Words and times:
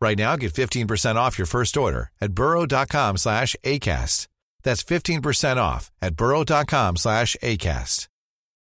Right 0.00 0.18
now, 0.18 0.36
get 0.36 0.52
15% 0.52 1.16
off 1.16 1.38
your 1.38 1.46
first 1.46 1.76
order 1.76 2.10
at 2.20 2.32
burrow.com 2.32 3.16
slash 3.16 3.56
ACAST. 3.64 4.26
That's 4.62 4.82
15% 4.84 5.56
off 5.56 5.90
at 6.02 6.16
burrow.com 6.16 6.96
slash 6.96 7.36
ACAST. 7.42 8.08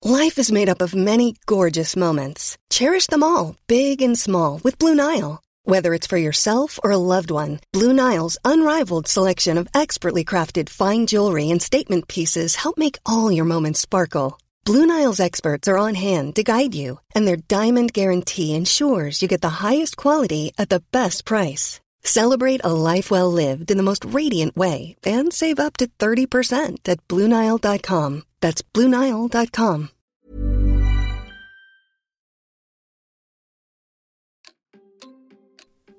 Life 0.02 0.38
is 0.38 0.52
made 0.52 0.68
up 0.68 0.82
of 0.82 0.95
many 0.95 1.36
gorgeous 1.46 1.96
moments. 1.96 2.59
Cherish 2.70 3.06
them 3.06 3.22
all, 3.22 3.56
big 3.66 4.02
and 4.02 4.18
small, 4.18 4.60
with 4.62 4.78
Blue 4.78 4.95
Nile. 4.95 5.42
Whether 5.64 5.95
it's 5.95 6.06
for 6.06 6.18
yourself 6.18 6.78
or 6.84 6.92
a 6.92 6.98
loved 6.98 7.30
one, 7.30 7.60
Blue 7.73 7.92
Nile's 7.92 8.38
unrivaled 8.45 9.09
selection 9.09 9.59
of 9.59 9.68
expertly 9.74 10.24
crafted 10.24 10.68
fine 10.68 11.06
jewelry 11.06 11.50
and 11.50 11.60
statement 11.60 12.09
pieces 12.09 12.56
help 12.56 12.78
make 12.78 12.98
all 13.04 13.32
your 13.32 13.46
moments 13.46 13.80
sparkle. 13.80 14.38
Blue 14.66 14.84
Nile's 14.84 15.20
experts 15.20 15.68
are 15.68 15.78
on 15.78 15.94
hand 15.94 16.34
to 16.34 16.42
guide 16.42 16.74
you, 16.74 16.98
and 17.14 17.24
their 17.24 17.36
diamond 17.36 17.92
guarantee 17.92 18.52
ensures 18.52 19.22
you 19.22 19.28
get 19.28 19.40
the 19.40 19.62
highest 19.64 19.96
quality 19.96 20.50
at 20.58 20.70
the 20.70 20.82
best 20.90 21.24
price. 21.24 21.78
Celebrate 22.02 22.60
a 22.64 22.72
life 22.72 23.08
well 23.08 23.30
lived 23.30 23.70
in 23.70 23.76
the 23.76 23.84
most 23.84 24.04
radiant 24.04 24.56
way 24.56 24.96
and 25.04 25.32
save 25.32 25.60
up 25.60 25.76
to 25.76 25.86
30% 26.00 26.88
at 26.88 26.98
BlueNile.com. 27.06 28.24
That's 28.40 28.62
BlueNile.com. 28.74 29.90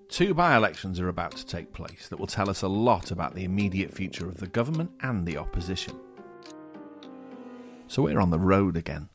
Two 0.09 0.33
by 0.33 0.57
elections 0.57 0.99
are 0.99 1.07
about 1.07 1.37
to 1.37 1.45
take 1.45 1.71
place 1.71 2.09
that 2.09 2.19
will 2.19 2.27
tell 2.27 2.49
us 2.49 2.63
a 2.63 2.67
lot 2.67 3.11
about 3.11 3.33
the 3.33 3.45
immediate 3.45 3.93
future 3.93 4.27
of 4.27 4.39
the 4.39 4.47
government 4.47 4.91
and 4.99 5.25
the 5.25 5.37
opposition. 5.37 5.93
So 7.87 8.03
we're 8.03 8.19
on 8.19 8.29
the 8.29 8.39
road 8.39 8.77
again. 8.77 9.09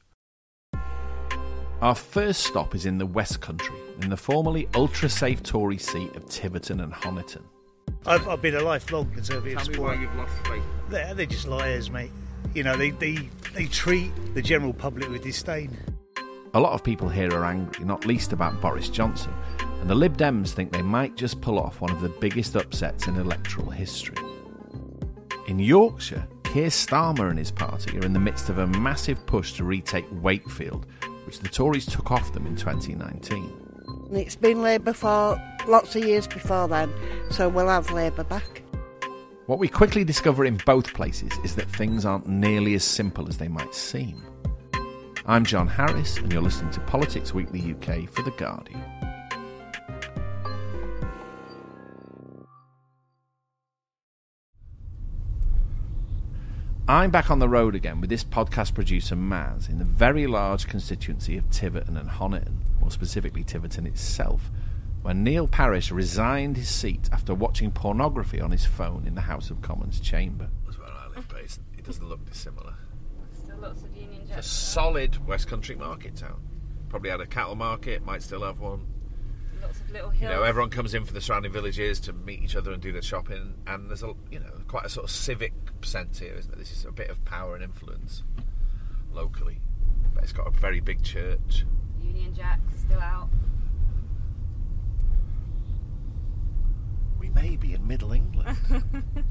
Our 1.80 1.94
first 1.94 2.44
stop 2.44 2.74
is 2.74 2.86
in 2.86 2.98
the 2.98 3.06
West 3.06 3.40
Country, 3.40 3.74
in 4.00 4.10
the 4.10 4.16
formerly 4.16 4.68
ultra 4.74 5.08
safe 5.08 5.42
Tory 5.42 5.78
seat 5.78 6.14
of 6.14 6.28
Tiverton 6.28 6.80
and 6.80 6.92
Honiton. 6.92 7.42
I've, 8.06 8.26
I've 8.28 8.40
been 8.40 8.54
a 8.54 8.60
lifelong 8.62 9.10
Conservative 9.10 9.58
Tell 9.58 9.66
me 9.68 9.74
supporter. 9.74 9.96
why 9.96 10.02
you've 10.02 10.14
lost 10.16 10.32
faith. 10.46 10.62
They're, 10.88 11.14
they're 11.14 11.26
just 11.26 11.48
liars, 11.48 11.90
mate. 11.90 12.10
You 12.54 12.62
know, 12.62 12.76
they, 12.76 12.90
they, 12.90 13.18
they 13.54 13.66
treat 13.66 14.10
the 14.34 14.42
general 14.42 14.72
public 14.72 15.08
with 15.10 15.22
disdain. 15.22 15.76
A 16.54 16.60
lot 16.60 16.72
of 16.72 16.84
people 16.84 17.08
here 17.08 17.32
are 17.32 17.44
angry, 17.44 17.84
not 17.84 18.06
least 18.06 18.32
about 18.32 18.60
Boris 18.60 18.88
Johnson, 18.88 19.32
and 19.80 19.88
the 19.88 19.94
Lib 19.94 20.16
Dems 20.16 20.50
think 20.50 20.70
they 20.70 20.82
might 20.82 21.16
just 21.16 21.40
pull 21.40 21.58
off 21.58 21.80
one 21.80 21.90
of 21.90 22.00
the 22.00 22.10
biggest 22.10 22.56
upsets 22.56 23.06
in 23.06 23.16
electoral 23.16 23.70
history. 23.70 24.16
In 25.48 25.58
Yorkshire, 25.58 26.26
Keir 26.52 26.68
Starmer 26.68 27.30
and 27.30 27.38
his 27.38 27.50
party 27.50 27.96
are 27.96 28.04
in 28.04 28.12
the 28.12 28.18
midst 28.18 28.50
of 28.50 28.58
a 28.58 28.66
massive 28.66 29.24
push 29.24 29.54
to 29.54 29.64
retake 29.64 30.04
Wakefield, 30.20 30.84
which 31.24 31.38
the 31.38 31.48
Tories 31.48 31.86
took 31.86 32.10
off 32.10 32.34
them 32.34 32.46
in 32.46 32.56
2019. 32.56 34.10
It's 34.12 34.36
been 34.36 34.60
Labour 34.60 34.92
for 34.92 35.40
lots 35.66 35.96
of 35.96 36.04
years 36.04 36.26
before 36.26 36.68
then, 36.68 36.92
so 37.30 37.48
we'll 37.48 37.68
have 37.68 37.90
Labour 37.90 38.24
back. 38.24 38.60
What 39.46 39.60
we 39.60 39.66
quickly 39.66 40.04
discover 40.04 40.44
in 40.44 40.58
both 40.66 40.92
places 40.92 41.32
is 41.42 41.54
that 41.54 41.70
things 41.70 42.04
aren't 42.04 42.28
nearly 42.28 42.74
as 42.74 42.84
simple 42.84 43.30
as 43.30 43.38
they 43.38 43.48
might 43.48 43.74
seem. 43.74 44.22
I'm 45.24 45.46
John 45.46 45.68
Harris, 45.68 46.18
and 46.18 46.30
you're 46.30 46.42
listening 46.42 46.72
to 46.72 46.80
Politics 46.80 47.32
Weekly 47.32 47.60
UK 47.72 48.06
for 48.10 48.20
The 48.20 48.32
Guardian. 48.32 48.82
I'm 56.92 57.10
back 57.10 57.30
on 57.30 57.38
the 57.38 57.48
road 57.48 57.74
again 57.74 58.02
with 58.02 58.10
this 58.10 58.22
podcast 58.22 58.74
producer 58.74 59.16
Maz 59.16 59.70
in 59.70 59.78
the 59.78 59.84
very 59.84 60.26
large 60.26 60.68
constituency 60.68 61.38
of 61.38 61.48
Tiverton 61.48 61.96
and 61.96 62.06
Honiton, 62.06 62.56
more 62.82 62.90
specifically 62.90 63.42
Tiverton 63.42 63.86
itself, 63.86 64.50
where 65.00 65.14
Neil 65.14 65.48
Parish 65.48 65.90
resigned 65.90 66.58
his 66.58 66.68
seat 66.68 67.08
after 67.10 67.34
watching 67.34 67.70
pornography 67.70 68.42
on 68.42 68.50
his 68.50 68.66
phone 68.66 69.06
in 69.06 69.14
the 69.14 69.22
House 69.22 69.48
of 69.48 69.62
Commons 69.62 70.00
chamber. 70.00 70.50
That's 70.66 70.78
where 70.78 70.86
I 70.86 71.08
live, 71.16 71.26
but 71.28 71.40
it 71.78 71.82
doesn't 71.82 72.06
look 72.06 72.26
dissimilar. 72.26 72.74
Still 73.42 73.56
lots 73.56 73.82
of 73.84 73.96
Union 73.96 74.24
It's 74.28 74.36
a 74.36 74.42
solid 74.42 75.26
West 75.26 75.48
Country 75.48 75.76
market 75.76 76.14
town. 76.14 76.42
Probably 76.90 77.08
had 77.08 77.22
a 77.22 77.26
cattle 77.26 77.54
market, 77.54 78.04
might 78.04 78.22
still 78.22 78.42
have 78.42 78.60
one. 78.60 78.86
Lots 79.62 79.80
of 79.80 79.90
little 79.90 80.14
You 80.14 80.28
know, 80.28 80.42
everyone 80.42 80.70
comes 80.70 80.92
in 80.94 81.04
from 81.04 81.14
the 81.14 81.20
surrounding 81.20 81.52
villages 81.52 82.00
to 82.00 82.12
meet 82.12 82.42
each 82.42 82.56
other 82.56 82.72
and 82.72 82.82
do 82.82 82.92
their 82.92 83.02
shopping, 83.02 83.54
and 83.66 83.88
there's 83.88 84.02
a 84.02 84.14
you 84.30 84.40
know 84.40 84.50
quite 84.66 84.84
a 84.84 84.88
sort 84.88 85.04
of 85.04 85.10
civic 85.10 85.52
sense 85.82 86.18
here, 86.18 86.34
isn't 86.34 86.52
it? 86.52 86.58
This 86.58 86.72
is 86.72 86.84
a 86.84 86.92
bit 86.92 87.10
of 87.10 87.24
power 87.24 87.54
and 87.54 87.62
influence 87.62 88.24
locally, 89.12 89.60
but 90.14 90.24
it's 90.24 90.32
got 90.32 90.48
a 90.48 90.50
very 90.50 90.80
big 90.80 91.02
church. 91.02 91.64
Union 92.00 92.34
Jack's 92.34 92.80
still 92.80 93.00
out. 93.00 93.28
We 97.18 97.30
may 97.30 97.56
be 97.56 97.72
in 97.74 97.86
Middle 97.86 98.12
England. 98.12 98.56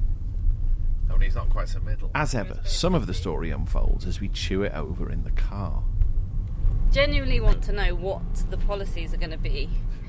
Only 1.11 1.25
it's 1.25 1.35
not 1.35 1.49
quite 1.49 1.67
so 1.67 1.79
middle. 1.81 2.09
As 2.15 2.33
ever, 2.33 2.61
some 2.63 2.95
of 2.95 3.05
the 3.05 3.13
story 3.13 3.49
unfolds 3.51 4.05
as 4.05 4.21
we 4.21 4.29
chew 4.29 4.63
it 4.63 4.73
over 4.73 5.11
in 5.11 5.23
the 5.23 5.31
car. 5.31 5.83
Genuinely 6.89 7.41
want 7.41 7.61
to 7.63 7.73
know 7.73 7.93
what 7.95 8.21
the 8.49 8.57
policies 8.57 9.13
are 9.13 9.17
going 9.17 9.31
to 9.31 9.37
be 9.37 9.69
that 9.69 10.00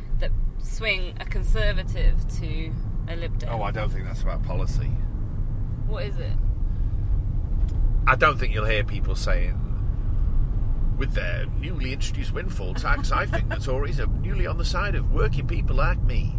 swing 0.62 1.14
a 1.20 1.24
Conservative 1.24 2.16
to 2.38 2.72
a 3.08 3.16
Lib 3.16 3.38
Dem. 3.38 3.50
Oh, 3.50 3.62
I 3.62 3.70
don't 3.70 3.90
think 3.90 4.04
that's 4.04 4.22
about 4.22 4.42
policy. 4.42 4.90
What 5.86 6.04
is 6.04 6.18
it? 6.18 6.32
I 8.06 8.16
don't 8.16 8.38
think 8.38 8.54
you'll 8.54 8.64
hear 8.64 8.84
people 8.84 9.14
saying, 9.14 9.58
with 10.98 11.12
their 11.12 11.46
newly 11.60 11.92
introduced 11.92 12.32
windfall 12.32 12.74
tax, 12.74 13.12
I 13.12 13.26
think 13.26 13.48
the 13.48 13.56
Tories 13.56 14.00
are 14.00 14.06
newly 14.06 14.46
on 14.46 14.58
the 14.58 14.64
side 14.64 14.94
of 14.94 15.12
working 15.12 15.46
people 15.46 15.76
like 15.76 16.02
me. 16.02 16.34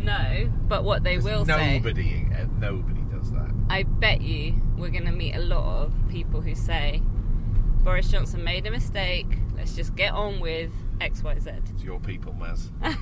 No, 0.00 0.50
but 0.68 0.84
what 0.84 1.02
they 1.02 1.18
will 1.18 1.44
say. 1.44 1.78
nobody, 1.78 2.26
uh, 2.32 2.46
nobody 2.58 3.00
does 3.10 3.32
that. 3.32 3.50
I 3.68 3.82
bet 3.82 4.20
you 4.20 4.54
we're 4.76 4.90
going 4.90 5.06
to 5.06 5.12
meet 5.12 5.34
a 5.34 5.40
lot 5.40 5.82
of 5.82 5.92
people 6.08 6.40
who 6.40 6.54
say 6.54 7.02
Boris 7.82 8.10
Johnson 8.10 8.44
made 8.44 8.66
a 8.66 8.70
mistake. 8.70 9.26
Let's 9.56 9.74
just 9.74 9.96
get 9.96 10.12
on 10.12 10.40
with 10.40 10.70
X, 11.00 11.22
Y, 11.22 11.38
Z. 11.38 11.50
It's 11.74 11.82
your 11.82 11.98
people, 11.98 12.34
Maz. 12.34 12.70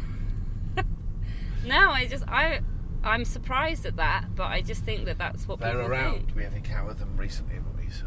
No, 1.66 1.90
I 1.90 2.06
just 2.06 2.24
I 2.28 2.60
I'm 3.04 3.24
surprised 3.24 3.86
at 3.86 3.96
that, 3.96 4.26
but 4.34 4.44
I 4.46 4.62
just 4.62 4.84
think 4.84 5.04
that 5.04 5.18
that's 5.18 5.46
what 5.46 5.60
They're 5.60 5.72
people 5.72 5.86
around. 5.86 6.14
think. 6.14 6.36
We 6.36 6.44
have 6.44 6.54
encountered 6.54 6.98
them 6.98 7.16
recently, 7.16 7.54
haven't 7.54 7.76
we? 7.76 7.90
So. 7.90 8.06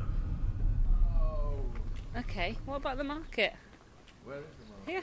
Okay, 2.18 2.58
what 2.66 2.78
about 2.78 2.98
the 2.98 3.04
market? 3.04 3.54
Here. 4.86 5.02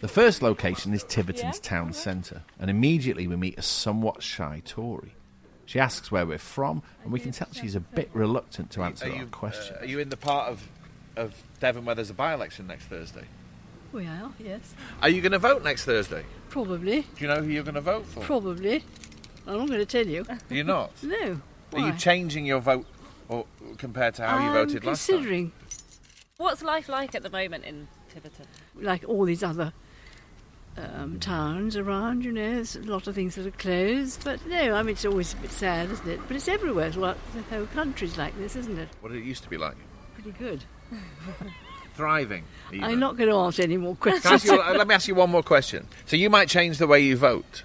The 0.00 0.08
first 0.08 0.42
location 0.42 0.92
is 0.92 1.02
Tiverton's 1.04 1.56
Yeah, 1.56 1.68
town 1.68 1.92
centre, 1.94 2.42
and 2.58 2.68
immediately 2.68 3.26
we 3.26 3.36
meet 3.36 3.58
a 3.58 3.62
somewhat 3.62 4.22
shy 4.22 4.60
Tory. 4.64 5.14
She 5.64 5.80
asks 5.80 6.12
where 6.12 6.26
we're 6.26 6.38
from, 6.38 6.82
and 7.02 7.12
we 7.12 7.18
can 7.18 7.32
tell 7.32 7.48
she's 7.52 7.74
a 7.74 7.80
bit 7.80 8.10
reluctant 8.12 8.70
to 8.72 8.82
answer 8.82 9.10
our 9.10 9.24
question. 9.26 9.76
uh, 9.76 9.82
are 9.82 9.86
you 9.86 9.98
in 9.98 10.10
the 10.10 10.16
part 10.16 10.48
of, 10.48 10.68
of 11.16 11.34
Devon 11.60 11.84
where 11.84 11.94
there's 11.94 12.10
a 12.10 12.14
by 12.14 12.34
election 12.34 12.66
next 12.66 12.84
Thursday? 12.84 13.24
We 13.96 14.06
are, 14.06 14.30
yes. 14.38 14.74
Are 15.00 15.08
you 15.08 15.22
going 15.22 15.32
to 15.32 15.38
vote 15.38 15.64
next 15.64 15.86
Thursday? 15.86 16.22
Probably. 16.50 17.00
Do 17.00 17.08
you 17.18 17.28
know 17.28 17.40
who 17.40 17.48
you're 17.48 17.62
going 17.62 17.76
to 17.76 17.80
vote 17.80 18.04
for? 18.04 18.20
Probably. 18.20 18.84
I'm 19.46 19.56
not 19.56 19.68
going 19.68 19.80
to 19.80 19.86
tell 19.86 20.06
you. 20.06 20.22
Do 20.50 20.54
you 20.54 20.64
not? 20.64 20.92
No. 21.02 21.40
Are 21.72 21.78
you 21.78 21.94
changing 21.94 22.44
your 22.44 22.60
vote 22.60 22.86
or, 23.30 23.46
compared 23.78 24.12
to 24.16 24.26
how 24.26 24.36
you 24.36 24.48
I'm 24.48 24.52
voted 24.52 24.84
last 24.84 25.06
time? 25.06 25.16
considering, 25.16 25.52
What's 26.36 26.62
life 26.62 26.90
like 26.90 27.14
at 27.14 27.22
the 27.22 27.30
moment 27.30 27.64
in 27.64 27.88
Tiverton? 28.12 28.44
like 28.78 29.02
all 29.08 29.24
these 29.24 29.42
other 29.42 29.72
um, 30.76 31.18
towns 31.18 31.74
around, 31.74 32.22
you 32.22 32.32
know, 32.32 32.56
there's 32.56 32.76
a 32.76 32.82
lot 32.82 33.06
of 33.06 33.14
things 33.14 33.36
that 33.36 33.46
are 33.46 33.50
closed. 33.52 34.22
But 34.24 34.46
no, 34.46 34.74
I 34.74 34.82
mean, 34.82 34.92
it's 34.92 35.06
always 35.06 35.32
a 35.32 35.36
bit 35.38 35.52
sad, 35.52 35.90
isn't 35.90 36.06
it? 36.06 36.20
But 36.28 36.36
it's 36.36 36.48
everywhere. 36.48 36.92
Well, 36.94 37.16
the 37.34 37.40
whole 37.44 37.66
country's 37.68 38.18
like 38.18 38.36
this, 38.36 38.56
isn't 38.56 38.78
it? 38.78 38.90
What 39.00 39.12
did 39.12 39.22
it 39.22 39.24
used 39.24 39.42
to 39.44 39.48
be 39.48 39.56
like? 39.56 39.76
Pretty 40.16 40.32
good. 40.32 40.64
Thriving. 41.96 42.44
even. 42.72 42.84
I'm 42.84 42.98
not 43.00 43.16
going 43.16 43.30
to 43.30 43.36
answer 43.36 43.62
any 43.62 43.76
more 43.76 43.96
Can 43.96 44.12
I 44.12 44.16
ask 44.16 44.26
questions. 44.26 44.52
you, 44.52 44.60
uh, 44.62 44.74
let 44.74 44.86
me 44.86 44.94
ask 44.94 45.08
you 45.08 45.14
one 45.14 45.30
more 45.30 45.42
question. 45.42 45.88
So 46.04 46.16
you 46.16 46.28
might 46.30 46.48
change 46.48 46.78
the 46.78 46.86
way 46.86 47.00
you 47.00 47.16
vote. 47.16 47.62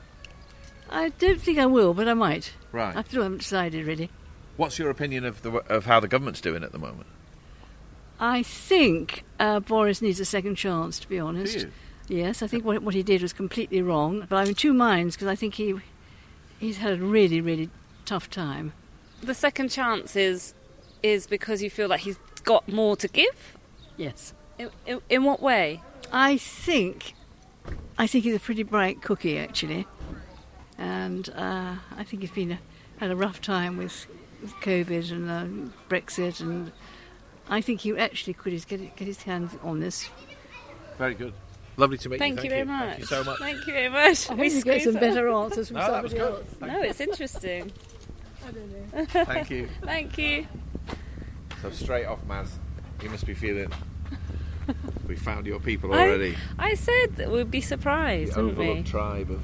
I 0.90 1.10
don't 1.10 1.42
think 1.42 1.58
I 1.60 1.66
will, 1.66 1.94
but 1.94 2.08
I 2.08 2.14
might. 2.14 2.54
Right. 2.72 2.96
I 2.96 3.04
still 3.04 3.24
haven't 3.24 3.40
decided, 3.40 3.86
really. 3.86 4.10
What's 4.58 4.80
your 4.80 4.90
opinion 4.90 5.26
of 5.26 5.42
the 5.42 5.52
of 5.52 5.86
how 5.86 6.00
the 6.00 6.08
government's 6.08 6.42
doing 6.42 6.64
at 6.64 6.72
the 6.72 6.80
moment? 6.80 7.08
I 8.20 8.44
think 8.44 9.24
uh, 9.40 9.60
Boris 9.60 10.02
needs 10.02 10.20
a 10.20 10.26
second 10.26 10.56
chance, 10.56 11.00
to 11.00 11.10
be 11.10 11.20
honest. 11.20 11.58
you? 11.60 11.72
Yes, 12.08 12.42
I 12.44 12.48
think 12.48 12.64
what, 12.66 12.82
what 12.84 12.94
he 12.94 13.04
did 13.04 13.22
was 13.22 13.34
completely 13.34 13.82
wrong. 13.82 14.26
But 14.30 14.36
I'm 14.36 14.48
in 14.50 14.56
two 14.56 14.74
minds 14.74 15.16
because 15.16 15.28
I 15.28 15.36
think 15.36 15.56
he 15.56 15.76
he's 16.60 16.78
had 16.78 17.00
a 17.00 17.04
really, 17.04 17.42
really 17.42 17.70
tough 18.06 18.30
time. 18.30 18.74
The 19.22 19.34
second 19.34 19.70
chance 19.70 20.16
is 20.16 20.54
is 21.02 21.26
because 21.28 21.64
you 21.64 21.70
feel 21.70 21.88
like 21.88 22.02
he's 22.02 22.18
got 22.44 22.68
more 22.68 22.96
to 22.98 23.08
give. 23.08 23.58
Yes. 24.02 24.34
In, 24.58 24.70
in, 24.88 25.02
in 25.10 25.24
what 25.24 25.42
way? 25.42 25.82
I 26.12 26.38
think 26.38 27.14
I 28.00 28.08
think 28.08 28.24
he's 28.24 28.36
a 28.36 28.40
pretty 28.40 28.64
bright 28.64 29.02
cookie 29.02 29.38
actually, 29.38 29.86
and 30.80 31.30
uh, 31.36 31.76
I 31.96 32.04
think 32.04 32.24
he's 32.24 32.32
been 32.32 32.54
a, 32.54 32.60
had 32.98 33.12
a 33.12 33.16
rough 33.16 33.42
time 33.42 33.78
with, 33.78 34.08
with 34.42 34.54
COVID 34.56 35.12
and 35.12 35.30
uh, 35.30 35.74
Brexit, 35.88 36.42
and 36.42 36.72
I 37.48 37.62
think 37.62 37.82
he 37.82 37.96
actually 37.96 38.34
could 38.34 38.54
get, 38.68 38.96
get 38.96 39.08
his 39.08 39.22
hands 39.22 39.52
on 39.62 39.80
this. 39.80 40.10
Very 40.98 41.14
good. 41.14 41.34
Lovely 41.78 42.00
to 42.00 42.10
meet 42.10 42.18
Thank, 42.18 42.44
you. 42.44 42.50
Thank 42.50 42.60
you 42.60 42.66
very 42.66 42.66
much. 42.66 42.90
Thank 42.90 43.00
you 43.00 43.06
so 43.06 43.24
much. 43.24 43.40
Thank 43.40 43.68
you 43.68 43.74
very 43.74 43.90
much. 43.90 44.30
I 44.30 44.34
We 44.34 44.48
hope 44.48 44.56
you 44.56 44.64
get 44.64 44.82
some 44.82 44.94
better 44.96 45.30
answers 45.30 45.68
from 45.68 45.78
No, 45.78 45.86
somebody 45.86 46.16
good. 46.16 46.22
else. 46.22 46.46
No, 46.60 46.82
it's 46.82 47.00
interesting. 47.00 47.72
I 48.46 48.52
don't 48.52 48.94
know. 48.94 49.06
Thank 49.06 49.52
you. 49.52 49.70
Thank 49.84 50.18
you. 50.18 50.48
So 51.62 51.70
straight 51.70 52.06
off, 52.06 52.20
Maz, 52.28 52.50
you 53.04 53.10
must 53.12 53.28
be 53.28 53.36
feeling. 53.36 53.72
we 55.08 55.16
found 55.16 55.46
your 55.46 55.60
people 55.60 55.92
already. 55.92 56.36
I 56.60 56.76
said 56.76 57.16
that 57.18 57.32
we'd 57.32 57.52
be 57.52 57.62
surprised, 57.62 58.34
the 58.34 58.42
wouldn't 58.44 58.58
we? 58.58 58.66
overlooked 58.68 58.90
tribe 58.90 59.32
of 59.32 59.42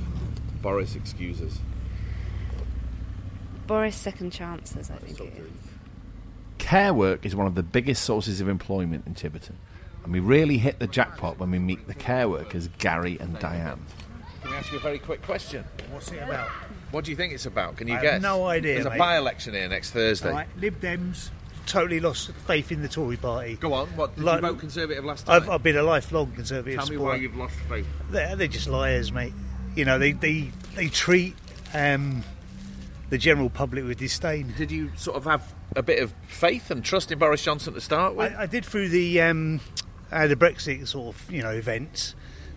Boris 0.62 0.96
excuses. 0.96 1.60
Boris 3.68 3.96
second 3.96 4.32
chances, 4.32 4.90
I 4.90 4.96
think 4.98 5.20
it 5.20 5.34
is. 5.38 5.52
Care 6.58 6.94
work 6.94 7.26
is 7.26 7.36
one 7.36 7.48
of 7.48 7.56
the 7.56 7.64
biggest 7.64 8.04
sources 8.04 8.42
of 8.42 8.48
employment 8.48 9.06
in 9.06 9.14
Tiverton, 9.14 9.58
and 10.04 10.12
we 10.14 10.20
really 10.20 10.58
hit 10.58 10.80
the 10.80 10.88
jackpot 10.88 11.38
when 11.40 11.52
we 11.52 11.60
meet 11.60 11.88
the 11.88 11.94
care 11.94 12.28
workers 12.30 12.70
Gary 12.78 13.18
and 13.20 13.38
Diane. 13.40 13.80
Can 14.42 14.52
we 14.52 14.58
ask 14.58 14.72
you 14.72 14.78
a 14.78 14.82
very 14.82 15.00
quick 15.00 15.22
question? 15.22 15.64
What's 15.92 16.12
it 16.12 16.22
about? 16.24 16.48
What 16.92 17.04
do 17.04 17.12
you 17.12 17.18
think 17.18 17.34
it's 17.34 17.46
about? 17.46 17.76
Can 17.76 17.88
you 17.88 17.94
I 17.94 17.98
have 17.98 18.04
guess? 18.04 18.22
no 18.22 18.46
idea, 18.48 18.76
There's 18.76 18.86
a 18.86 18.92
mate. 18.92 19.00
by-election 19.00 19.54
here 19.54 19.68
next 19.68 19.92
Thursday. 19.92 20.30
All 20.30 20.36
right, 20.36 20.48
Lib 20.58 20.80
Dems 20.80 21.30
totally 21.68 22.00
lost 22.00 22.32
faith 22.48 22.72
in 22.72 22.82
the 22.82 22.88
Tory 22.88 23.18
party. 23.18 23.56
Go 23.58 23.74
on. 23.74 23.88
What 23.90 24.16
did 24.16 24.24
Like- 24.24 24.42
you 24.42 24.48
vote 24.50 24.60
Conservative 24.60 25.06
last 25.06 25.26
time? 25.26 25.44
I've, 25.44 25.50
I've 25.50 25.64
been 25.64 25.78
a 25.78 25.84
lifelong 25.84 26.32
Conservative 26.32 26.80
Tell 26.80 26.88
me 26.88 26.96
supporter. 26.96 27.18
why 27.18 27.22
you've 27.22 27.36
lost 27.36 27.56
faith. 27.70 27.86
They're, 28.10 28.36
they're 28.36 28.48
just 28.48 28.68
liars, 28.68 29.12
mate. 29.12 29.34
You 29.76 29.86
know, 29.86 30.00
they 30.00 30.14
they, 30.14 30.52
they 30.76 30.88
treat 30.88 31.36
um, 31.74 32.24
the 33.10 33.18
general 33.18 33.50
public 33.50 33.86
with 33.86 33.98
disdain. 34.00 34.54
Did 34.58 34.72
you 34.72 34.92
sort 34.96 35.18
of 35.18 35.26
have 35.26 35.54
a 35.76 35.84
bit 35.84 36.02
of 36.02 36.14
faith 36.28 36.72
and 36.72 36.84
trust 36.84 37.12
in 37.12 37.20
Boris 37.20 37.44
Johnson 37.44 37.74
to 37.76 37.82
start 37.82 38.16
with? 38.16 38.34
I, 38.34 38.44
I 38.44 38.46
did 38.48 38.66
through 38.66 38.90
the 38.90 39.22
um, 39.22 39.60
uh, 40.12 40.26
the 40.28 40.36
Brexit 40.36 40.88
sort 40.88 41.16
of 41.16 41.32
you 41.32 41.44
know 41.44 41.52
events. 41.52 42.16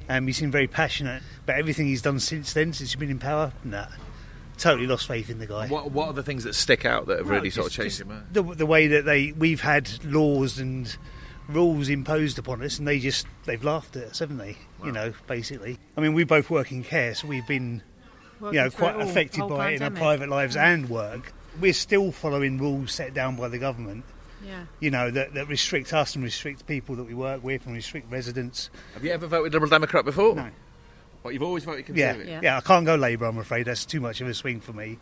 Um, 0.08 0.26
he 0.26 0.32
seemed 0.32 0.50
very 0.50 0.66
passionate, 0.66 1.22
but 1.46 1.56
everything 1.56 1.86
he's 1.86 2.02
done 2.02 2.18
since 2.18 2.52
then, 2.52 2.72
since 2.72 2.90
he's 2.90 2.98
been 2.98 3.10
in 3.10 3.18
power, 3.20 3.52
nah, 3.62 3.86
totally 4.60 4.86
lost 4.86 5.08
faith 5.08 5.30
in 5.30 5.38
the 5.38 5.46
guy. 5.46 5.66
What 5.68 5.90
What 5.90 6.08
are 6.08 6.12
the 6.12 6.22
things 6.22 6.44
that 6.44 6.54
stick 6.54 6.84
out 6.84 7.06
that 7.06 7.18
have 7.18 7.26
Well, 7.26 7.36
really 7.36 7.50
sort 7.50 7.66
of 7.66 7.72
changed 7.72 7.98
just 7.98 8.08
your 8.08 8.08
mind? 8.08 8.26
The, 8.32 8.42
the 8.42 8.66
way 8.66 8.86
that 8.88 9.04
they 9.04 9.32
we've 9.32 9.60
had 9.60 10.04
laws 10.04 10.58
and 10.58 10.96
rules 11.48 11.88
imposed 11.88 12.38
upon 12.38 12.62
us, 12.62 12.78
and 12.78 12.86
they 12.86 12.98
just 12.98 13.26
they've 13.44 13.62
laughed 13.62 13.96
at 13.96 14.04
us, 14.04 14.18
haven't 14.20 14.38
they? 14.38 14.56
You 14.84 14.92
know, 14.92 15.12
basically. 15.26 15.78
I 15.96 16.00
mean, 16.00 16.14
we 16.14 16.24
both 16.24 16.50
work 16.50 16.72
in 16.72 16.84
care, 16.84 17.14
so 17.14 17.26
we've 17.26 17.46
been 17.46 17.82
you 18.40 18.52
know 18.52 18.70
quite 18.70 19.00
affected 19.00 19.48
by 19.48 19.70
it 19.70 19.76
in 19.76 19.82
our 19.82 19.90
private 19.90 20.28
lives 20.28 20.56
and 20.56 20.88
work. 20.88 21.32
We're 21.60 21.72
still 21.72 22.12
following 22.12 22.58
rules 22.58 22.92
set 22.92 23.12
down 23.12 23.36
by 23.36 23.48
the 23.48 23.58
government. 23.58 24.04
Yeah. 24.46 24.64
You 24.78 24.90
know 24.90 25.10
that, 25.10 25.34
that 25.34 25.48
restrict 25.48 25.92
us 25.92 26.14
and 26.14 26.24
restrict 26.24 26.66
people 26.66 26.96
that 26.96 27.04
we 27.04 27.12
work 27.12 27.44
with 27.44 27.66
and 27.66 27.74
restrict 27.74 28.10
residents. 28.10 28.70
Have 28.94 29.04
you 29.04 29.10
ever 29.10 29.26
voted 29.26 29.52
Liberal 29.52 29.68
Democrat 29.68 30.04
before? 30.04 30.34
No. 30.34 30.48
What 31.22 31.34
you've 31.34 31.42
always 31.42 31.64
voted 31.64 31.94
Yeah, 31.96 32.12
Conservative? 32.12 32.42
yeah, 32.42 32.56
I 32.56 32.60
can't 32.60 32.86
go 32.86 32.94
Labour. 32.94 33.26
I'm 33.26 33.38
afraid 33.38 33.64
that's 33.66 33.84
too 33.84 34.00
much 34.00 34.20
of 34.20 34.28
a 34.28 34.34
swing 34.34 34.60
for 34.60 34.72
me. 34.72 34.98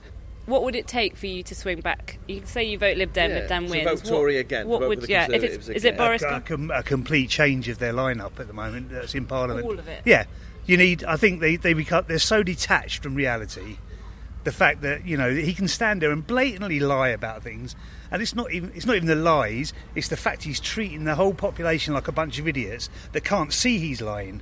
What 0.47 0.65
would 0.65 0.75
it 0.75 0.87
take 0.89 1.15
for 1.17 1.27
you 1.27 1.43
to 1.43 1.55
swing 1.55 1.81
back? 1.81 2.19
You 2.27 2.39
can 2.39 2.47
say 2.47 2.65
you 2.65 2.79
vote 2.79 2.97
Lib 2.97 3.13
Dem, 3.13 3.31
Yeah, 3.31 3.37
Lib 3.41 3.49
Dem 3.49 3.67
so 3.69 3.73
wins. 3.73 3.85
vote 3.85 3.95
What- 3.97 4.05
Tory 4.05 4.37
again, 4.39 4.67
What 4.67 4.81
vote 4.81 4.89
would 4.89 5.09
yeah? 5.09 5.29
If 5.31 5.43
it's 5.45 5.69
is 5.69 5.85
it. 5.85 5.97
Boris? 5.99 6.23
a, 6.23 6.37
a, 6.37 6.41
com- 6.41 6.71
a 6.71 6.83
complete 6.83 7.29
change 7.29 7.69
of 7.69 7.79
their 7.79 7.93
lineup 7.93 8.41
at 8.41 8.47
the 8.47 8.53
moment 8.55 8.91
that's 8.91 9.15
in 9.15 9.27
Parliament. 9.27 9.67
All 9.67 9.79
of 9.79 9.87
it? 9.87 10.03
Yeah, 10.07 10.25
you 10.67 10.77
need. 10.77 11.05
I 11.05 11.17
think 11.17 11.41
they 11.41 11.57
they 11.57 11.75
become 11.75 12.05
they're 12.09 12.19
so 12.19 12.43
detached 12.43 13.03
from 13.03 13.15
reality. 13.15 13.77
The 14.45 14.53
fact 14.53 14.81
that 14.81 15.05
you 15.07 15.19
know 15.19 15.31
he 15.35 15.53
can 15.53 15.69
stand 15.69 16.01
there 16.01 16.11
and 16.13 16.27
blatantly 16.27 16.81
lie 16.81 17.09
about 17.11 17.43
things, 17.43 17.77
and 18.11 18.23
it's 18.23 18.35
not 18.35 18.51
even 18.51 18.73
it's 18.75 18.87
not 18.87 18.97
even 18.97 19.09
the 19.09 19.15
lies. 19.17 19.75
It's 19.95 20.09
the 20.09 20.17
fact 20.17 20.45
he's 20.45 20.61
treating 20.61 21.05
the 21.05 21.15
whole 21.15 21.35
population 21.35 21.93
like 21.93 22.09
a 22.09 22.13
bunch 22.13 22.39
of 22.39 22.49
idiots 22.49 22.89
that 23.13 23.23
can't 23.23 23.53
see 23.53 23.79
he's 23.79 24.01
lying. 24.01 24.41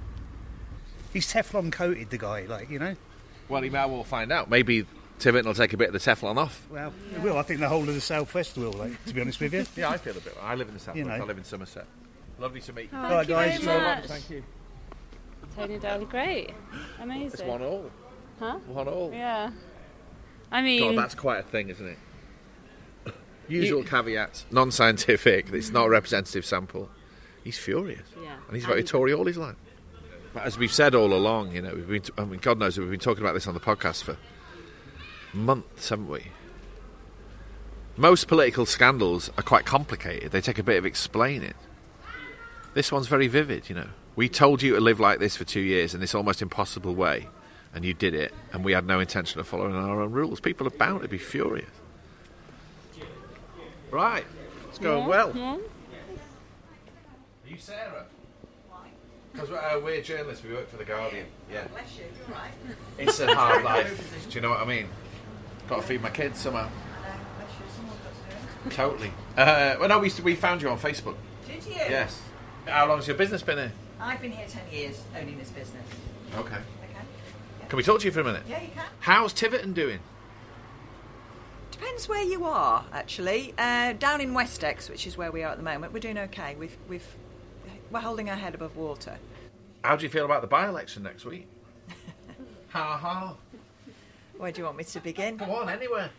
He's 1.17 1.33
Teflon 1.33 1.73
coated 1.73 2.11
the 2.11 2.19
guy, 2.19 2.43
like 2.43 2.69
you 2.69 2.79
know. 2.79 2.95
Well, 3.49 3.63
he 3.63 3.71
may 3.71 3.87
well 3.87 4.05
find 4.05 4.31
out. 4.31 4.51
Maybe 4.51 4.85
Tiverton 5.19 5.47
will 5.47 5.55
take 5.55 5.73
a 5.73 5.79
bit 5.79 5.89
of 5.89 5.95
the 5.95 5.99
Teflon 5.99 6.37
off. 6.37 6.67
Well, 6.71 6.93
it 7.15 7.23
will. 7.23 7.39
I 7.39 7.43
think 7.43 7.61
the 7.61 7.71
whole 7.71 7.89
of 7.89 7.95
the 7.95 8.03
southwest 8.03 8.59
will. 8.59 8.75
Like, 8.75 9.03
to 9.07 9.15
be 9.15 9.23
honest 9.23 9.41
with 9.41 9.55
you. 9.55 9.65
Yeah, 9.77 9.89
I 9.89 9.97
feel 9.97 10.15
a 10.15 10.21
bit. 10.21 10.37
I 10.43 10.55
live 10.57 10.69
in 10.69 10.75
the 10.75 10.81
southwest. 10.81 10.99
You 10.99 11.05
know. 11.05 11.15
I 11.15 11.27
live 11.27 11.39
in 11.39 11.45
Somerset. 11.45 11.87
Lovely 12.39 12.61
to 12.61 12.73
meet 12.75 12.93
you. 12.93 12.99
Oh, 12.99 13.03
All 13.03 13.11
right, 13.13 13.27
thank 13.27 13.29
you 13.29 13.35
guys. 13.35 13.65
very 13.65 13.81
much. 13.81 14.05
Thank 14.05 14.29
you. 14.29 14.45
Tony 15.57 15.79
Down, 15.79 16.05
great, 16.05 16.53
amazing. 17.01 17.29
It's 17.29 17.43
one 17.43 17.63
all. 17.63 17.91
Huh? 18.39 18.59
One 18.67 18.87
all. 18.87 19.11
Yeah. 19.11 19.53
I 20.53 20.61
mean, 20.61 20.83
God, 20.83 21.03
that's 21.03 21.15
quite 21.15 21.39
a 21.39 21.45
thing, 21.45 21.71
isn't 21.71 21.87
it? 21.87 21.99
Usual 23.49 23.85
caveats, 23.85 24.45
non-scientific. 24.51 25.51
It's 25.51 25.71
not 25.71 25.87
a 25.87 25.89
representative 25.89 26.45
sample. 26.45 26.91
He's 27.43 27.57
furious, 27.57 28.07
yeah. 28.23 28.37
and 28.49 28.55
he's 28.55 28.67
voted 28.67 28.87
Tory 28.87 29.15
all 29.15 29.25
his 29.25 29.39
life. 29.39 29.57
As 30.43 30.59
we've 30.59 30.73
said 30.73 30.95
all 30.95 31.13
along, 31.15 31.53
you 31.55 31.63
know, 31.63 31.75
we've 31.75 31.89
been. 31.89 32.03
I 32.19 32.25
mean, 32.25 32.41
God 32.41 32.59
knows 32.59 32.79
we've 32.79 32.91
been 32.91 33.01
talking 33.01 33.23
about 33.23 33.35
this 33.35 33.47
on 33.47 33.55
the 33.55 33.61
podcast 33.61 34.03
for 34.05 34.17
months, 35.33 35.89
haven't 35.89 36.09
we? 36.09 36.27
Most 37.97 38.29
political 38.29 38.67
scandals 38.67 39.31
are 39.39 39.43
quite 39.43 39.65
complicated. 39.65 40.31
They 40.33 40.41
take 40.43 40.59
a 40.59 40.63
bit 40.63 40.77
of 40.77 40.85
explaining. 40.85 41.55
This 42.75 42.93
one's 42.93 43.07
very 43.09 43.27
vivid, 43.27 43.71
you 43.71 43.75
know. 43.75 43.89
We 44.17 44.29
told 44.29 44.63
you 44.63 44.75
to 44.75 44.81
live 44.81 45.01
like 45.01 45.19
this 45.19 45.37
for 45.37 45.45
two 45.45 45.61
years 45.61 45.95
in 45.95 46.01
this 46.01 46.15
almost 46.15 46.43
impossible 46.43 46.95
way, 46.95 47.29
and 47.75 47.85
you 47.85 47.95
did 47.95 48.15
it, 48.15 48.35
and 48.53 48.65
we 48.65 48.73
had 48.73 48.87
no 48.87 49.01
intention 49.01 49.41
of 49.41 49.49
following 49.49 49.75
our 49.75 50.03
own 50.03 50.13
rules. 50.13 50.41
People 50.41 50.67
are 50.67 50.71
bound 50.71 51.03
to 51.03 51.09
be 51.09 51.19
furious. 51.19 51.71
Right, 53.91 54.27
it's 54.69 54.79
going 54.79 55.03
Yeah, 55.03 55.09
well. 55.09 55.33
yeah. 55.35 55.53
Are 55.55 55.59
you 57.49 57.57
Sarah? 57.59 58.07
Because 59.37 59.51
we're, 59.51 59.59
uh, 59.59 59.81
we're 59.81 60.01
journalists, 60.01 60.43
we 60.43 60.55
work 60.55 60.71
for 60.71 60.79
The 60.79 60.85
Guardian. 60.85 61.27
Yeah. 61.53 61.67
Bless 61.67 61.99
you, 61.99 62.05
you're 62.17 62.35
right. 62.35 62.51
It's 62.99 63.21
a 63.21 63.35
hard 63.35 63.63
life. 63.65 64.27
Do 64.31 64.35
you 64.35 64.41
know 64.41 64.49
what 64.49 64.61
I 64.61 64.65
mean? 64.65 64.89
Got 65.69 65.83
to 65.83 65.83
feed 65.83 66.01
my 66.01 66.09
kids 66.09 66.39
somehow. 66.39 66.71
Bless 67.03 67.51
you, 67.59 67.67
someone's 67.77 68.01
got 68.01 68.15
to 68.15 68.65
do 68.65 68.69
it. 68.69 68.75
Totally. 68.75 69.13
Uh, 69.37 69.77
well, 69.79 69.89
no, 69.91 69.99
we, 69.99 70.11
we 70.25 70.35
found 70.35 70.63
you 70.63 70.71
on 70.71 70.79
Facebook. 70.79 71.17
Did 71.47 71.67
you? 71.67 71.75
Yes. 71.75 72.19
How 72.65 72.89
long's 72.89 73.07
your 73.07 73.17
business 73.17 73.43
been 73.43 73.59
here? 73.59 73.73
I've 74.01 74.23
been 74.23 74.33
here 74.33 74.47
10 74.49 74.63
years 74.73 75.03
owning 75.21 75.39
this 75.39 75.51
business. 75.51 75.85
Okay. 76.35 76.55
Okay? 76.55 77.05
Can 77.69 77.77
we 77.77 77.83
talk 77.83 78.01
to 78.01 78.07
you 78.07 78.13
for 78.13 78.21
a 78.21 78.25
minute? 78.25 78.45
Yeah, 78.49 78.63
you 78.63 78.69
can. 78.75 78.85
How's 79.01 79.35
Tiverton 79.35 79.75
doing? 79.75 79.99
Depends 81.73 82.09
where 82.09 82.23
you 82.23 82.47
are, 82.47 82.87
actually. 82.91 83.53
Uh, 83.59 83.93
down 83.93 84.23
in 84.23 84.33
Westexe, 84.33 84.89
which 84.89 85.07
is 85.07 85.19
where 85.19 85.31
we 85.31 85.43
are 85.43 85.51
at 85.51 85.59
the 85.59 85.63
moment, 85.63 85.93
we're 85.93 85.99
doing 85.99 86.17
okay. 86.17 86.55
We've, 86.59 86.77
we've, 86.89 87.07
we're 87.91 88.01
holding 88.01 88.31
our 88.31 88.37
head 88.37 88.55
above 88.55 88.77
water. 88.77 89.19
How 89.83 89.97
do 89.97 90.03
you 90.03 90.09
feel 90.09 90.25
about 90.25 90.41
the 90.41 90.49
by-election 90.49 91.03
next 91.03 91.25
week? 91.25 91.49
ha 92.69 92.97
ha. 92.97 93.35
Where 94.37 94.53
do 94.53 94.61
you 94.61 94.65
want 94.65 94.77
me 94.77 94.85
to 94.85 95.01
begin? 95.01 95.37
Go 95.37 95.47
on, 95.47 95.69
anywhere. 95.69 96.11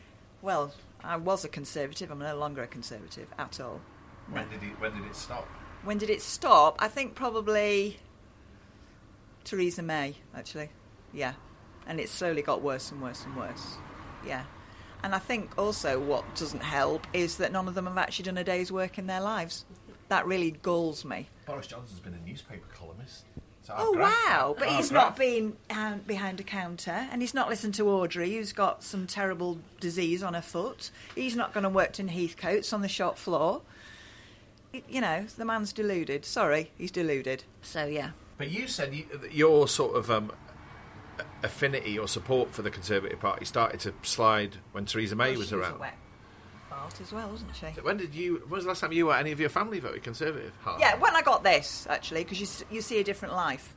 Well, 0.42 0.74
I 1.04 1.18
was 1.18 1.46
a 1.46 1.50
Conservative. 1.50 2.10
I'm 2.10 2.20
no 2.20 2.36
longer 2.36 2.64
a 2.64 2.68
Conservative 2.68 3.28
at 3.38 3.60
all. 3.60 3.82
When 4.30 4.48
did 4.50 4.64
it, 4.64 4.80
when 4.80 4.94
did 4.94 5.06
it 5.06 5.16
stop? 5.16 5.48
When 5.84 5.98
did 5.98 6.10
it 6.10 6.22
stop? 6.22 6.78
I 6.80 6.88
think 6.88 7.16
probably 7.16 8.00
Theresa 9.44 9.84
May, 9.84 10.16
actually. 10.36 10.70
Yeah. 11.14 11.34
And 11.86 12.00
it 12.00 12.10
slowly 12.10 12.42
got 12.42 12.62
worse 12.62 12.92
and 12.92 13.02
worse 13.02 13.24
and 13.24 13.36
worse. 13.36 13.78
Yeah. 14.26 14.44
And 15.04 15.14
I 15.14 15.20
think 15.20 15.52
also 15.58 16.00
what 16.00 16.36
doesn't 16.36 16.64
help 16.64 17.06
is 17.14 17.38
that 17.38 17.52
none 17.52 17.68
of 17.68 17.76
them 17.76 17.86
have 17.86 17.98
actually 17.98 18.26
done 18.26 18.38
a 18.38 18.44
day's 18.44 18.72
work 18.72 18.98
in 18.98 19.08
their 19.08 19.22
lives. 19.22 19.66
That 20.10 20.26
really 20.26 20.52
galls 20.52 21.04
me. 21.06 21.28
Boris 21.46 21.68
Johnson's 21.68 22.00
been 22.00 22.14
a 22.14 22.28
newspaper 22.28 22.68
columnist. 22.74 23.26
So 23.64 23.74
Oh 23.78 23.92
wow! 23.92 24.56
But 24.58 24.70
he's 24.70 24.92
not 24.92 25.18
been 25.18 25.58
um, 25.70 26.00
behind 26.08 26.40
a 26.40 26.44
counter, 26.44 27.06
and 27.12 27.22
he's 27.22 27.34
not 27.34 27.50
listened 27.50 27.74
to 27.76 27.90
Audrey, 27.90 28.34
who's 28.34 28.54
got 28.54 28.82
some 28.82 29.08
terrible 29.08 29.60
disease 29.82 30.24
on 30.24 30.36
her 30.36 30.42
foot. 30.42 30.90
He's 31.16 31.36
not 31.36 31.54
going 31.54 31.64
to 31.66 31.70
work 31.70 32.00
in 32.00 32.08
Heathcoat's 32.08 32.72
on 32.72 32.82
the 32.82 32.88
shop 32.88 33.18
floor. 33.18 33.62
You 34.88 35.02
know, 35.02 35.26
the 35.38 35.44
man's 35.44 35.74
deluded. 35.74 36.24
Sorry, 36.24 36.72
he's 36.78 36.92
deluded. 36.92 37.44
So 37.62 37.86
yeah. 37.86 38.12
But 38.38 38.50
you 38.52 38.68
said 38.68 38.94
you, 38.96 39.06
that 39.22 39.34
your 39.34 39.68
sort 39.68 39.98
of 39.98 40.10
um, 40.12 40.32
affinity 41.44 41.98
or 42.00 42.08
support 42.08 42.54
for 42.54 42.62
the 42.62 42.72
Conservative 42.72 43.20
Party 43.20 43.44
started 43.46 43.80
to 43.82 43.94
slide 44.04 44.58
when 44.72 44.86
Theresa 44.86 45.16
May 45.16 45.32
Well, 45.32 45.40
was 45.40 45.52
around. 45.54 45.82
a 45.82 45.92
as 47.02 47.12
well, 47.12 47.30
wasn't 47.30 47.56
she? 47.56 47.66
When 47.82 47.98
did 47.98 48.14
you? 48.16 48.42
When 48.48 48.52
was 48.58 48.64
the 48.64 48.70
last 48.70 48.82
time 48.82 48.92
you 48.92 49.10
or 49.10 49.16
any 49.16 49.32
of 49.32 49.40
your 49.40 49.50
family 49.50 49.80
voted 49.80 50.04
Conservative? 50.04 50.54
Hard. 50.62 50.80
Yeah, 50.80 50.96
when 50.98 51.16
I 51.16 51.22
got 51.22 51.44
this 51.44 51.88
actually, 51.90 52.24
because 52.24 52.40
you 52.40 52.66
you 52.72 52.82
see 52.82 53.00
a 53.00 53.04
different 53.04 53.34
life. 53.36 53.76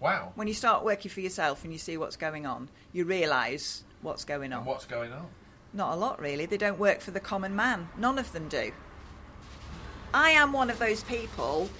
Wow. 0.00 0.32
When 0.34 0.48
you 0.48 0.54
start 0.54 0.84
working 0.84 1.10
for 1.10 1.20
yourself 1.20 1.62
and 1.62 1.72
you 1.72 1.78
see 1.78 1.96
what's 1.96 2.16
going 2.16 2.44
on, 2.44 2.68
you 2.92 3.04
realise 3.04 3.84
what's 4.00 4.24
going 4.24 4.52
on. 4.52 4.58
And 4.58 4.66
what's 4.66 4.84
going 4.84 5.12
on? 5.12 5.28
Not 5.72 5.94
a 5.94 5.96
lot, 5.96 6.20
really. 6.20 6.44
They 6.44 6.56
don't 6.56 6.78
work 6.78 7.00
for 7.00 7.12
the 7.12 7.20
common 7.20 7.54
man. 7.54 7.88
None 7.96 8.18
of 8.18 8.32
them 8.32 8.48
do. 8.48 8.72
I 10.12 10.30
am 10.30 10.52
one 10.52 10.70
of 10.70 10.78
those 10.78 11.04
people 11.04 11.70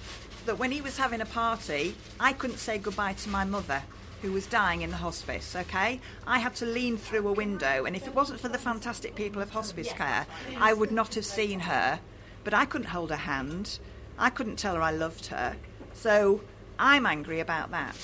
that 0.45 0.57
when 0.57 0.71
he 0.71 0.81
was 0.81 0.97
having 0.97 1.21
a 1.21 1.25
party, 1.25 1.95
I 2.19 2.33
couldn't 2.33 2.57
say 2.57 2.77
goodbye 2.77 3.13
to 3.13 3.29
my 3.29 3.43
mother, 3.43 3.83
who 4.23 4.31
was 4.31 4.47
dying 4.47 4.81
in 4.81 4.89
the 4.89 4.95
hospice, 4.97 5.53
okay? 5.53 5.99
I 6.25 6.39
had 6.39 6.55
to 6.55 6.65
lean 6.65 6.95
through 6.97 7.27
a 7.27 7.33
window, 7.33 7.83
and 7.83 7.93
if 7.93 8.07
it 8.07 8.15
wasn't 8.15 8.39
for 8.39 8.47
the 8.47 8.57
fantastic 8.57 9.15
people 9.15 9.41
of 9.41 9.49
hospice 9.51 9.91
care, 9.91 10.25
I 10.57 10.73
would 10.73 10.91
not 10.91 11.13
have 11.15 11.25
seen 11.25 11.59
her. 11.59 11.99
But 12.45 12.53
I 12.53 12.63
couldn't 12.65 12.87
hold 12.87 13.09
her 13.09 13.17
hand. 13.17 13.79
I 14.17 14.29
couldn't 14.29 14.55
tell 14.55 14.75
her 14.75 14.81
I 14.81 14.91
loved 14.91 15.25
her. 15.27 15.57
So 15.93 16.39
I'm 16.79 17.05
angry 17.05 17.41
about 17.41 17.71
that. 17.71 17.95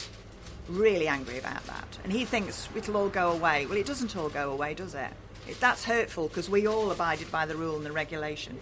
Really 0.68 1.08
angry 1.08 1.40
about 1.40 1.66
that. 1.68 1.98
And 2.04 2.12
he 2.12 2.26
thinks 2.26 2.68
it'll 2.76 2.98
all 2.98 3.10
go 3.10 3.32
away. 3.32 3.66
Well, 3.66 3.78
it 3.78 3.86
doesn't 3.86 4.16
all 4.18 4.30
go 4.30 4.52
away, 4.52 4.74
does 4.74 4.96
it? 4.96 5.10
it 5.48 5.58
that's 5.62 5.86
hurtful 5.86 6.28
because 6.28 6.50
we 6.50 6.68
all 6.68 6.92
abided 6.92 7.32
by 7.32 7.46
the 7.46 7.56
rule 7.56 7.78
and 7.78 7.86
the 7.86 7.92
regulation. 7.94 8.60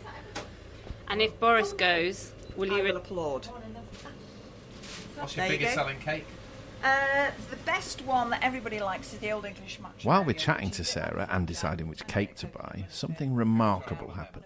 And 1.07 1.21
if 1.23 1.39
Boris 1.39 1.73
goes, 1.73 2.33
will 2.55 2.71
I 2.71 2.77
you? 2.77 2.83
will 2.83 2.91
Re- 2.91 2.97
applaud. 2.97 3.47
What's 5.15 5.35
your 5.35 5.45
There 5.47 5.57
biggest 5.57 5.75
go. 5.75 5.81
selling 5.81 5.99
cake? 5.99 6.25
Uh, 6.83 7.31
the 7.49 7.55
best 7.57 8.01
one 8.05 8.29
that 8.29 8.43
everybody 8.43 8.79
likes 8.79 9.13
is 9.13 9.19
the 9.19 9.31
Old 9.31 9.45
English 9.45 9.79
match. 9.79 10.03
While 10.05 10.23
we're 10.23 10.33
chatting 10.33 10.71
to 10.71 10.83
Sarah 10.83 11.27
and 11.31 11.47
deciding 11.47 11.87
which 11.87 12.05
cake 12.07 12.35
to 12.37 12.47
buy, 12.47 12.85
something 12.89 13.33
remarkable 13.33 14.11
happens. 14.11 14.45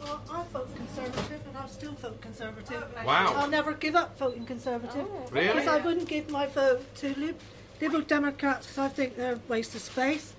Well, 0.00 0.20
I 0.30 0.42
vote 0.52 0.74
Conservative 0.76 1.40
and 1.46 1.56
I 1.56 1.66
still 1.66 1.92
vote 1.92 2.20
Conservative. 2.20 2.84
Wow. 3.04 3.34
I'll 3.36 3.48
never 3.48 3.72
give 3.74 3.94
up 3.94 4.18
voting 4.18 4.46
Conservative. 4.46 5.06
Really? 5.30 5.48
Because 5.48 5.68
I 5.68 5.78
wouldn't 5.78 6.08
give 6.08 6.30
my 6.30 6.46
vote 6.46 6.82
to 6.96 7.14
Lib- 7.18 7.38
Liberal 7.80 8.02
Democrats 8.02 8.66
because 8.66 8.78
I 8.78 8.88
think 8.88 9.16
they're 9.16 9.34
a 9.34 9.40
waste 9.48 9.74
of 9.74 9.82
space. 9.82 10.34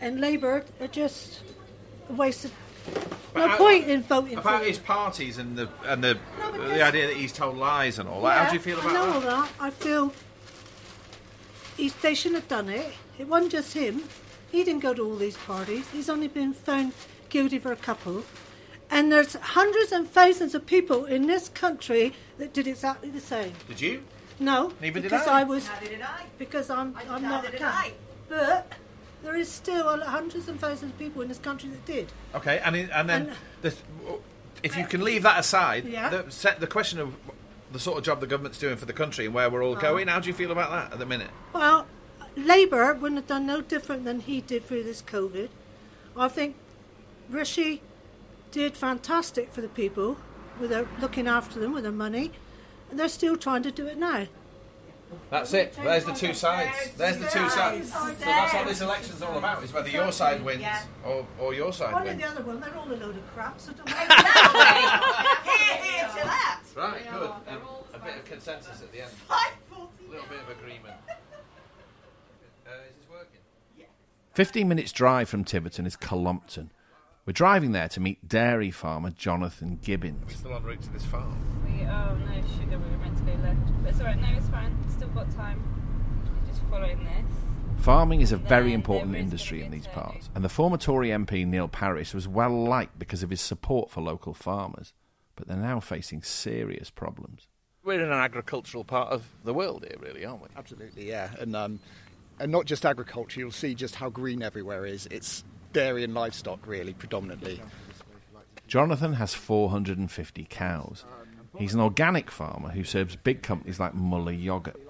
And 0.00 0.20
Labour 0.20 0.64
are 0.80 0.86
just 0.88 1.40
a 2.08 2.12
waste 2.12 2.44
of. 2.44 2.52
No 3.34 3.48
how- 3.48 3.56
point 3.56 3.86
in 3.88 4.02
voting 4.02 4.36
About 4.38 4.60
for 4.60 4.66
his 4.66 4.76
them. 4.78 4.86
parties 4.86 5.38
and 5.38 5.56
the 5.56 5.68
and 5.86 6.02
the 6.04 6.18
the 6.68 6.82
idea 6.82 7.06
that 7.08 7.16
he's 7.16 7.32
told 7.32 7.56
lies 7.56 7.98
and 7.98 8.08
all 8.08 8.22
that. 8.22 8.44
How 8.44 8.50
do 8.50 8.56
you 8.56 8.60
feel 8.62 8.78
about 8.78 8.90
I 8.90 8.92
know 8.94 9.00
all 9.12 9.18
about 9.22 9.46
that? 9.48 9.58
that. 9.58 9.64
I 9.64 9.70
feel 9.70 10.12
he's, 11.76 11.94
they 11.96 12.14
shouldn't 12.14 12.40
have 12.42 12.48
done 12.48 12.68
it. 12.68 12.92
It 13.18 13.28
wasn't 13.28 13.52
just 13.52 13.74
him. 13.74 14.04
He 14.50 14.64
didn't 14.64 14.82
go 14.82 14.92
to 14.94 15.02
all 15.02 15.16
these 15.16 15.36
parties. 15.38 15.88
He's 15.90 16.08
only 16.10 16.28
been 16.28 16.52
found 16.52 16.92
guilty 17.30 17.58
for 17.58 17.72
a 17.72 17.76
couple. 17.76 18.24
And 18.90 19.10
there's 19.10 19.32
hundreds 19.34 19.90
and 19.92 20.08
thousands 20.08 20.54
of 20.54 20.66
people 20.66 21.06
in 21.06 21.26
this 21.26 21.48
country 21.48 22.12
that 22.36 22.52
did 22.52 22.66
exactly 22.66 23.08
the 23.08 23.20
same. 23.20 23.54
Did 23.66 23.80
you? 23.80 24.02
No, 24.38 24.72
Neither 24.80 25.00
did 25.00 25.10
because 25.10 25.26
I. 25.26 25.44
was 25.44 25.66
Neither 25.68 25.86
did 25.88 26.02
I. 26.02 26.24
because 26.38 26.68
I'm 26.68 26.94
I'm 27.08 27.22
not 27.22 27.44
a 27.44 27.46
Neither 27.46 27.58
cat. 27.58 27.90
But 28.28 28.72
there 29.22 29.36
is 29.36 29.48
still 29.48 30.00
hundreds 30.00 30.48
and 30.48 30.58
thousands 30.60 30.92
of 30.92 30.98
people 30.98 31.22
in 31.22 31.28
this 31.28 31.38
country 31.38 31.68
that 31.70 31.84
did. 31.84 32.12
Okay, 32.34 32.60
and 32.64 32.76
in, 32.76 32.90
and 32.90 33.08
then 33.08 33.28
And- 33.28 33.36
the, 33.62 33.74
if 34.62 34.76
you 34.76 34.86
can 34.86 35.02
leave 35.02 35.22
that 35.22 35.38
aside, 35.38 35.84
Yeah. 35.86 36.08
the, 36.08 36.30
set 36.30 36.60
the 36.60 36.66
question 36.66 36.98
of 36.98 37.14
the 37.72 37.78
sort 37.78 37.98
of 37.98 38.04
job 38.04 38.20
the 38.20 38.26
government's 38.26 38.58
doing 38.58 38.76
for 38.76 38.84
the 38.84 38.92
country 38.92 39.24
and 39.24 39.34
where 39.34 39.48
we're 39.48 39.64
all 39.64 39.76
ah. 39.76 39.80
going. 39.80 40.08
How 40.08 40.20
do 40.20 40.28
you 40.28 40.34
feel 40.34 40.52
about 40.52 40.70
that 40.70 40.92
at 40.92 40.98
the 40.98 41.06
minute? 41.06 41.30
Well, 41.52 41.86
Labour 42.36 42.94
wouldn't 42.94 43.18
have 43.18 43.26
done 43.26 43.46
no 43.46 43.60
different 43.60 44.04
than 44.04 44.20
he 44.20 44.40
did 44.40 44.66
through 44.66 44.84
this 44.84 45.02
COVID. 45.02 45.48
I 46.16 46.28
think 46.28 46.56
Rishi 47.30 47.82
did 48.50 48.76
fantastic 48.76 49.52
for 49.52 49.62
the 49.62 49.68
people 49.68 50.18
with 50.60 50.72
looking 51.00 51.26
after 51.26 51.58
them 51.58 51.72
with 51.72 51.84
their 51.84 51.92
money, 51.92 52.32
and 52.90 53.00
they're 53.00 53.08
still 53.08 53.36
trying 53.36 53.62
to 53.62 53.70
do 53.70 53.86
it 53.86 53.98
now. 53.98 54.26
That's 55.30 55.52
it. 55.54 55.74
There's 55.82 56.04
the 56.04 56.12
two 56.12 56.34
sides. 56.34 56.92
There's 56.96 57.18
the 57.18 57.26
two 57.28 57.48
sides. 57.48 57.92
So 57.92 58.06
that's 58.24 58.54
what 58.54 58.66
this 58.66 58.80
election's 58.80 59.22
all 59.22 59.38
about: 59.38 59.62
is 59.62 59.72
whether 59.72 59.88
your 59.88 60.12
side 60.12 60.44
wins 60.44 60.64
or, 61.04 61.26
or 61.38 61.54
your 61.54 61.72
side 61.72 61.92
One 61.94 62.06
and 62.06 62.18
wins. 62.18 62.22
the 62.34 62.40
other 62.40 62.46
one, 62.46 62.60
they're 62.60 62.76
all 62.76 62.86
a 62.86 62.94
load 62.94 63.16
of 63.16 63.34
crap. 63.34 63.58
So 63.60 63.72
don't 63.72 63.88
Here, 63.88 63.96
here 65.82 66.08
to 66.08 66.14
that. 66.24 66.60
Right, 66.76 67.02
good. 67.12 67.30
Um, 67.30 67.62
a 67.94 67.98
bit 67.98 68.16
of 68.16 68.24
consensus 68.24 68.82
at 68.82 68.92
the 68.92 69.02
end. 69.02 69.10
A 69.30 70.10
little 70.10 70.26
bit 70.28 70.40
of 70.40 70.48
agreement. 70.58 70.94
Uh, 72.64 72.70
is 72.88 72.94
this 72.96 73.06
working? 73.10 73.40
15 74.34 74.68
minutes 74.68 74.92
drive 74.92 75.28
from 75.28 75.44
Tiverton 75.44 75.84
is 75.84 75.96
Cullompton. 75.96 76.70
We're 77.26 77.32
driving 77.32 77.72
there 77.72 77.88
to 77.88 78.00
meet 78.00 78.26
dairy 78.28 78.70
farmer 78.70 79.10
Jonathan 79.10 79.78
Gibbons. 79.82 80.24
We're 80.26 80.32
still 80.32 80.54
en 80.56 80.62
route 80.62 80.80
to 80.82 80.90
this 80.92 81.04
farm. 81.04 81.36
We, 81.92 81.98
oh 81.98 82.14
no, 82.14 82.42
sugar. 82.58 82.78
We 82.78 82.90
were 82.90 82.98
meant 82.98 83.16
to 83.18 83.22
go 83.24 83.32
left, 83.42 83.82
but 83.82 83.88
it's 83.90 84.00
alright. 84.00 84.20
No, 84.20 84.28
it's 84.36 84.48
fine. 84.48 84.76
Still 84.90 85.08
got 85.08 85.30
time. 85.34 85.62
Just 86.48 86.62
following 86.70 86.98
this. 87.04 87.84
Farming 87.84 88.20
is 88.20 88.32
a 88.32 88.36
There- 88.36 88.48
very 88.48 88.72
important 88.72 89.16
industry 89.16 89.62
in 89.62 89.70
these 89.72 89.86
a 89.86 89.90
parts, 89.90 90.30
and 90.34 90.44
the 90.44 90.48
former 90.48 90.76
Tory 90.76 91.08
MP 91.10 91.44
Neil 91.44 91.68
Parish 91.68 92.14
was 92.14 92.28
well 92.28 92.64
liked 92.64 92.98
because 92.98 93.22
of 93.22 93.30
his 93.30 93.40
support 93.40 93.90
for 93.90 94.00
local 94.00 94.34
farmers, 94.34 94.92
but 95.36 95.48
they're 95.48 95.56
now 95.56 95.80
facing 95.80 96.22
serious 96.22 96.90
problems. 96.90 97.48
We're 97.84 97.94
in 98.00 98.06
an 98.06 98.12
agricultural 98.12 98.84
part 98.84 99.10
of 99.10 99.24
the 99.42 99.52
world 99.52 99.84
here, 99.84 99.98
really, 100.00 100.24
aren't 100.24 100.42
we? 100.42 100.48
Absolutely, 100.56 101.08
yeah, 101.08 101.30
and 101.40 101.56
um, 101.56 101.80
and 102.38 102.52
not 102.52 102.66
just 102.66 102.86
agriculture. 102.86 103.40
You'll 103.40 103.50
see 103.50 103.74
just 103.74 103.96
how 103.96 104.08
green 104.08 104.42
everywhere 104.42 104.86
is. 104.86 105.06
It's 105.10 105.42
dairy 105.72 106.04
and 106.04 106.14
livestock, 106.14 106.64
really, 106.66 106.92
predominantly. 106.92 107.60
Jonathan 108.68 109.14
has 109.14 109.34
450 109.34 110.46
cows. 110.48 111.04
He's 111.58 111.74
an 111.74 111.80
organic 111.80 112.30
farmer 112.30 112.70
who 112.70 112.84
serves 112.84 113.16
big 113.16 113.42
companies 113.42 113.78
like 113.78 113.94
Muller 113.94 114.32
Yogurt. 114.32 114.80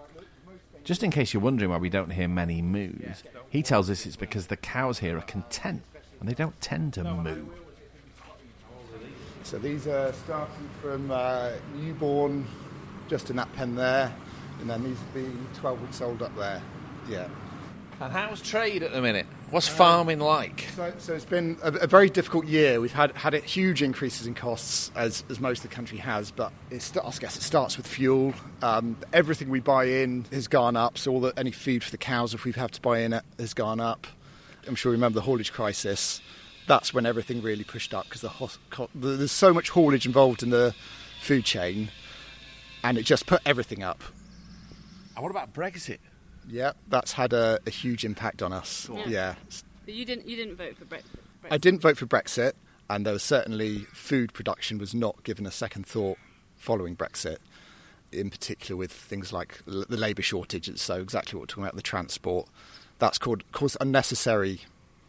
Just 0.84 1.02
in 1.02 1.10
case 1.10 1.32
you're 1.32 1.42
wondering 1.42 1.70
why 1.70 1.76
we 1.76 1.88
don't 1.88 2.10
hear 2.10 2.28
many 2.28 2.60
moos, 2.62 3.22
he 3.48 3.62
tells 3.62 3.88
us 3.90 4.06
it's 4.06 4.16
because 4.16 4.48
the 4.48 4.56
cows 4.56 4.98
here 4.98 5.16
are 5.18 5.22
content 5.22 5.82
and 6.20 6.28
they 6.28 6.34
don't 6.34 6.60
tend 6.60 6.94
to 6.94 7.04
moo. 7.04 7.46
So 9.44 9.58
these 9.58 9.86
are 9.86 10.12
starting 10.12 10.70
from 10.80 11.10
uh, 11.10 11.50
newborn, 11.74 12.46
just 13.08 13.28
in 13.28 13.36
that 13.36 13.52
pen 13.54 13.74
there, 13.74 14.14
and 14.60 14.70
then 14.70 14.84
these 14.84 14.96
would 14.98 15.14
be 15.14 15.38
12 15.58 15.82
weeks 15.82 16.00
old 16.00 16.22
up 16.22 16.34
there. 16.36 16.62
Yeah. 17.08 17.28
And 18.02 18.12
how's 18.12 18.42
trade 18.42 18.82
at 18.82 18.90
the 18.90 19.00
minute? 19.00 19.26
What's 19.50 19.68
farming 19.68 20.18
like? 20.18 20.66
So, 20.74 20.92
so 20.98 21.14
it's 21.14 21.24
been 21.24 21.56
a, 21.62 21.68
a 21.72 21.86
very 21.86 22.10
difficult 22.10 22.46
year. 22.46 22.80
We've 22.80 22.92
had 22.92 23.12
had 23.12 23.32
it, 23.32 23.44
huge 23.44 23.80
increases 23.80 24.26
in 24.26 24.34
costs, 24.34 24.90
as, 24.96 25.22
as 25.30 25.38
most 25.38 25.64
of 25.64 25.70
the 25.70 25.76
country 25.76 25.98
has. 25.98 26.32
But 26.32 26.52
it's, 26.72 26.96
I 26.96 27.10
guess 27.20 27.36
it 27.36 27.42
starts 27.42 27.76
with 27.76 27.86
fuel. 27.86 28.34
Um, 28.60 28.96
everything 29.12 29.50
we 29.50 29.60
buy 29.60 29.84
in 29.84 30.24
has 30.32 30.48
gone 30.48 30.74
up. 30.76 30.98
So 30.98 31.12
all 31.12 31.20
the, 31.20 31.32
any 31.36 31.52
food 31.52 31.84
for 31.84 31.92
the 31.92 31.96
cows, 31.98 32.34
if 32.34 32.44
we've 32.44 32.56
had 32.56 32.72
to 32.72 32.80
buy 32.80 32.98
in 32.98 33.12
it, 33.12 33.22
has 33.38 33.54
gone 33.54 33.78
up. 33.78 34.08
I'm 34.66 34.74
sure 34.74 34.90
you 34.90 34.96
remember 34.96 35.20
the 35.20 35.24
haulage 35.24 35.52
crisis. 35.52 36.20
That's 36.66 36.92
when 36.92 37.06
everything 37.06 37.40
really 37.40 37.62
pushed 37.62 37.94
up 37.94 38.06
because 38.06 38.22
the, 38.22 38.30
hos- 38.30 38.58
co- 38.70 38.90
there's 38.96 39.30
so 39.30 39.54
much 39.54 39.70
haulage 39.70 40.06
involved 40.06 40.42
in 40.42 40.50
the 40.50 40.74
food 41.20 41.44
chain, 41.44 41.88
and 42.82 42.98
it 42.98 43.04
just 43.04 43.26
put 43.26 43.42
everything 43.46 43.84
up. 43.84 44.02
And 45.14 45.22
what 45.22 45.30
about 45.30 45.54
Brexit? 45.54 45.98
Yeah, 46.48 46.72
that's 46.88 47.12
had 47.12 47.32
a, 47.32 47.58
a 47.66 47.70
huge 47.70 48.04
impact 48.04 48.42
on 48.42 48.52
us. 48.52 48.88
Yeah. 48.92 49.04
yeah. 49.06 49.34
But 49.84 49.94
you 49.94 50.04
didn't. 50.04 50.28
You 50.28 50.36
didn't 50.36 50.56
vote 50.56 50.76
for 50.76 50.84
Brexit. 50.84 51.04
I 51.50 51.58
didn't 51.58 51.80
vote 51.80 51.96
for 51.98 52.06
Brexit, 52.06 52.52
and 52.88 53.04
there 53.04 53.12
was 53.12 53.22
certainly 53.22 53.80
food 53.92 54.32
production 54.32 54.78
was 54.78 54.94
not 54.94 55.22
given 55.24 55.46
a 55.46 55.50
second 55.50 55.86
thought 55.86 56.18
following 56.56 56.94
Brexit, 56.96 57.38
in 58.12 58.30
particular 58.30 58.78
with 58.78 58.92
things 58.92 59.32
like 59.32 59.60
l- 59.66 59.84
the 59.88 59.96
labour 59.96 60.22
shortages. 60.22 60.80
So 60.80 61.00
exactly 61.00 61.36
what 61.36 61.42
we're 61.42 61.46
talking 61.46 61.64
about, 61.64 61.76
the 61.76 61.82
transport, 61.82 62.48
that's 62.98 63.18
called, 63.18 63.42
caused 63.52 63.76
unnecessary, 63.80 64.60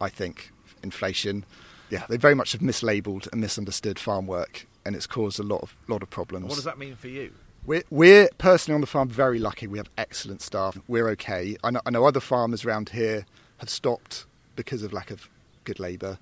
I 0.01 0.09
think, 0.09 0.51
inflation. 0.81 1.45
Yeah, 1.89 2.05
they 2.09 2.17
very 2.17 2.33
much 2.33 2.53
have 2.53 2.61
mislabeled 2.61 3.31
and 3.31 3.39
misunderstood 3.39 3.99
farm 3.99 4.25
work, 4.25 4.65
and 4.83 4.95
it's 4.95 5.05
caused 5.05 5.39
a 5.39 5.43
lot 5.43 5.61
of 5.61 5.75
lot 5.87 6.01
of 6.01 6.09
problems. 6.09 6.43
And 6.43 6.49
what 6.49 6.55
does 6.55 6.63
that 6.63 6.79
mean 6.79 6.95
for 6.95 7.07
you? 7.09 7.31
We're, 7.65 7.83
we're 7.89 8.29
personally 8.37 8.75
on 8.75 8.81
the 8.81 8.87
farm 8.87 9.09
very 9.09 9.39
lucky. 9.39 9.67
We 9.67 9.77
have 9.77 9.89
excellent 9.97 10.41
staff. 10.41 10.77
We're 10.87 11.07
okay. 11.11 11.55
I 11.63 11.71
know, 11.71 11.81
I 11.85 11.91
know 11.91 12.05
other 12.05 12.19
farmers 12.19 12.65
around 12.65 12.89
here 12.89 13.25
have 13.57 13.69
stopped 13.69 14.25
because 14.55 14.83
of 14.83 14.91
lack 14.91 15.11
of 15.11 15.29
good 15.63 15.79
labour. 15.79 16.19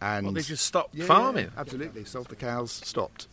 And 0.00 0.26
Well, 0.26 0.34
they 0.34 0.42
just 0.42 0.66
stopped 0.66 0.94
Yeah, 0.94 1.06
farming. 1.06 1.44
yeah, 1.46 1.60
absolutely, 1.60 2.04
sold 2.04 2.28
the 2.28 2.36
cows, 2.36 2.72
stopped. 2.72 3.28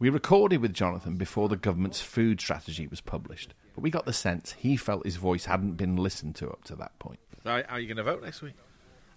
We 0.00 0.10
recorded 0.10 0.60
with 0.60 0.74
Jonathan 0.74 1.16
before 1.16 1.48
the 1.48 1.56
government's 1.56 2.00
food 2.00 2.40
strategy 2.40 2.86
was 2.88 3.00
published, 3.00 3.54
but 3.74 3.82
we 3.82 3.90
got 3.90 4.04
the 4.04 4.12
sense 4.12 4.52
he 4.58 4.76
felt 4.76 5.04
his 5.04 5.16
voice 5.16 5.44
hadn't 5.44 5.74
been 5.76 5.96
listened 5.96 6.34
to 6.36 6.50
up 6.50 6.64
to 6.64 6.76
that 6.76 6.98
point. 6.98 7.20
How 7.44 7.62
are 7.68 7.78
you 7.80 7.86
going 7.86 7.96
to 7.98 8.02
vote 8.02 8.22
next 8.22 8.42
week? 8.42 8.54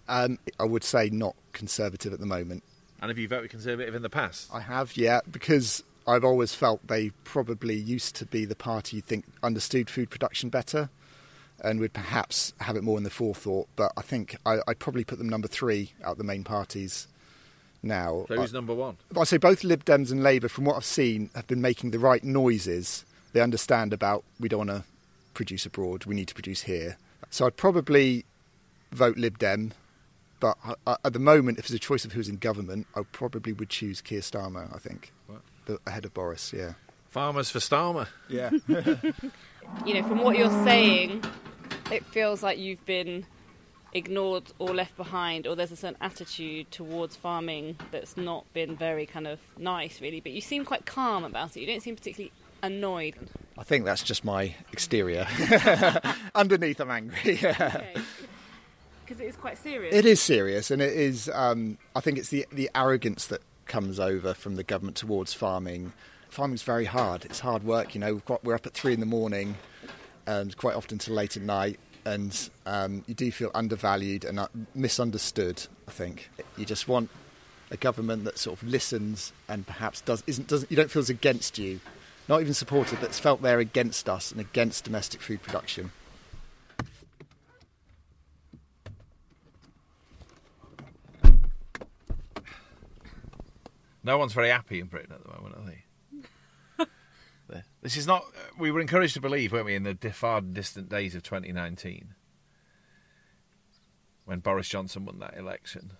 Um, 0.08 0.38
I 0.60 0.64
would 0.64 0.84
say 0.84 1.10
not 1.10 1.34
conservative 1.52 2.12
at 2.12 2.20
the 2.20 2.26
moment. 2.26 2.62
And 3.00 3.10
have 3.10 3.18
you 3.18 3.28
voted 3.28 3.50
Conservative 3.50 3.94
in 3.94 4.02
the 4.02 4.10
past? 4.10 4.48
I 4.52 4.60
have, 4.60 4.96
yeah, 4.96 5.20
because 5.30 5.82
I've 6.08 6.24
always 6.24 6.54
felt 6.54 6.86
they 6.88 7.10
probably 7.24 7.74
used 7.76 8.16
to 8.16 8.24
be 8.26 8.44
the 8.46 8.56
party 8.56 8.96
you 8.96 9.02
think 9.02 9.26
understood 9.42 9.90
food 9.90 10.08
production 10.08 10.48
better 10.48 10.88
and 11.62 11.80
would 11.80 11.92
perhaps 11.92 12.54
have 12.60 12.76
it 12.76 12.82
more 12.82 12.96
in 12.96 13.04
the 13.04 13.10
forethought. 13.10 13.68
But 13.76 13.92
I 13.96 14.00
think 14.02 14.36
I, 14.46 14.58
I'd 14.66 14.78
probably 14.78 15.04
put 15.04 15.18
them 15.18 15.28
number 15.28 15.48
three 15.48 15.92
out 16.02 16.12
of 16.12 16.18
the 16.18 16.24
main 16.24 16.44
parties 16.44 17.08
now. 17.82 18.24
So 18.28 18.36
who's 18.36 18.54
I- 18.54 18.58
number 18.58 18.74
one? 18.74 18.96
I'd 19.16 19.28
say 19.28 19.36
both 19.36 19.62
Lib 19.64 19.84
Dems 19.84 20.10
and 20.10 20.22
Labour, 20.22 20.48
from 20.48 20.64
what 20.64 20.76
I've 20.76 20.84
seen, 20.84 21.30
have 21.34 21.46
been 21.46 21.60
making 21.60 21.90
the 21.90 21.98
right 21.98 22.24
noises, 22.24 23.04
they 23.34 23.40
understand 23.40 23.92
about 23.92 24.24
we 24.40 24.48
don't 24.48 24.66
want 24.66 24.70
to 24.70 24.84
produce 25.34 25.66
abroad, 25.66 26.06
we 26.06 26.14
need 26.14 26.28
to 26.28 26.34
produce 26.34 26.62
here. 26.62 26.96
So 27.30 27.44
I'd 27.46 27.56
probably 27.56 28.24
vote 28.92 29.18
Lib 29.18 29.38
Dem, 29.38 29.72
but 30.40 30.56
I, 30.64 30.74
I, 30.86 30.96
at 31.04 31.12
the 31.12 31.18
moment, 31.18 31.58
if 31.58 31.68
there's 31.68 31.76
a 31.76 31.80
choice 31.80 32.04
of 32.04 32.12
who's 32.12 32.28
in 32.28 32.36
government, 32.36 32.86
I 32.94 33.02
probably 33.12 33.52
would 33.52 33.68
choose 33.68 34.00
Keir 34.00 34.20
Starmer. 34.20 34.74
I 34.74 34.78
think 34.78 35.12
the, 35.28 35.40
ahead 35.86 36.04
of 36.04 36.14
Boris. 36.14 36.52
Yeah. 36.52 36.74
Farmers 37.10 37.50
for 37.50 37.58
Starmer. 37.58 38.08
Yeah. 38.28 38.50
you 39.86 39.94
know, 39.94 40.02
from 40.06 40.22
what 40.22 40.36
you're 40.36 40.64
saying, 40.64 41.22
it 41.90 42.04
feels 42.04 42.42
like 42.42 42.58
you've 42.58 42.84
been 42.84 43.26
ignored 43.92 44.44
or 44.58 44.74
left 44.74 44.96
behind, 44.96 45.46
or 45.46 45.56
there's 45.56 45.72
a 45.72 45.76
certain 45.76 45.96
attitude 46.00 46.70
towards 46.70 47.16
farming 47.16 47.76
that's 47.90 48.16
not 48.16 48.50
been 48.52 48.76
very 48.76 49.06
kind 49.06 49.26
of 49.26 49.40
nice, 49.56 50.00
really. 50.00 50.20
But 50.20 50.32
you 50.32 50.40
seem 50.40 50.64
quite 50.64 50.86
calm 50.86 51.24
about 51.24 51.56
it. 51.56 51.60
You 51.60 51.66
don't 51.66 51.82
seem 51.82 51.96
particularly 51.96 52.32
annoyed. 52.62 53.14
I 53.56 53.64
think 53.64 53.84
that's 53.84 54.02
just 54.02 54.24
my 54.24 54.54
exterior. 54.72 55.26
Underneath, 56.34 56.80
I'm 56.80 56.90
angry. 56.90 57.40
Because 59.04 59.22
it 59.22 59.28
is 59.28 59.36
quite 59.36 59.56
serious. 59.56 59.94
It 59.94 60.04
is 60.04 60.20
serious, 60.20 60.70
and 60.70 60.82
it 60.82 60.92
is. 60.92 61.30
Um, 61.32 61.78
I 61.96 62.00
think 62.00 62.18
it's 62.18 62.28
the 62.28 62.44
the 62.52 62.68
arrogance 62.74 63.28
that 63.28 63.40
comes 63.68 64.00
over 64.00 64.34
from 64.34 64.56
the 64.56 64.64
government 64.64 64.96
towards 64.96 65.32
farming. 65.34 65.92
Farming's 66.30 66.62
very 66.62 66.86
hard. 66.86 67.24
It's 67.24 67.40
hard 67.40 67.62
work. 67.64 67.94
You 67.94 68.00
know, 68.00 68.16
got, 68.16 68.44
we're 68.44 68.54
up 68.54 68.66
at 68.66 68.74
three 68.74 68.92
in 68.92 69.00
the 69.00 69.06
morning, 69.06 69.56
and 70.26 70.56
quite 70.56 70.74
often 70.74 70.98
till 70.98 71.14
late 71.14 71.36
at 71.36 71.42
night, 71.42 71.78
and 72.04 72.50
um, 72.66 73.04
you 73.06 73.14
do 73.14 73.30
feel 73.30 73.50
undervalued 73.54 74.24
and 74.24 74.40
uh, 74.40 74.48
misunderstood. 74.74 75.66
I 75.86 75.90
think 75.90 76.30
you 76.56 76.64
just 76.64 76.88
want 76.88 77.10
a 77.70 77.76
government 77.76 78.24
that 78.24 78.38
sort 78.38 78.60
of 78.60 78.68
listens 78.68 79.32
and 79.46 79.66
perhaps 79.66 80.00
does 80.00 80.22
isn't 80.26 80.48
doesn't 80.48 80.70
you 80.70 80.76
don't 80.76 80.90
feel 80.90 81.00
as 81.00 81.10
against 81.10 81.58
you 81.58 81.80
not 82.28 82.42
even 82.42 82.54
supported, 82.54 83.00
that's 83.00 83.18
felt 83.18 83.40
they're 83.40 83.58
against 83.58 84.08
us 84.08 84.30
and 84.30 84.40
against 84.40 84.84
domestic 84.84 85.22
food 85.22 85.42
production. 85.42 85.92
No 94.08 94.18
one's 94.18 94.32
very 94.32 94.48
happy 94.48 94.80
in 94.80 94.86
Britain 94.86 95.12
at 95.12 95.22
the 95.22 95.28
moment, 95.30 95.54
are 95.54 96.86
they? 97.46 97.60
this 97.82 97.96
is 97.96 98.06
not. 98.06 98.22
Uh, 98.22 98.54
we 98.58 98.70
were 98.70 98.80
encouraged 98.80 99.14
to 99.14 99.20
believe, 99.20 99.52
weren't 99.52 99.66
we, 99.66 99.74
in 99.74 99.82
the 99.82 100.12
far 100.12 100.40
distant 100.40 100.88
days 100.88 101.14
of 101.14 101.22
2019, 101.22 102.14
when 104.24 104.40
Boris 104.40 104.68
Johnson 104.68 105.04
won 105.04 105.18
that 105.18 105.36
election. 105.36 105.92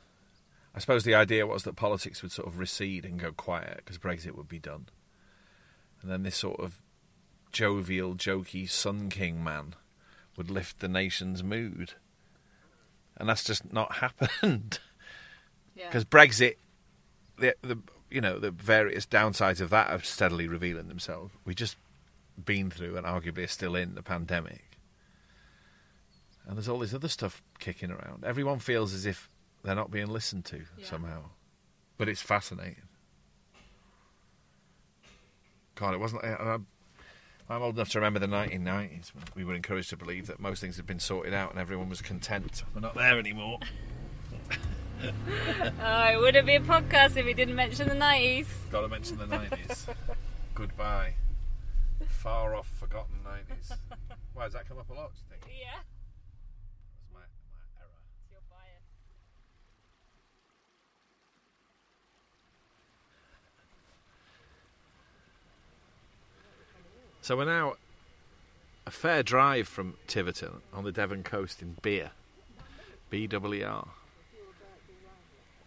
I 0.74 0.80
suppose 0.80 1.04
the 1.04 1.14
idea 1.14 1.46
was 1.46 1.64
that 1.64 1.76
politics 1.76 2.22
would 2.22 2.32
sort 2.32 2.48
of 2.48 2.58
recede 2.58 3.04
and 3.04 3.20
go 3.20 3.30
quiet 3.30 3.82
because 3.84 3.98
Brexit 3.98 4.34
would 4.36 4.48
be 4.48 4.58
done 4.58 4.86
and 6.02 6.10
then 6.10 6.22
this 6.22 6.36
sort 6.36 6.60
of 6.60 6.80
jovial, 7.52 8.14
jokey 8.14 8.68
Sun 8.68 9.08
King 9.10 9.42
man 9.42 9.74
would 10.36 10.50
lift 10.50 10.78
the 10.78 10.88
nation's 10.88 11.42
mood. 11.42 11.94
And 13.16 13.28
that's 13.28 13.44
just 13.44 13.72
not 13.72 13.96
happened. 13.96 14.78
Because 15.74 16.04
yeah. 16.04 16.18
Brexit, 16.18 16.54
the, 17.38 17.54
the 17.62 17.78
you 18.10 18.20
know 18.20 18.38
the 18.38 18.50
various 18.50 19.06
downsides 19.06 19.60
of 19.60 19.70
that 19.70 19.90
are 19.90 20.02
steadily 20.02 20.48
revealing 20.48 20.88
themselves. 20.88 21.32
We 21.44 21.54
just 21.54 21.76
been 22.42 22.70
through 22.70 22.96
and 22.96 23.06
arguably 23.06 23.44
are 23.44 23.48
still 23.48 23.74
in 23.74 23.94
the 23.94 24.02
pandemic, 24.02 24.78
and 26.46 26.56
there's 26.56 26.68
all 26.68 26.78
this 26.78 26.94
other 26.94 27.08
stuff 27.08 27.42
kicking 27.58 27.90
around. 27.90 28.24
Everyone 28.24 28.58
feels 28.58 28.94
as 28.94 29.06
if 29.06 29.28
they're 29.62 29.74
not 29.74 29.90
being 29.90 30.08
listened 30.08 30.44
to 30.46 30.64
yeah. 30.78 30.86
somehow, 30.86 31.24
but 31.96 32.08
it's 32.08 32.22
fascinating. 32.22 32.88
God, 35.74 35.94
it 35.94 36.00
wasn't. 36.00 36.24
I, 36.24 36.58
I'm 37.50 37.62
old 37.62 37.76
enough 37.76 37.88
to 37.90 37.98
remember 37.98 38.18
the 38.18 38.26
1990s 38.26 39.14
when 39.14 39.24
we 39.34 39.44
were 39.44 39.54
encouraged 39.54 39.90
to 39.90 39.96
believe 39.96 40.26
that 40.26 40.38
most 40.38 40.60
things 40.60 40.76
had 40.76 40.86
been 40.86 40.98
sorted 40.98 41.32
out 41.32 41.50
and 41.50 41.58
everyone 41.58 41.88
was 41.88 42.02
content. 42.02 42.62
We're 42.74 42.82
not 42.82 42.94
there 42.94 43.18
anymore. 43.18 43.58
Oh, 45.82 46.04
it 46.12 46.18
wouldn't 46.18 46.46
be 46.46 46.56
a 46.56 46.60
podcast 46.60 47.16
if 47.16 47.24
we 47.24 47.34
didn't 47.34 47.54
mention 47.54 47.88
the 47.88 47.94
90s. 47.94 48.46
Got 48.70 48.82
to 48.82 48.88
mention 48.88 49.18
the 49.18 49.26
90s. 49.26 49.94
Goodbye. 50.54 51.14
Far 52.06 52.54
off, 52.54 52.68
forgotten 52.68 53.16
90s. 53.24 53.76
Why, 54.34 54.44
does 54.44 54.52
that 54.54 54.68
come 54.68 54.78
up 54.78 54.90
a 54.90 54.94
lot, 54.94 55.12
do 55.14 55.20
you 55.20 55.40
think? 55.40 55.60
Yeah. 55.60 55.80
So 67.20 67.36
we're 67.36 67.44
now 67.44 67.74
a 68.86 68.90
fair 68.90 69.22
drive 69.22 69.68
from 69.68 69.98
Tiverton 70.06 70.62
on 70.72 70.84
the 70.84 70.92
Devon 70.92 71.22
coast 71.22 71.60
in 71.60 71.76
Beer, 71.82 72.12
BWR. 73.12 73.86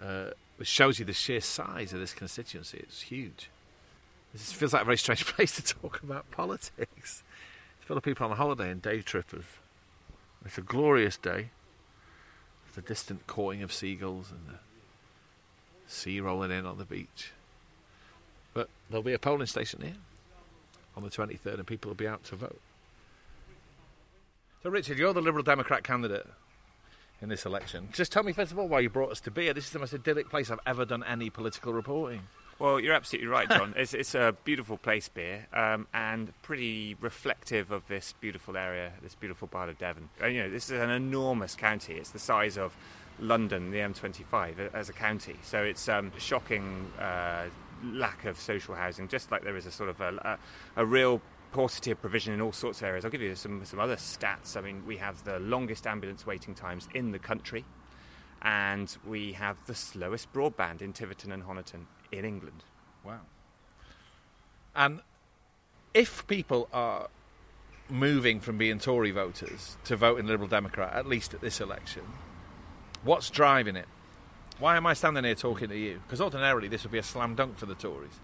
Uh, 0.02 0.32
which 0.58 0.68
shows 0.68 1.00
you 1.00 1.06
the 1.06 1.14
sheer 1.14 1.42
size 1.42 1.94
of 1.94 2.00
this 2.00 2.14
constituency. 2.14 2.78
It's 2.84 3.02
huge. 3.02 3.50
This 4.32 4.52
feels 4.52 4.74
like 4.74 4.84
a 4.84 4.86
very 4.86 4.98
strange 4.98 5.26
place 5.36 5.56
to 5.56 5.64
talk 5.64 6.02
about 6.04 6.30
politics. 6.32 7.24
It's 7.78 7.86
full 7.86 7.98
of 7.98 8.04
people 8.04 8.28
on 8.28 8.38
holiday 8.38 8.70
and 8.70 8.82
day 8.82 9.02
trippers. 9.02 9.46
It's 10.46 10.58
a 10.58 10.62
glorious 10.62 11.18
day. 11.18 11.50
The 12.76 12.82
distant 12.82 13.28
cawing 13.28 13.64
of 13.64 13.74
seagulls 13.74 14.32
and 14.32 14.56
the 14.56 14.60
sea 15.88 16.22
rolling 16.22 16.52
in 16.52 16.66
on 16.66 16.78
the 16.78 16.86
beach. 16.86 17.32
But 18.54 18.70
there'll 18.90 19.04
be 19.04 19.14
a 19.14 19.20
polling 19.20 19.48
station 19.48 19.82
here 19.82 19.98
on 20.96 21.04
the 21.04 21.10
23rd 21.10 21.56
and 21.56 21.68
people 21.68 21.90
will 21.90 21.96
be 21.96 22.08
out 22.08 22.24
to 22.26 22.36
vote. 22.36 22.62
So, 24.64 24.70
Richard, 24.70 25.00
you're 25.00 25.14
the 25.14 25.22
Liberal 25.22 25.44
Democrat 25.44 25.84
candidate 25.84 26.28
in 27.22 27.30
this 27.30 27.46
election. 27.46 27.90
Just 27.94 28.12
tell 28.12 28.24
me, 28.24 28.34
first 28.34 28.52
of 28.52 28.60
all, 28.60 28.68
why 28.68 28.80
you 28.80 28.90
brought 28.90 29.12
us 29.12 29.22
to 29.22 29.32
Beer. 29.32 29.54
This 29.54 29.66
is 29.66 29.72
the 29.72 29.80
most 29.80 29.94
idyllic 29.94 30.30
place 30.30 30.50
I've 30.50 30.60
ever 30.66 30.86
done 30.86 31.04
any 31.04 31.30
political 31.30 31.74
reporting. 31.74 32.22
Well, 32.60 32.80
you're 32.80 32.94
absolutely 32.94 33.28
right, 33.28 33.50
John. 33.50 33.74
it's, 33.78 33.94
it's, 33.94 34.14
a 34.14 34.36
beautiful 34.44 34.78
place, 34.78 35.10
Beer, 35.10 35.48
um, 35.52 35.88
and 35.94 36.32
pretty 36.44 36.96
reflective 37.00 37.72
of 37.72 37.88
this 37.88 38.14
beautiful 38.20 38.56
area, 38.56 38.94
this 39.02 39.16
beautiful 39.16 39.48
part 39.48 39.70
of 39.70 39.80
Devon. 39.80 40.10
And, 40.18 40.26
uh, 40.26 40.28
you 40.28 40.44
know, 40.44 40.50
this 40.50 40.66
is 40.66 40.80
an 40.80 40.92
enormous 40.92 41.56
county. 41.56 41.96
It's 41.96 42.12
the 42.12 42.20
size 42.20 42.58
of 42.58 42.76
London, 43.20 43.72
the 43.72 43.80
M25, 43.80 44.74
as 44.74 44.90
a 44.90 44.94
county. 44.94 45.38
So 45.42 45.64
it's 45.64 45.90
um, 45.90 46.12
shocking 46.20 46.92
uh, 47.00 47.46
lack 47.84 48.26
of 48.26 48.40
social 48.40 48.76
housing, 48.76 49.08
just 49.08 49.32
like 49.32 49.44
there 49.44 49.58
is 49.58 49.66
a 49.66 49.72
sort 49.72 49.90
of 49.90 50.00
a, 50.02 50.38
a, 50.76 50.82
a 50.82 50.86
real 50.86 51.20
paucity 51.52 51.92
of 51.92 52.02
provision 52.02 52.34
in 52.34 52.42
all 52.42 52.52
sorts 52.52 52.80
of 52.82 52.88
areas. 52.88 53.06
I'll 53.06 53.12
give 53.12 53.22
you 53.22 53.36
some, 53.36 53.64
some 53.66 53.80
other 53.80 53.96
stats. 53.96 54.56
I 54.58 54.62
mean, 54.62 54.86
we 54.86 54.98
have 54.98 55.24
the 55.24 55.40
longest 55.40 55.86
ambulance 55.86 56.26
waiting 56.26 56.56
times 56.56 56.88
in 56.94 57.12
the 57.12 57.20
country, 57.20 57.66
and 58.42 58.96
we 59.06 59.34
have 59.34 59.58
the 59.68 59.76
slowest 59.76 60.32
broadband 60.34 60.82
in 60.82 60.94
Tiverton 60.94 61.32
and 61.32 61.44
Honiton 61.44 61.86
in 62.12 62.26
England. 62.26 62.64
Wow. 63.04 63.22
And 64.76 65.02
if 65.94 66.26
people 66.28 66.70
are 66.74 67.10
moving 67.90 68.40
from 68.40 68.58
being 68.58 68.80
Tory 68.80 69.12
voters 69.12 69.78
to 69.84 69.96
voting 69.96 70.28
Liberal 70.28 70.48
Democrat, 70.48 70.94
at 70.94 71.06
least 71.06 71.34
at 71.34 71.42
this 71.42 71.60
election, 71.60 72.04
what's 73.04 73.30
driving 73.30 73.76
it? 73.76 73.88
Why 74.60 74.78
am 74.78 74.86
I 74.86 74.94
standing 74.94 75.24
here 75.24 75.36
talking 75.36 75.70
to 75.70 75.78
you? 75.78 76.00
Because 76.06 76.22
ordinarily 76.22 76.68
this 76.68 76.84
would 76.84 76.92
be 76.92 77.00
a 77.00 77.04
slam 77.04 77.36
dunk 77.36 77.58
for 77.58 77.66
the 77.66 77.76
Tories. 77.76 78.20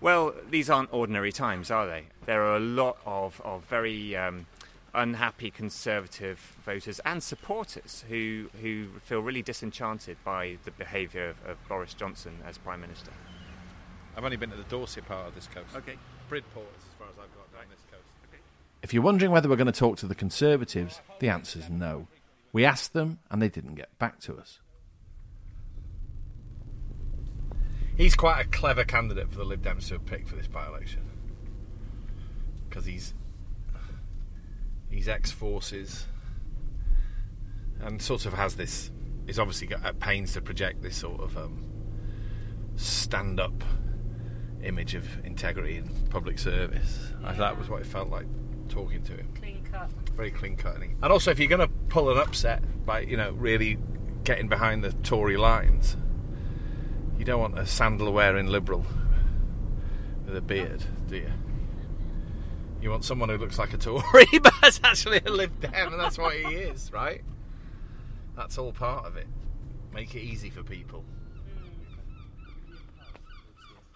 Well, 0.00 0.34
these 0.48 0.70
aren't 0.70 0.92
ordinary 0.92 1.32
times, 1.32 1.70
are 1.70 1.86
they? 1.86 2.04
There 2.24 2.42
are 2.44 2.56
a 2.56 2.60
lot 2.60 2.98
of, 3.04 3.40
of 3.44 3.64
very 3.64 4.16
um, 4.16 4.46
unhappy 4.94 5.50
Conservative 5.50 6.56
voters 6.64 7.00
and 7.04 7.20
supporters 7.22 8.04
who, 8.08 8.48
who 8.60 8.88
feel 9.02 9.20
really 9.20 9.42
disenchanted 9.42 10.16
by 10.24 10.58
the 10.64 10.70
behaviour 10.70 11.30
of, 11.30 11.36
of, 11.46 11.68
Boris 11.68 11.94
Johnson 11.94 12.38
as 12.46 12.58
Prime 12.58 12.80
Minister. 12.80 13.10
I've 14.16 14.24
only 14.24 14.36
been 14.36 14.50
to 14.50 14.56
the 14.56 14.62
Dorset 14.64 15.06
part 15.06 15.28
of 15.28 15.34
this 15.34 15.48
coast. 15.48 15.74
Okay. 15.74 15.96
Bridport 16.28 16.66
is 16.78 16.84
as 16.84 16.98
far 16.98 17.08
as 17.08 17.14
I've 17.14 17.34
got 17.36 17.52
down 17.52 17.68
this 17.70 17.84
coast. 17.90 18.04
Okay. 18.28 18.42
If 18.82 18.94
you're 18.94 19.02
wondering 19.02 19.32
whether 19.32 19.48
we're 19.48 19.56
going 19.56 19.66
to 19.66 19.72
talk 19.72 19.96
to 19.98 20.06
the 20.06 20.14
Conservatives, 20.14 21.00
the 21.18 21.28
answer 21.28 21.58
is 21.58 21.68
no. 21.68 22.06
We 22.52 22.64
asked 22.64 22.92
them 22.92 23.18
and 23.30 23.42
they 23.42 23.48
didn't 23.48 23.74
get 23.74 23.96
back 23.98 24.20
to 24.20 24.36
us. 24.36 24.60
He's 27.98 28.14
quite 28.14 28.40
a 28.40 28.48
clever 28.48 28.84
candidate 28.84 29.28
for 29.28 29.38
the 29.38 29.44
Lib 29.44 29.60
Dems 29.60 29.88
to 29.88 29.94
have 29.94 30.06
picked 30.06 30.28
for 30.28 30.36
this 30.36 30.46
by-election 30.46 31.02
because 32.68 32.86
he's 32.86 33.12
he's 34.88 35.08
ex-forces 35.08 36.06
and 37.80 38.00
sort 38.00 38.24
of 38.24 38.34
has 38.34 38.54
this. 38.54 38.92
He's 39.26 39.40
obviously 39.40 39.66
got 39.66 39.84
at 39.84 39.98
pains 39.98 40.32
to 40.34 40.40
project 40.40 40.80
this 40.80 40.96
sort 40.96 41.20
of 41.20 41.36
um, 41.36 41.64
stand-up 42.76 43.64
image 44.62 44.94
of 44.94 45.04
integrity 45.24 45.78
and 45.78 46.08
public 46.08 46.38
service. 46.38 47.10
Yeah. 47.20 47.32
that 47.32 47.58
was 47.58 47.68
what 47.68 47.80
it 47.80 47.86
felt 47.86 48.10
like 48.10 48.26
talking 48.68 49.02
to 49.02 49.12
him. 49.16 49.28
Clean 49.34 49.64
cut. 49.72 49.90
Very 50.14 50.30
clean 50.30 50.56
cut. 50.56 50.76
And 50.76 51.04
also, 51.04 51.32
if 51.32 51.40
you're 51.40 51.48
going 51.48 51.68
to 51.68 51.74
pull 51.88 52.12
an 52.12 52.18
upset 52.18 52.62
by 52.86 53.00
you 53.00 53.16
know 53.16 53.32
really 53.32 53.76
getting 54.22 54.46
behind 54.46 54.84
the 54.84 54.92
Tory 54.92 55.36
lines 55.36 55.96
you 57.18 57.24
don't 57.24 57.40
want 57.40 57.58
a 57.58 57.66
sandal 57.66 58.12
wearing 58.12 58.46
liberal 58.46 58.86
with 60.24 60.36
a 60.36 60.40
beard, 60.40 60.84
do 61.08 61.16
you? 61.16 61.32
You 62.80 62.90
want 62.90 63.04
someone 63.04 63.28
who 63.28 63.38
looks 63.38 63.58
like 63.58 63.72
a 63.72 63.78
Tory, 63.78 64.26
but 64.42 64.52
is 64.64 64.80
actually 64.84 65.20
a 65.26 65.30
Lib 65.30 65.60
Dem, 65.60 65.92
and 65.92 66.00
that's 66.00 66.16
what 66.16 66.34
he 66.34 66.42
is, 66.54 66.92
right? 66.92 67.22
That's 68.36 68.56
all 68.56 68.72
part 68.72 69.04
of 69.04 69.16
it. 69.16 69.26
Make 69.92 70.14
it 70.14 70.20
easy 70.20 70.48
for 70.48 70.62
people. 70.62 71.04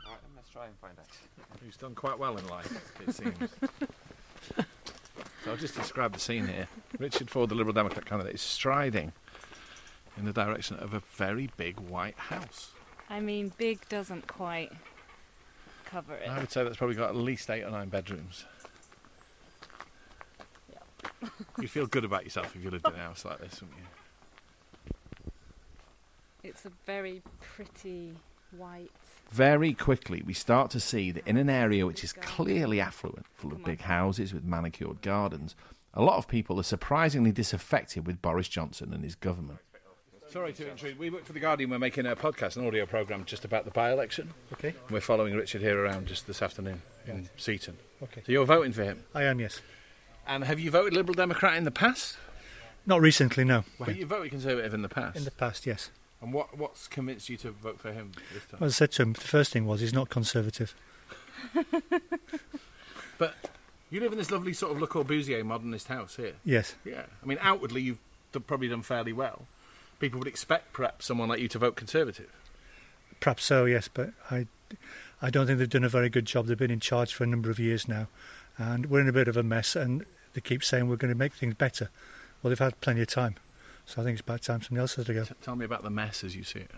Right, 0.04 0.18
let's 0.34 0.48
try 0.48 0.66
and 0.66 0.76
find 0.78 0.98
out. 0.98 1.06
Who's 1.64 1.76
done 1.76 1.94
quite 1.94 2.18
well 2.18 2.36
in 2.36 2.46
life, 2.48 2.92
it 3.06 3.14
seems. 3.14 3.36
so 4.56 5.50
I'll 5.50 5.56
just 5.56 5.76
describe 5.76 6.12
the 6.12 6.18
scene 6.18 6.48
here. 6.48 6.66
Richard 6.98 7.28
Foord, 7.28 7.50
the 7.50 7.54
Liberal 7.54 7.72
Democrat 7.72 8.04
candidate, 8.04 8.34
is 8.34 8.40
striding 8.40 9.12
in 10.18 10.24
the 10.24 10.32
direction 10.32 10.76
of 10.76 10.92
a 10.92 11.00
very 11.00 11.50
big 11.56 11.78
white 11.78 12.18
house. 12.18 12.72
I 13.12 13.20
mean, 13.20 13.52
big 13.58 13.86
doesn't 13.90 14.26
quite 14.26 14.72
cover 15.84 16.14
it. 16.14 16.26
I 16.26 16.38
would 16.38 16.50
say 16.50 16.64
that's 16.64 16.78
probably 16.78 16.96
got 16.96 17.10
at 17.10 17.16
least 17.16 17.50
eight 17.50 17.62
or 17.62 17.70
nine 17.70 17.90
bedrooms. 17.90 18.46
You'd 21.60 21.70
feel 21.70 21.86
good 21.86 22.06
about 22.06 22.24
yourself 22.24 22.56
if 22.56 22.64
you 22.64 22.70
lived 22.70 22.88
in 22.88 22.94
a 22.94 22.96
house 23.02 23.26
like 23.26 23.38
this, 23.38 23.60
wouldn't 23.60 23.78
you? 23.78 25.30
It's 26.42 26.64
a 26.64 26.72
very 26.86 27.20
pretty 27.38 28.14
white. 28.56 28.90
Very 29.30 29.74
quickly, 29.74 30.22
we 30.24 30.32
start 30.32 30.70
to 30.70 30.80
see 30.80 31.10
that 31.10 31.26
in 31.26 31.36
an 31.36 31.50
area 31.50 31.86
which 31.86 32.02
is 32.02 32.14
clearly 32.14 32.80
affluent, 32.80 33.26
full 33.34 33.52
of 33.52 33.62
big 33.62 33.82
houses 33.82 34.32
with 34.32 34.44
manicured 34.44 35.02
gardens, 35.02 35.54
a 35.92 36.02
lot 36.02 36.16
of 36.16 36.28
people 36.28 36.58
are 36.58 36.64
surprisingly 36.64 37.30
disaffected 37.30 38.06
with 38.06 38.22
Boris 38.22 38.48
Johnson 38.48 38.94
and 38.94 39.04
his 39.04 39.14
government. 39.14 39.58
Sorry 40.32 40.54
to 40.54 40.70
intrude. 40.70 40.98
We 40.98 41.10
work 41.10 41.26
for 41.26 41.34
The 41.34 41.40
Guardian. 41.40 41.68
We're 41.68 41.78
making 41.78 42.06
a 42.06 42.16
podcast, 42.16 42.56
an 42.56 42.66
audio 42.66 42.86
programme 42.86 43.26
just 43.26 43.44
about 43.44 43.66
the 43.66 43.70
by 43.70 43.92
election. 43.92 44.32
Okay. 44.54 44.72
We're 44.88 45.02
following 45.02 45.34
Richard 45.34 45.60
here 45.60 45.78
around 45.78 46.06
just 46.06 46.26
this 46.26 46.40
afternoon 46.40 46.80
in 47.06 47.14
Right. 47.16 47.28
Seaton. 47.36 47.76
Okay. 48.02 48.22
So 48.24 48.32
you're 48.32 48.46
voting 48.46 48.72
for 48.72 48.82
him? 48.82 49.04
I 49.14 49.24
am, 49.24 49.40
yes. 49.40 49.60
And 50.26 50.44
have 50.44 50.58
you 50.58 50.70
voted 50.70 50.94
Liberal 50.94 51.12
Democrat 51.12 51.58
in 51.58 51.64
the 51.64 51.70
past? 51.70 52.16
Not 52.86 53.02
recently, 53.02 53.44
no. 53.44 53.64
But 53.78 53.94
you 53.96 54.06
voted 54.06 54.30
Conservative 54.30 54.72
in 54.72 54.80
the 54.80 54.88
past? 54.88 55.18
In 55.18 55.24
the 55.24 55.30
past, 55.30 55.66
yes. 55.66 55.90
And 56.22 56.32
what, 56.32 56.56
what's 56.56 56.88
convinced 56.88 57.28
you 57.28 57.36
to 57.38 57.50
vote 57.50 57.78
for 57.78 57.92
him 57.92 58.12
this 58.32 58.46
time? 58.46 58.62
As 58.62 58.72
I 58.72 58.74
said 58.74 58.92
to 58.92 59.02
him, 59.02 59.12
the 59.12 59.20
first 59.20 59.52
thing 59.52 59.66
was 59.66 59.80
he's 59.80 59.92
not 59.92 60.08
conservative. 60.08 60.74
But 63.18 63.34
you 63.90 64.00
live 64.00 64.10
in 64.12 64.18
this 64.18 64.30
lovely 64.30 64.52
sort 64.52 64.72
of 64.72 64.80
Le 64.80 64.88
Corbusier 64.88 65.44
modernist 65.44 65.86
house 65.88 66.16
here. 66.16 66.32
Yes. 66.44 66.74
Yeah. 66.84 67.04
I 67.22 67.26
mean, 67.26 67.38
outwardly, 67.40 67.82
you've 67.82 67.98
probably 68.46 68.68
done 68.68 68.82
fairly 68.82 69.12
well. 69.12 69.46
People 70.02 70.18
would 70.18 70.26
expect 70.26 70.72
perhaps 70.72 71.06
someone 71.06 71.28
like 71.28 71.38
you 71.38 71.46
to 71.46 71.60
vote 71.60 71.76
Conservative. 71.76 72.28
Perhaps 73.20 73.44
so, 73.44 73.66
yes, 73.66 73.86
but 73.86 74.10
I, 74.32 74.48
I 75.22 75.30
don't 75.30 75.46
think 75.46 75.60
they've 75.60 75.70
done 75.70 75.84
a 75.84 75.88
very 75.88 76.08
good 76.08 76.24
job. 76.24 76.46
They've 76.46 76.58
been 76.58 76.72
in 76.72 76.80
charge 76.80 77.14
for 77.14 77.22
a 77.22 77.26
number 77.28 77.52
of 77.52 77.60
years 77.60 77.86
now, 77.86 78.08
and 78.58 78.86
we're 78.86 79.02
in 79.02 79.08
a 79.08 79.12
bit 79.12 79.28
of 79.28 79.36
a 79.36 79.44
mess. 79.44 79.76
And 79.76 80.04
they 80.34 80.40
keep 80.40 80.64
saying 80.64 80.88
we're 80.88 80.96
going 80.96 81.12
to 81.12 81.16
make 81.16 81.34
things 81.34 81.54
better. 81.54 81.88
Well, 82.42 82.48
they've 82.48 82.58
had 82.58 82.80
plenty 82.80 83.02
of 83.02 83.06
time, 83.06 83.36
so 83.86 84.02
I 84.02 84.04
think 84.04 84.18
it's 84.18 84.22
about 84.22 84.42
time 84.42 84.60
somebody 84.62 84.80
else 84.80 84.96
has 84.96 85.06
to 85.06 85.14
go. 85.14 85.22
T- 85.22 85.34
tell 85.40 85.54
me 85.54 85.64
about 85.64 85.84
the 85.84 85.90
mess 85.90 86.24
as 86.24 86.34
you 86.34 86.42
see 86.42 86.58
it. 86.58 86.72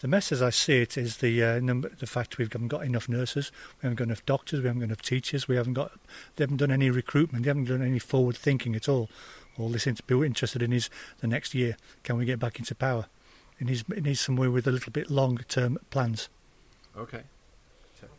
The 0.00 0.08
mess, 0.08 0.32
as 0.32 0.42
I 0.42 0.50
see 0.50 0.82
it, 0.82 0.98
is 0.98 1.18
the 1.18 1.44
uh, 1.44 1.60
number, 1.60 1.88
the 1.88 2.06
fact 2.08 2.36
we 2.36 2.46
haven't 2.46 2.66
got 2.66 2.84
enough 2.84 3.08
nurses, 3.08 3.52
we 3.80 3.86
haven't 3.86 3.98
got 3.98 4.08
enough 4.08 4.26
doctors, 4.26 4.60
we 4.60 4.66
haven't 4.66 4.80
got 4.80 4.86
enough 4.86 5.02
teachers, 5.02 5.46
we 5.46 5.54
haven't 5.54 5.74
got, 5.74 5.92
they 6.34 6.42
haven't 6.42 6.56
done 6.56 6.72
any 6.72 6.90
recruitment, 6.90 7.44
they 7.44 7.50
haven't 7.50 7.66
done 7.66 7.80
any 7.80 8.00
forward 8.00 8.36
thinking 8.36 8.74
at 8.74 8.88
all. 8.88 9.08
All 9.58 9.68
they 9.68 9.78
seem 9.78 9.94
to 9.94 10.02
be 10.02 10.14
interested 10.26 10.62
in 10.62 10.72
is 10.72 10.90
the 11.20 11.26
next 11.26 11.54
year, 11.54 11.76
can 12.02 12.16
we 12.16 12.24
get 12.24 12.38
back 12.38 12.58
into 12.58 12.74
power? 12.74 13.06
It 13.58 13.66
needs, 13.66 13.84
it 13.88 14.02
needs 14.02 14.20
somewhere 14.20 14.50
with 14.50 14.66
a 14.66 14.72
little 14.72 14.92
bit 14.92 15.10
longer 15.10 15.44
term 15.44 15.78
plans. 15.90 16.28
Okay. 16.96 17.22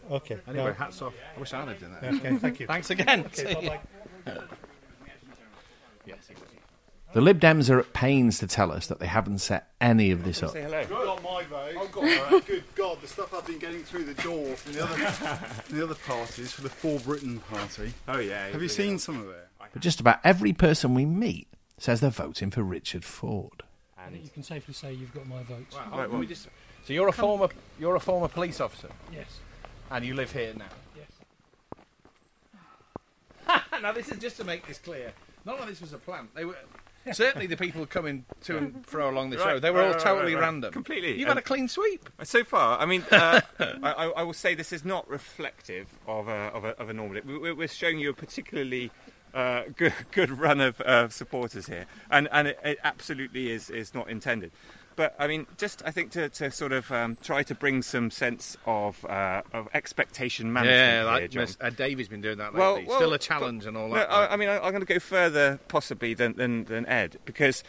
Okay. 0.09 0.37
Anyway, 0.47 0.65
no. 0.65 0.73
hats 0.73 1.01
off. 1.01 1.13
I 1.35 1.39
wish 1.39 1.53
I 1.53 1.63
lived 1.65 1.83
in 1.83 1.91
that. 1.91 2.03
Okay, 2.03 2.37
thank 2.37 2.59
you. 2.59 2.67
Thanks 2.67 2.89
again. 2.89 3.25
Okay, 3.25 3.47
See 3.47 3.53
bye-bye. 3.53 3.79
The 7.13 7.21
Lib 7.21 7.39
Dems 7.39 7.69
are 7.73 7.79
at 7.79 7.93
pains 7.93 8.37
to 8.39 8.47
tell 8.47 8.71
us 8.71 8.87
that 8.87 8.99
they 8.99 9.07
haven't 9.07 9.39
set 9.39 9.71
any 9.79 10.11
of 10.11 10.23
this 10.23 10.43
up. 10.43 10.51
Say 10.51 10.61
hello. 10.61 10.85
got 10.85 11.23
my 11.23 11.43
vote. 11.45 11.75
I've 11.79 11.91
got 11.91 12.03
that. 12.03 12.43
Good 12.47 12.63
God, 12.75 13.01
the 13.01 13.07
stuff 13.07 13.33
I've 13.33 13.47
been 13.47 13.59
getting 13.59 13.83
through 13.83 14.03
the 14.03 14.13
door 14.21 14.55
from 14.55 14.73
the 14.73 14.83
other, 14.83 14.95
from 14.95 15.75
the 15.77 15.83
other 15.83 15.95
parties, 15.95 16.51
for 16.51 16.61
the 16.61 16.69
For 16.69 16.99
Britain 16.99 17.39
party. 17.49 17.93
Oh 18.07 18.19
yeah. 18.19 18.49
Have 18.49 18.61
you 18.61 18.69
seen 18.69 18.99
some 18.99 19.21
of 19.21 19.29
it? 19.29 19.46
But 19.77 19.83
just 19.83 19.99
about 19.99 20.19
every 20.23 20.53
person 20.53 20.95
we 20.95 21.05
meet 21.05 21.47
says 21.77 22.01
they're 22.01 22.09
voting 22.09 22.49
for 22.49 22.63
Richard 22.63 23.03
Foord. 23.03 23.61
I 23.95 24.09
think 24.09 24.23
you 24.23 24.31
can 24.31 24.41
safely 24.41 24.73
say 24.73 24.91
you've 24.91 25.13
got 25.13 25.27
my 25.27 25.43
vote. 25.43 25.67
Wow, 25.71 25.97
let 25.99 26.11
me 26.13 26.25
just- 26.25 26.47
so 26.83 26.93
you're 26.93 27.07
a 27.09 27.11
former 27.11 27.49
you're 27.79 27.95
a 27.95 27.99
former 27.99 28.27
police 28.27 28.59
officer, 28.59 28.89
Yes. 29.13 29.27
and 29.91 30.03
you 30.03 30.15
live 30.15 30.31
here 30.31 30.55
now. 30.57 30.65
Yes. 33.45 33.61
now 33.83 33.91
this 33.91 34.09
is 34.09 34.17
just 34.17 34.37
to 34.37 34.43
make 34.43 34.65
this 34.65 34.79
clear. 34.79 35.13
None 35.45 35.59
of 35.59 35.67
this 35.67 35.79
was 35.79 35.93
a 35.93 35.99
plan. 35.99 36.27
They 36.33 36.43
were 36.45 36.57
certainly 37.13 37.45
the 37.45 37.55
people 37.55 37.85
coming 37.85 38.25
to 38.45 38.57
and 38.57 38.83
fro 38.83 39.11
along 39.11 39.29
this 39.29 39.41
Right, 39.41 39.53
road. 39.53 39.61
They 39.61 39.69
were 39.69 39.77
right, 39.81 39.85
all 39.89 39.93
right, 39.93 40.01
totally 40.01 40.33
right, 40.33 40.41
right. 40.41 40.47
random. 40.47 40.73
Completely. 40.73 41.19
You've 41.19 41.27
had 41.27 41.37
a 41.37 41.41
clean 41.43 41.67
sweep. 41.67 42.09
So 42.23 42.43
far, 42.43 42.79
I 42.79 42.87
mean, 42.87 43.05
uh, 43.11 43.41
I, 43.59 43.75
I, 43.83 44.05
I 44.07 44.23
will 44.23 44.33
say 44.33 44.55
this 44.55 44.73
is 44.73 44.83
not 44.83 45.07
reflective 45.07 45.87
of 46.07 46.27
a, 46.29 46.31
of 46.31 46.65
a, 46.65 46.69
of 46.79 46.89
a 46.89 46.93
normal. 46.93 47.21
we- 47.23 47.37
we- 47.37 47.51
We're 47.53 47.67
showing 47.67 47.99
you 47.99 48.09
a 48.09 48.13
particularly 48.13 48.89
uh, 49.37 49.63
good, 49.77 49.93
good 50.11 50.31
run 50.31 50.59
of 50.61 50.81
uh, 50.81 51.09
supporters 51.09 51.67
here, 51.67 51.85
and 52.09 52.27
and 52.31 52.47
it, 52.49 52.59
it 52.63 52.77
absolutely 52.83 53.51
is 53.51 53.69
is 53.69 53.93
not 53.93 54.09
intended. 54.09 54.51
But 54.95 55.15
I 55.19 55.27
mean, 55.27 55.45
just 55.57 55.83
I 55.85 55.91
think 55.91 56.09
to, 56.13 56.27
to 56.27 56.49
sort 56.49 56.71
of 56.71 56.91
um, 56.91 57.17
try 57.21 57.43
to 57.43 57.53
bring 57.53 57.83
some 57.83 58.09
sense 58.09 58.57
of 58.65 59.05
uh, 59.05 59.43
of 59.53 59.67
expectation 59.75 60.51
management. 60.51 60.75
Yeah, 60.75 60.93
here, 60.95 61.03
like 61.05 61.29
John. 61.29 61.41
Miss- 61.43 61.57
Ed 61.61 61.75
Davey's 61.75 62.07
been 62.07 62.21
doing 62.21 62.39
that 62.39 62.55
lately. 62.55 62.85
well, 62.87 62.97
Still 62.97 63.09
a 63.09 63.11
but- 63.11 63.21
challenge 63.21 63.67
and 63.67 63.77
all 63.77 63.89
No, 63.89 63.93
that. 63.93 64.11
I, 64.11 64.33
I 64.33 64.35
mean, 64.37 64.49
I, 64.49 64.55
I'm 64.55 64.71
going 64.71 64.81
to 64.81 64.91
go 64.91 64.97
further, 64.99 65.59
possibly, 65.67 66.15
than, 66.15 66.33
than, 66.35 66.63
than 66.63 66.87
Ed, 66.87 67.19
because 67.25 67.63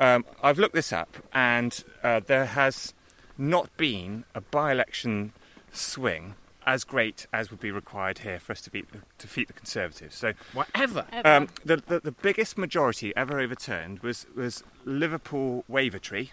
um, 0.00 0.24
I've 0.42 0.58
looked 0.58 0.74
this 0.74 0.92
up, 0.92 1.16
and 1.32 1.84
uh, 2.02 2.18
there 2.26 2.46
has 2.46 2.94
not 3.38 3.74
been 3.76 4.24
a 4.34 4.40
by-election 4.40 5.32
swing 5.72 6.34
as 6.66 6.84
great 6.84 7.26
as 7.32 7.50
would 7.50 7.60
be 7.60 7.70
required 7.70 8.18
here 8.18 8.38
for 8.38 8.52
us 8.52 8.60
to 8.62 8.70
beat 8.70 8.90
the, 8.92 8.98
defeat 9.18 9.48
the 9.48 9.52
Conservatives. 9.52 10.16
So, 10.16 10.32
whatever. 10.52 11.06
Um, 11.24 11.48
the, 11.64 11.76
the 11.76 12.00
the 12.00 12.12
biggest 12.12 12.56
majority 12.56 13.12
ever 13.16 13.40
overturned 13.40 14.00
was 14.00 14.26
was 14.34 14.62
Liverpool 14.84 15.64
Wavertree 15.70 16.30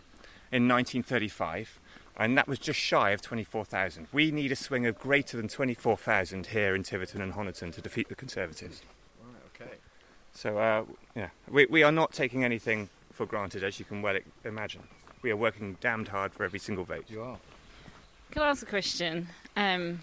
in 0.52 0.68
1935. 0.68 1.80
And 2.18 2.38
that 2.38 2.50
was 2.50 2.60
just 2.60 2.78
shy 2.78 3.12
of 3.12 3.22
24,000. 3.22 4.08
We 4.12 4.30
need 4.30 4.52
a 4.52 4.56
swing 4.56 4.86
of 4.86 5.00
greater 5.00 5.38
than 5.38 5.48
24,000 5.48 6.48
here 6.48 6.76
in 6.76 6.84
Tiverton 6.84 7.22
and 7.22 7.34
Honiton 7.34 7.74
to 7.74 7.82
defeat 7.82 8.10
the 8.10 8.16
Conservatives. 8.16 8.82
Right. 9.24 9.62
okay. 9.68 9.76
So, 10.34 10.58
uh, 10.58 10.84
yeah, 11.16 11.30
we, 11.50 11.66
we 11.68 11.82
are 11.82 11.94
not 11.94 12.12
taking 12.12 12.44
anything 12.44 12.90
for 13.14 13.26
granted, 13.26 13.64
as 13.64 13.80
you 13.80 13.86
can 13.86 14.02
well 14.02 14.18
imagine. 14.44 14.84
We 15.22 15.32
are 15.32 15.38
working 15.38 15.78
damned 15.80 16.10
hard 16.10 16.34
for 16.34 16.44
every 16.44 16.60
single 16.60 16.84
vote. 16.84 17.06
You 17.08 17.22
are. 17.22 17.38
Can 18.32 18.42
I 18.42 18.50
ask 18.50 18.64
a 18.64 18.66
question? 18.66 19.30
Um, 19.56 20.02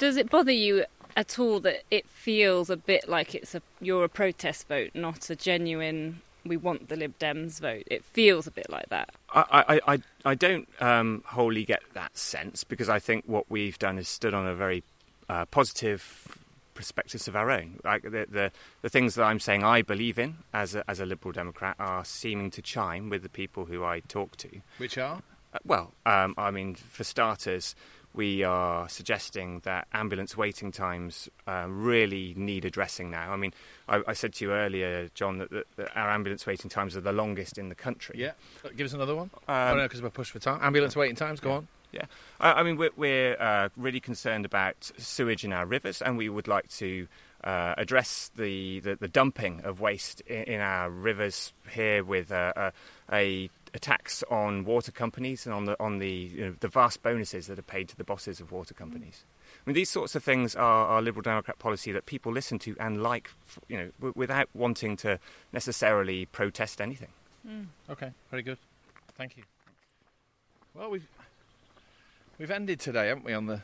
does 0.00 0.16
it 0.16 0.30
bother 0.30 0.50
you 0.50 0.84
at 1.14 1.38
all 1.38 1.60
that 1.60 1.82
it 1.90 2.08
feels 2.08 2.70
a 2.70 2.76
bit 2.76 3.08
like 3.08 3.34
it's 3.34 3.54
a 3.54 3.62
you're 3.80 4.02
a 4.02 4.08
protest 4.08 4.66
vote, 4.66 4.90
not 4.94 5.30
a 5.30 5.36
genuine 5.36 6.22
we 6.44 6.56
want 6.56 6.88
the 6.88 6.96
Lib 6.96 7.16
Dems 7.18 7.60
vote? 7.60 7.84
It 7.86 8.02
feels 8.02 8.46
a 8.46 8.50
bit 8.50 8.70
like 8.70 8.88
that. 8.88 9.10
I, 9.32 9.44
I, 9.68 9.80
I, 9.92 9.98
I 10.24 10.34
don't 10.34 10.66
um, 10.80 11.22
wholly 11.26 11.64
get 11.64 11.82
that 11.92 12.16
sense 12.16 12.64
because 12.64 12.88
I 12.88 12.98
think 12.98 13.24
what 13.26 13.50
we've 13.50 13.78
done 13.78 13.98
is 13.98 14.08
stood 14.08 14.32
on 14.32 14.46
a 14.46 14.54
very 14.54 14.82
uh, 15.28 15.44
positive 15.44 16.38
perspectives 16.72 17.28
of 17.28 17.36
our 17.36 17.50
own. 17.50 17.78
Like 17.84 18.04
the, 18.04 18.26
the 18.28 18.50
the 18.80 18.88
things 18.88 19.16
that 19.16 19.24
I'm 19.24 19.38
saying 19.38 19.62
I 19.62 19.82
believe 19.82 20.18
in 20.18 20.36
as 20.54 20.74
a, 20.74 20.82
as 20.90 20.98
a 20.98 21.04
Liberal 21.04 21.32
Democrat 21.32 21.76
are 21.78 22.06
seeming 22.06 22.50
to 22.52 22.62
chime 22.62 23.10
with 23.10 23.22
the 23.22 23.28
people 23.28 23.66
who 23.66 23.84
I 23.84 24.00
talk 24.00 24.38
to. 24.38 24.48
Which 24.78 24.96
are? 24.96 25.20
Uh, 25.52 25.58
well, 25.64 25.92
um, 26.06 26.34
I 26.38 26.50
mean, 26.50 26.74
for 26.74 27.04
starters, 27.04 27.74
we 28.12 28.42
are 28.42 28.88
suggesting 28.88 29.60
that 29.60 29.86
ambulance 29.92 30.36
waiting 30.36 30.72
times 30.72 31.28
uh, 31.46 31.66
really 31.68 32.34
need 32.36 32.64
addressing 32.64 33.10
now. 33.10 33.32
I 33.32 33.36
mean, 33.36 33.52
I, 33.88 34.02
I 34.08 34.12
said 34.14 34.34
to 34.34 34.44
you 34.44 34.52
earlier, 34.52 35.08
John, 35.14 35.38
that, 35.38 35.50
that, 35.50 35.66
that 35.76 35.96
our 35.96 36.10
ambulance 36.10 36.46
waiting 36.46 36.68
times 36.68 36.96
are 36.96 37.00
the 37.00 37.12
longest 37.12 37.58
in 37.58 37.68
the 37.68 37.74
country. 37.74 38.16
Yeah. 38.18 38.32
Uh, 38.64 38.70
Give 38.76 38.86
us 38.86 38.92
another 38.92 39.14
one. 39.14 39.30
Um, 39.48 39.56
oh, 39.56 39.74
no, 39.76 39.82
because 39.84 40.02
we're 40.02 40.10
pushed 40.10 40.32
for 40.32 40.38
time. 40.40 40.60
Ambulance 40.62 40.96
waiting 40.96 41.16
times, 41.16 41.40
go 41.40 41.52
on. 41.52 41.68
Yeah, 41.92 42.04
I, 42.38 42.52
I 42.52 42.62
mean 42.62 42.76
we're, 42.76 42.90
we're 42.96 43.36
uh, 43.40 43.68
really 43.76 44.00
concerned 44.00 44.44
about 44.44 44.92
sewage 44.96 45.44
in 45.44 45.52
our 45.52 45.66
rivers, 45.66 46.00
and 46.00 46.16
we 46.16 46.28
would 46.28 46.46
like 46.46 46.68
to 46.76 47.08
uh, 47.44 47.74
address 47.76 48.30
the, 48.36 48.80
the, 48.80 48.96
the 48.96 49.08
dumping 49.08 49.60
of 49.64 49.80
waste 49.80 50.20
in, 50.22 50.44
in 50.44 50.60
our 50.60 50.90
rivers 50.90 51.52
here 51.72 52.04
with 52.04 52.30
uh, 52.30 52.52
a, 52.56 52.72
a, 53.12 53.50
a 53.74 53.78
tax 53.78 54.22
on 54.30 54.64
water 54.64 54.92
companies 54.92 55.46
and 55.46 55.54
on 55.54 55.64
the 55.64 55.80
on 55.82 55.98
the 55.98 56.10
you 56.10 56.44
know, 56.46 56.54
the 56.60 56.68
vast 56.68 57.02
bonuses 57.02 57.46
that 57.46 57.58
are 57.58 57.62
paid 57.62 57.88
to 57.88 57.96
the 57.96 58.04
bosses 58.04 58.40
of 58.40 58.52
water 58.52 58.74
companies. 58.74 59.24
I 59.48 59.68
mean, 59.68 59.74
these 59.74 59.90
sorts 59.90 60.14
of 60.14 60.22
things 60.24 60.54
are, 60.54 60.86
are 60.86 61.02
Liberal 61.02 61.22
Democrat 61.22 61.58
policy 61.58 61.92
that 61.92 62.06
people 62.06 62.32
listen 62.32 62.58
to 62.60 62.76
and 62.78 63.02
like, 63.02 63.30
you 63.68 63.76
know, 63.76 63.90
w- 63.98 64.14
without 64.16 64.48
wanting 64.54 64.96
to 64.98 65.18
necessarily 65.52 66.26
protest 66.26 66.80
anything. 66.80 67.10
Okay, 67.88 68.12
very 68.30 68.42
good. 68.42 68.58
Thank 69.16 69.36
you. 69.36 69.44
Well, 70.74 70.90
we've 70.90 71.08
we've 72.38 72.50
ended 72.50 72.80
today, 72.80 73.08
haven't 73.08 73.24
we? 73.24 73.32
On 73.32 73.46
the 73.46 73.62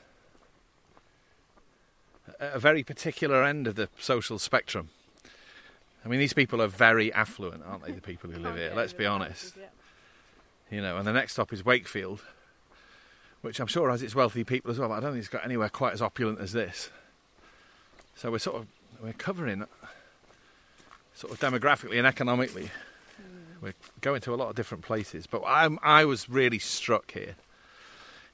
a 2.38 2.58
very 2.58 2.82
particular 2.82 3.44
end 3.44 3.66
of 3.66 3.74
the 3.76 3.88
social 3.98 4.38
spectrum. 4.38 4.90
I 6.04 6.08
mean, 6.08 6.20
these 6.20 6.32
people 6.32 6.62
are 6.62 6.68
very 6.68 7.12
affluent, 7.12 7.64
aren't 7.66 7.84
they? 7.84 7.92
The 7.92 8.00
people 8.00 8.30
who 8.30 8.38
live 8.38 8.54
oh, 8.54 8.56
here. 8.56 8.72
Let's 8.76 8.92
be 8.92 9.06
honest. 9.06 9.56
You 10.70 10.80
know, 10.80 10.96
and 10.96 11.06
the 11.06 11.12
next 11.12 11.32
stop 11.32 11.52
is 11.52 11.64
Wakefield, 11.64 12.22
which 13.40 13.60
I'm 13.60 13.66
sure 13.66 13.90
has 13.90 14.02
its 14.02 14.14
wealthy 14.14 14.44
people 14.44 14.70
as 14.70 14.78
well. 14.78 14.88
But 14.88 14.96
I 14.96 15.00
don't 15.00 15.12
think 15.12 15.20
it's 15.20 15.28
got 15.28 15.44
anywhere 15.44 15.68
quite 15.68 15.94
as 15.94 16.02
opulent 16.02 16.40
as 16.40 16.52
this. 16.52 16.90
So 18.14 18.30
we're 18.30 18.38
sort 18.38 18.56
of 18.56 18.66
we're 19.02 19.12
covering 19.12 19.64
sort 21.14 21.32
of 21.32 21.40
demographically 21.40 21.98
and 21.98 22.06
economically. 22.06 22.70
Hmm. 23.16 23.64
We're 23.64 23.74
going 24.00 24.20
to 24.22 24.34
a 24.34 24.36
lot 24.36 24.48
of 24.48 24.56
different 24.56 24.84
places, 24.84 25.26
but 25.26 25.42
I'm, 25.46 25.78
I 25.82 26.04
was 26.04 26.28
really 26.28 26.58
struck 26.58 27.12
here 27.12 27.36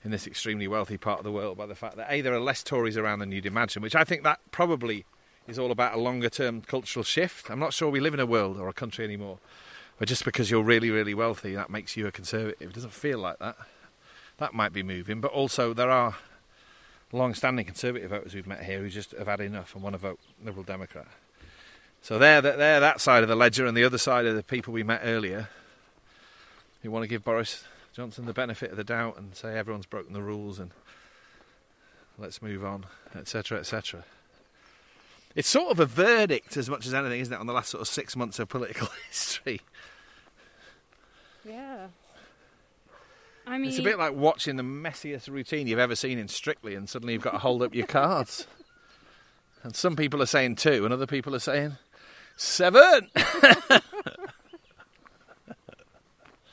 in 0.05 0.11
this 0.11 0.27
extremely 0.27 0.67
wealthy 0.67 0.99
part 0.99 1.19
of 1.19 1.25
the 1.25 1.33
world 1.33 1.57
by 1.57 1.67
the 1.67 1.75
fact 1.75 1.97
that 1.97 2.11
a 2.11 2.21
there 2.21 2.35
are 2.35 2.41
less 2.41 2.63
Tories 2.63 2.97
around 2.97 3.21
than 3.21 3.33
you'd 3.33 3.47
imagine, 3.47 3.83
which 3.83 3.95
I 3.95 4.05
think 4.05 4.23
that 4.23 4.41
probably 4.51 5.05
is 5.47 5.59
all 5.59 5.71
about 5.71 5.95
a 5.95 5.99
longer 5.99 6.29
term 6.29 6.61
cultural 6.61 7.05
shift. 7.05 7.51
I'm 7.51 7.59
not 7.59 7.73
sure 7.73 7.91
we 7.91 8.01
live 8.01 8.15
in 8.15 8.21
a 8.21 8.27
world 8.27 8.59
or 8.59 8.69
a 8.69 8.73
country 8.73 9.05
anymore 9.05 9.39
where 9.99 10.07
just 10.07 10.25
because 10.25 10.51
you're 10.51 10.63
really 10.63 10.91
really 10.91 11.15
wealthy 11.15 11.55
that 11.55 11.71
makes 11.71 11.97
you 11.97 12.07
a 12.07 12.13
conservative. 12.13 12.71
It 12.71 12.75
doesn't 12.75 12.93
feel 12.93 13.19
like 13.19 13.39
that. 13.39 13.57
That 14.39 14.55
might 14.55 14.73
be 14.73 14.83
moving, 14.83 15.21
but 15.21 15.31
also 15.31 15.75
there 15.75 15.91
are 15.91 16.17
long-standing 17.13 17.67
conservative 17.67 18.11
voters 18.11 18.35
we've 18.35 18.47
met 18.47 18.65
here 18.65 18.81
who 18.81 18.89
just 18.89 19.13
have 19.13 19.27
had 19.27 19.41
enough 19.41 19.75
and 19.75 19.83
want 19.83 19.95
to 19.95 19.99
vote 19.99 20.19
Liberal 20.43 20.65
Democrat. 20.65 21.07
So 22.01 22.19
they're, 22.19 22.41
that 22.41 23.01
side 23.01 23.23
of 23.23 23.29
the 23.29 23.37
ledger, 23.37 23.67
and 23.67 23.77
the 23.77 23.85
other 23.85 23.99
side 23.99 24.27
of 24.27 24.35
the 24.35 24.43
people 24.43 24.73
we 24.73 24.83
met 24.83 25.03
earlier 25.05 25.49
who 26.83 26.91
want 26.91 27.05
to 27.05 27.07
give 27.07 27.23
Boris 27.23 27.65
Johnson 27.95 28.25
the 28.25 28.33
benefit 28.33 28.71
of 28.71 28.77
the 28.77 28.85
doubt 28.85 29.19
and 29.19 29.35
say 29.35 29.57
everyone's 29.57 29.87
broken 29.87 30.13
the 30.15 30.23
rules 30.23 30.59
and 30.59 30.71
let's 32.19 32.41
move 32.41 32.65
on, 32.65 32.87
etc., 33.15 33.59
etc. 33.59 34.05
It's 35.35 35.49
sort 35.49 35.71
of 35.71 35.81
a 35.81 35.87
verdict 35.87 36.57
as 36.57 36.69
much 36.69 36.87
as 36.87 36.95
anything, 36.95 37.21
isn't 37.21 37.33
it, 37.33 37.41
on 37.41 37.47
the 37.47 37.53
last 37.53 37.71
sort 37.71 37.81
of 37.81 37.89
six 37.89 38.17
months 38.17 38.39
of 38.39 38.49
political 38.49 38.89
history? 39.09 39.61
Yeah. 41.45 41.87
I 43.47 43.59
mean, 43.59 43.69
It's 43.71 43.79
a 43.79 43.83
bit 43.83 43.99
like 43.99 44.15
watching 44.15 44.57
the 44.57 44.63
messiest 44.63 45.29
routine 45.29 45.67
you've 45.67 45.79
ever 45.79 45.97
seen 45.97 46.19
in 46.19 46.29
Strictly, 46.29 46.75
and 46.75 46.89
suddenly 46.89 47.15
you've 47.15 47.23
got 47.23 47.33
to 47.33 47.39
hold 47.39 47.63
up 47.63 47.75
your 47.75 47.87
cards. 47.87 48.47
And 49.63 49.75
some 49.75 49.97
people 49.97 50.23
are 50.23 50.27
saying 50.27 50.57
two, 50.57 50.85
and 50.85 50.93
other 50.93 51.07
people 51.07 51.35
are 51.35 51.41
saying 51.41 51.77
seven. 52.37 53.11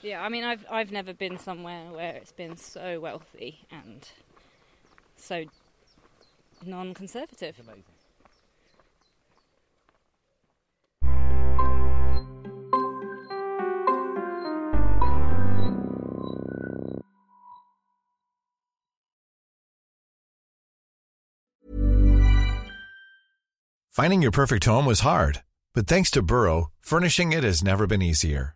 Yeah, 0.02 0.24
I 0.24 0.30
mean, 0.30 0.44
I've 0.46 0.66
I've 0.70 0.92
never 0.92 1.14
been 1.14 1.38
somewhere 1.38 1.92
where 1.92 2.16
it's 2.16 2.32
been 2.32 2.56
so 2.56 3.00
wealthy 3.00 3.60
and 3.70 4.08
so 5.18 5.46
non-conservative. 6.66 7.60
Finding 23.92 24.22
your 24.22 24.32
perfect 24.32 24.64
home 24.64 24.86
was 24.86 25.02
hard, 25.02 25.44
but 25.74 25.88
thanks 25.88 26.10
to 26.12 26.22
Burrow, 26.22 26.72
furnishing 26.80 27.34
it 27.34 27.44
has 27.44 27.62
never 27.62 27.86
been 27.86 28.02
easier. 28.02 28.56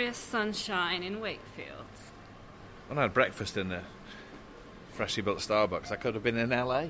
Glorious 0.00 0.16
sunshine 0.16 1.02
in 1.02 1.20
Wakefield. 1.20 1.84
When 2.88 2.98
I 2.98 3.02
had 3.02 3.12
breakfast 3.12 3.58
in 3.58 3.68
the 3.68 3.82
freshly 4.94 5.22
built 5.22 5.40
Starbucks, 5.40 5.92
I 5.92 5.96
could 5.96 6.14
have 6.14 6.22
been 6.22 6.38
in 6.38 6.48
LA. 6.48 6.86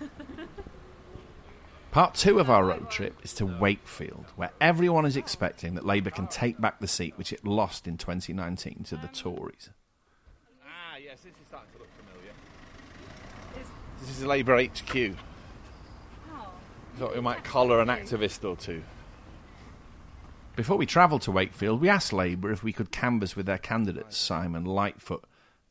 Part 1.90 2.14
two 2.14 2.38
of 2.38 2.48
our 2.48 2.64
road 2.64 2.92
trip 2.92 3.18
is 3.24 3.34
to 3.34 3.44
Wakefield, 3.44 4.26
where 4.36 4.52
everyone 4.60 5.04
is 5.04 5.16
expecting 5.16 5.74
that 5.74 5.84
Labour 5.84 6.10
can 6.10 6.28
take 6.28 6.60
back 6.60 6.78
the 6.78 6.86
seat 6.86 7.18
which 7.18 7.32
it 7.32 7.44
lost 7.44 7.88
in 7.88 7.98
2019 7.98 8.84
to 8.84 8.96
the 8.98 9.08
Tories. 9.08 9.70
Ah, 10.64 10.96
yes, 11.02 11.22
this 11.22 11.32
is 11.32 11.48
starting 11.48 11.72
to 11.72 11.78
look 11.80 11.88
familiar. 11.98 12.34
This 14.00 14.10
is 14.10 14.24
Labour 14.24 14.62
HQ. 14.62 15.16
Thought 16.98 17.16
we 17.16 17.20
might 17.20 17.42
collar 17.42 17.80
an 17.80 17.88
activist 17.88 18.48
or 18.48 18.54
two. 18.54 18.84
Before 20.56 20.76
we 20.76 20.86
travelled 20.86 21.22
to 21.22 21.32
Wakefield, 21.32 21.80
we 21.80 21.88
asked 21.88 22.12
Labour 22.12 22.52
if 22.52 22.62
we 22.62 22.72
could 22.72 22.92
canvass 22.92 23.34
with 23.34 23.46
their 23.46 23.58
candidates, 23.58 24.16
Simon 24.16 24.64
Lightwood, 24.64 25.22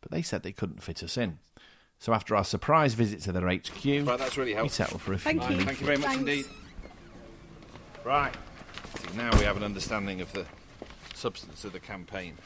but 0.01 0.11
they 0.11 0.21
said 0.21 0.43
they 0.43 0.51
couldn't 0.51 0.83
fit 0.83 1.01
us 1.03 1.17
in. 1.17 1.39
So 1.99 2.13
after 2.13 2.35
our 2.35 2.43
surprise 2.43 2.93
visit 2.95 3.21
to 3.21 3.31
their 3.31 3.47
HQ, 3.47 3.85
Right, 3.85 4.19
that's 4.19 4.37
really 4.37 4.51
we 4.51 4.55
helpful. 4.55 4.69
settled 4.69 5.01
for 5.01 5.13
a 5.13 5.17
few 5.17 5.39
Thank 5.39 5.49
you. 5.49 5.65
Thank 5.65 5.79
you 5.79 5.85
very 5.85 5.97
much 5.97 6.07
Thanks. 6.07 6.19
indeed. 6.19 6.45
Right. 8.03 8.33
See, 8.99 9.15
now 9.17 9.31
we 9.39 9.45
have 9.45 9.55
an 9.55 9.63
understanding 9.63 10.19
of 10.19 10.33
the 10.33 10.45
substance 11.15 11.63
of 11.63 11.71
the 11.71 11.79
campaign. 11.79 12.37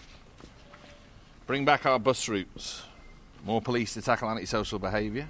Bring 1.47 1.65
back 1.65 1.88
our 1.88 1.97
bus 1.97 2.30
routes. 2.30 2.84
More 3.43 3.62
police 3.62 3.95
to 3.95 4.02
tackle 4.04 4.30
antisocial 4.30 4.78
behaviour. 4.78 5.28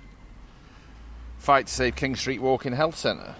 Fight 1.37 1.67
to 1.67 1.73
save 1.73 1.95
King 1.95 2.17
Street 2.17 2.41
Walk-in 2.41 2.73
Health 2.73 2.97
Centre. 2.97 3.35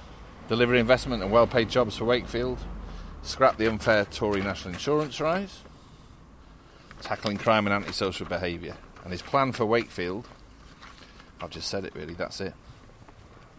Deliver 0.47 0.75
investment 0.75 1.21
and 1.21 1.31
well 1.33 1.47
paid 1.47 1.69
jobs 1.69 1.97
for 1.97 2.05
Wakefield. 2.05 2.59
Scrap 3.27 3.57
the 3.57 3.67
unfair 3.67 4.05
Tory 4.05 4.41
national 4.41 4.73
insurance 4.73 5.19
rise. 5.19 5.59
Tackling 7.01 7.37
crime 7.37 7.67
and 7.67 7.73
antisocial 7.73 8.25
behaviour. 8.25 8.77
And 9.03 9.11
his 9.11 9.21
plan 9.21 9.51
for 9.51 9.65
Wakefield, 9.65 10.25
I've 11.41 11.49
just 11.49 11.67
said 11.69 11.83
it 11.83 11.93
really, 11.93 12.13
that's 12.13 12.39
it. 12.39 12.53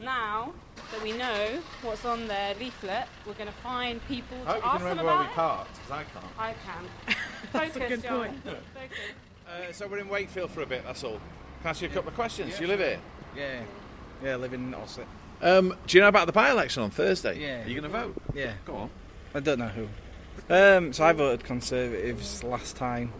Now 0.00 0.52
that 0.90 1.02
we 1.02 1.12
know 1.12 1.58
what's 1.82 2.06
on 2.06 2.28
their 2.28 2.54
leaflet, 2.54 3.08
we're 3.26 3.34
going 3.34 3.48
to 3.48 3.54
find 3.62 4.00
people 4.08 4.38
to 4.44 4.48
I 4.48 4.52
hope 4.54 4.64
you 4.64 4.70
ask 4.70 4.78
can 4.78 4.88
them 4.88 4.98
remember 4.98 5.04
where 5.04 5.18
we 5.18 5.20
about 5.24 5.30
it. 5.32 5.34
parked, 5.34 5.74
because 5.74 5.90
I 5.90 6.04
can't. 6.04 6.24
I 6.38 6.54
can. 6.64 7.16
That's 7.52 7.76
a 7.76 7.80
Focus, 7.80 7.88
good 7.88 8.02
John. 8.02 8.18
point. 8.26 8.44
Focus. 8.44 8.98
Uh, 9.46 9.72
so 9.72 9.86
we're 9.86 9.98
in 9.98 10.08
Wakefield 10.08 10.50
for 10.50 10.62
a 10.62 10.66
bit, 10.66 10.82
that's 10.84 11.04
all. 11.04 11.12
Can 11.12 11.66
I 11.66 11.68
ask 11.70 11.82
you 11.82 11.88
a 11.88 11.90
couple 11.92 12.08
of 12.10 12.14
questions? 12.14 12.58
You 12.60 12.66
live 12.66 12.80
here? 12.80 12.98
Yeah, 13.36 13.60
yeah, 14.22 14.32
I 14.32 14.36
live 14.36 14.52
in 14.54 14.74
Ossett. 14.74 15.06
Um, 15.40 15.74
do 15.86 15.96
you 15.96 16.02
know 16.02 16.08
about 16.08 16.26
the 16.26 16.32
by-election 16.32 16.82
on 16.82 16.90
Thursday? 16.90 17.40
Yeah. 17.40 17.64
Are 17.64 17.68
you 17.68 17.80
going 17.80 17.90
to 17.90 17.98
vote? 17.98 18.14
Yeah. 18.34 18.52
Go 18.66 18.74
on. 18.74 18.90
I 19.34 19.40
don't 19.40 19.58
know 19.58 19.68
who. 19.68 19.88
Um, 20.50 20.92
so 20.92 21.04
I 21.04 21.12
voted 21.12 21.44
Conservatives 21.44 22.42
last 22.42 22.76
time, 22.76 23.12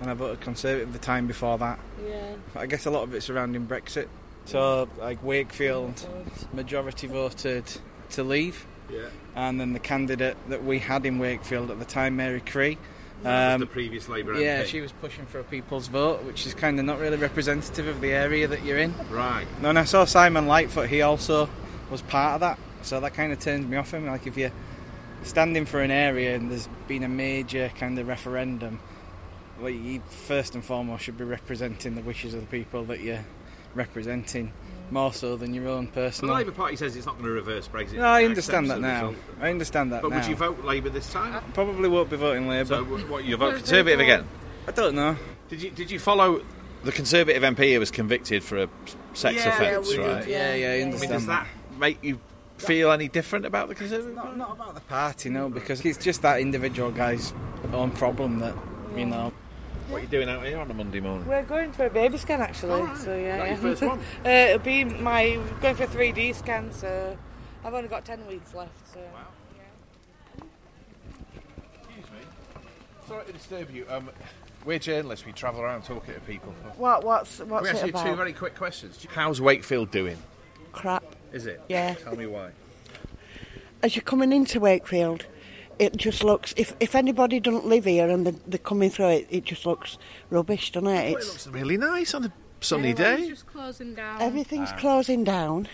and 0.00 0.10
I 0.10 0.14
voted 0.14 0.40
Conservative 0.40 0.92
the 0.92 0.98
time 0.98 1.26
before 1.26 1.58
that. 1.58 1.78
Yeah. 2.06 2.34
I 2.54 2.66
guess 2.66 2.86
a 2.86 2.90
lot 2.90 3.02
of 3.02 3.14
it 3.14 3.22
surrounding 3.22 3.66
Brexit. 3.66 4.08
So, 4.46 4.88
like 4.98 5.22
Wakefield, 5.22 6.06
majority 6.52 7.06
voted 7.06 7.64
to 8.10 8.22
leave. 8.22 8.66
Yeah. 8.90 9.08
And 9.34 9.58
then 9.58 9.72
the 9.72 9.78
candidate 9.78 10.36
that 10.48 10.64
we 10.64 10.78
had 10.78 11.06
in 11.06 11.18
Wakefield 11.18 11.70
at 11.70 11.78
the 11.78 11.84
time, 11.84 12.16
Mary 12.16 12.40
Creagh. 12.40 12.78
That 13.22 13.54
was 13.54 13.60
the 13.60 13.66
previous 13.66 14.08
Labour 14.08 14.34
MP. 14.34 14.42
Yeah, 14.42 14.64
she 14.64 14.82
was 14.82 14.92
pushing 14.92 15.24
for 15.24 15.40
a 15.40 15.44
people's 15.44 15.88
vote, 15.88 16.24
which 16.24 16.46
is 16.46 16.52
kind 16.52 16.78
of 16.78 16.84
not 16.84 17.00
really 17.00 17.16
representative 17.16 17.86
of 17.86 18.02
the 18.02 18.12
area 18.12 18.46
that 18.46 18.64
you're 18.64 18.78
in. 18.78 18.94
Right. 19.08 19.46
And 19.62 19.78
I 19.78 19.84
saw 19.84 20.04
Simon 20.04 20.44
Lightwood, 20.44 20.88
he 20.88 21.00
also 21.00 21.48
was 21.90 22.02
part 22.02 22.34
of 22.34 22.40
that. 22.40 22.58
So 22.82 23.00
that 23.00 23.14
kind 23.14 23.32
of 23.32 23.40
turns 23.40 23.66
me 23.66 23.78
off 23.78 23.94
him. 23.94 24.06
Like 24.06 24.26
if 24.26 24.36
you're 24.36 24.52
standing 25.24 25.66
for 25.66 25.80
an 25.80 25.90
area 25.90 26.34
and 26.36 26.50
there's 26.50 26.68
been 26.86 27.02
a 27.02 27.08
major 27.08 27.70
kind 27.78 27.98
of 27.98 28.06
referendum, 28.08 28.78
well, 29.60 29.70
you 29.70 30.00
first 30.08 30.54
and 30.54 30.64
foremost 30.64 31.04
should 31.04 31.16
be 31.18 31.24
representing 31.24 31.94
the 31.94 32.02
wishes 32.02 32.34
of 32.34 32.40
the 32.40 32.46
people 32.46 32.84
that 32.84 33.00
you're 33.00 33.24
representing, 33.74 34.52
more 34.90 35.12
so 35.12 35.36
than 35.36 35.54
your 35.54 35.68
own 35.68 35.86
personal. 35.88 36.34
The. 36.34 36.40
Labour 36.40 36.52
Party 36.52 36.76
says 36.76 36.94
it's 36.96 37.06
not 37.06 37.14
going 37.14 37.26
to 37.26 37.32
reverse 37.32 37.68
Brexit. 37.68 37.94
No, 37.94 38.02
I 38.04 38.24
understand 38.24 38.70
that 38.70 38.80
now. 38.80 39.08
result. 39.08 39.16
I 39.40 39.50
understand 39.50 39.92
that 39.92 40.02
But 40.02 40.10
now. 40.10 40.16
would 40.18 40.26
you 40.26 40.36
vote 40.36 40.64
Labour 40.64 40.90
this 40.90 41.10
time? 41.12 41.42
Probably 41.54 41.88
won't 41.88 42.10
be 42.10 42.16
voting 42.16 42.48
Labour. 42.48 42.66
So, 42.66 42.84
wh- 42.84 43.10
what, 43.10 43.24
you 43.24 43.36
vote 43.36 43.56
Conservative 43.56 44.00
again? 44.00 44.26
I 44.68 44.72
don't 44.72 44.94
know. 44.94 45.16
Did 45.48 45.62
you 45.62 45.70
did 45.70 45.90
you 45.90 45.98
follow 45.98 46.42
the 46.84 46.92
Conservative 46.92 47.42
MP 47.42 47.72
who 47.74 47.80
was 47.80 47.90
convicted 47.90 48.42
for 48.42 48.62
a 48.64 48.68
sex 49.12 49.36
Yeah, 49.36 49.48
offence? 49.54 49.88
we 49.88 49.96
did, 49.96 50.26
yeah, 50.26 50.54
yeah, 50.54 50.68
I 50.68 50.72
I 50.72 50.76
mean, 50.78 50.84
understand 50.86 51.12
does 51.12 51.26
that 51.26 51.46
make 51.78 52.02
you 52.02 52.18
feel 52.58 52.90
any 52.92 53.08
different 53.08 53.44
about 53.46 53.68
the 53.68 53.74
Conservative? 53.74 54.14
Not, 54.14 54.36
not 54.36 54.52
about 54.52 54.74
the 54.74 54.80
party, 54.82 55.28
no, 55.30 55.48
because 55.48 55.84
it's 55.84 56.02
just 56.02 56.22
that 56.22 56.40
individual 56.40 56.90
guy's 56.90 57.32
own 57.72 57.90
problem 57.90 58.38
that, 58.40 58.54
you 58.96 59.06
know. 59.06 59.32
What 59.88 59.98
are 59.98 60.00
you 60.00 60.06
doing 60.08 60.28
out 60.30 60.44
here 60.46 60.58
on 60.58 60.70
a 60.70 60.74
Monday 60.74 61.00
morning? 61.00 61.26
We're 61.28 61.42
going 61.42 61.70
for 61.72 61.86
a 61.86 61.90
baby 61.90 62.16
scan 62.16 62.40
actually. 62.40 62.80
Oh, 62.82 62.94
So 62.96 63.14
yeah, 63.16 63.36
Not 63.36 63.44
yeah. 63.44 63.50
your 63.50 63.56
first 63.58 63.82
one? 63.82 63.98
uh, 64.24 64.28
it'll 64.28 64.58
be 64.60 64.82
my 64.84 65.38
going 65.60 65.74
for 65.76 65.82
a 65.82 65.86
3D 65.86 66.34
scan. 66.34 66.72
So 66.72 67.16
I've 67.64 67.74
only 67.74 67.88
got 67.88 68.04
10 68.04 68.26
weeks 68.26 68.54
left. 68.54 68.72
So 68.92 69.00
Wow. 69.00 69.20
Yeah. 70.38 70.44
Excuse 71.82 72.06
me. 72.12 72.18
Sorry 73.06 73.26
to 73.26 73.32
disturb 73.32 73.70
you. 73.74 73.84
Um, 73.90 74.08
we're 74.64 74.78
journalists. 74.78 75.26
We 75.26 75.32
travel 75.32 75.60
around 75.60 75.82
talking 75.84 76.14
to 76.14 76.20
people. 76.20 76.54
What? 76.78 77.04
What's 77.04 77.36
Can 77.36 77.50
what's 77.50 77.64
we 77.64 77.68
ask 77.68 77.82
it 77.82 77.86
you 77.86 77.90
about? 77.90 78.06
two 78.06 78.16
very 78.16 78.32
quick 78.32 78.56
questions. 78.56 79.06
How's 79.12 79.38
Wakefield 79.42 79.90
doing? 79.90 80.16
Crap. 80.72 81.03
Is 81.34 81.46
it? 81.46 81.60
Yeah. 81.68 81.94
Tell 81.94 82.16
me 82.16 82.26
why. 82.26 82.50
As 83.82 83.96
you're 83.96 84.02
coming 84.04 84.32
into 84.32 84.60
Wakefield, 84.60 85.26
it 85.78 85.96
just 85.96 86.22
looks. 86.24 86.54
If 86.56 86.74
if 86.80 86.94
anybody 86.94 87.40
doesn't 87.40 87.66
live 87.66 87.84
here 87.84 88.08
and 88.08 88.24
they're, 88.26 88.40
they're 88.46 88.58
coming 88.58 88.88
through 88.88 89.08
it, 89.10 89.26
it 89.30 89.44
just 89.44 89.66
looks 89.66 89.98
rubbish, 90.30 90.72
doesn't 90.72 90.88
it? 90.88 91.12
Well, 91.14 91.22
it 91.22 91.26
looks 91.26 91.46
really 91.48 91.76
nice 91.76 92.14
on 92.14 92.24
a 92.26 92.32
sunny 92.60 92.94
day. 92.94 93.28
just 93.28 93.46
closing 93.46 93.94
down. 93.94 94.22
Everything's 94.22 94.70
Ah. 94.72 94.76
closing 94.78 95.24
down. 95.24 95.68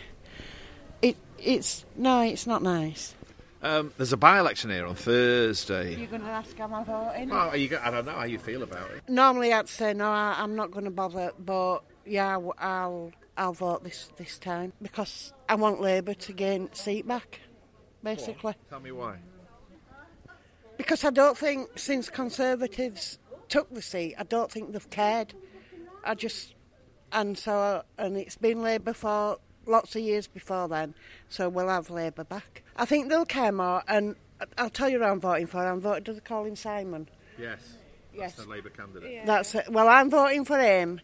It 1.03 1.17
it's 1.39 1.85
no, 1.95 2.23
it's 2.23 2.47
not 2.47 2.63
nice. 2.63 3.15
Um, 3.63 3.93
there's 3.99 4.15
a 4.15 4.17
by-election 4.17 4.71
here 4.71 4.87
on 4.87 4.95
Thursday. 4.95 5.95
You're 5.95 6.07
going 6.07 6.23
to 6.23 6.29
ask 6.29 6.57
how 6.57 6.65
I'm 6.73 6.83
voting? 6.83 7.29
Well, 7.29 7.51
are 7.51 7.57
you, 7.59 7.79
I 7.83 7.91
don't 7.91 8.07
know 8.07 8.13
how 8.13 8.25
you 8.25 8.39
feel 8.39 8.63
about 8.63 8.91
it. 8.91 9.03
Normally, 9.07 9.53
I'd 9.53 9.69
say 9.69 9.93
no. 9.93 10.07
I, 10.11 10.35
I'm 10.39 10.57
not 10.57 10.71
going 10.71 10.87
to 10.87 10.91
bother, 10.91 11.33
but 11.39 11.81
yeah, 12.07 12.39
I'll- 12.59 13.13
I'll 13.41 13.47
I'll 13.47 13.53
vote 13.55 13.83
this 13.83 14.11
this 14.17 14.39
time 14.39 14.75
because 14.83 15.33
I 15.49 15.55
want 15.55 15.81
Labour 15.81 16.13
to 16.13 16.33
gain 16.35 16.69
seat 16.75 17.09
back, 17.09 17.41
basically. 18.03 18.55
Tell 18.69 18.81
me 18.81 18.93
why. 18.93 19.17
Because 20.77 21.05
I 21.05 21.11
don't 21.11 21.39
think 21.39 21.79
since 21.79 22.11
Conservatives 22.11 23.19
took 23.49 23.73
the 23.73 23.81
seat, 23.81 24.15
I 24.19 24.25
don't 24.25 24.51
think 24.53 24.73
they've 24.73 24.91
cared. 24.91 25.33
I 26.05 26.15
just 26.15 26.55
and 27.13 27.39
so 27.39 27.83
and 27.97 28.19
it's 28.19 28.37
been 28.37 28.61
Labour 28.61 28.93
for 28.93 29.39
lots 29.65 29.97
of 29.97 30.03
years 30.03 30.27
before 30.27 30.69
then, 30.69 30.95
so 31.31 31.49
we'll 31.49 31.69
have 31.69 31.89
Labour 31.89 32.25
back. 32.25 32.63
I 32.77 32.85
think 32.85 33.09
they'll 33.09 33.25
care 33.25 33.53
more, 33.53 33.83
and 33.89 34.17
I- 34.39 34.45
I'll 34.59 34.71
tell 34.71 34.91
you 34.91 34.99
who 34.99 35.05
I'm 35.05 35.21
voting 35.21 35.47
for. 35.47 35.67
I'm 35.67 35.81
voting. 35.81 36.05
for 36.05 36.13
they 36.13 36.21
call 36.21 36.45
Simon? 36.57 37.09
Yes. 37.39 37.59
Yes. 38.13 38.35
That's 38.35 38.45
the 38.45 38.51
Labour 38.51 38.69
candidate. 38.71 39.25
That's 39.25 39.55
it. 39.55 39.71
Well, 39.71 39.89
I'm 39.89 40.11
voting 40.11 40.45
for 40.45 40.59
him 40.59 41.01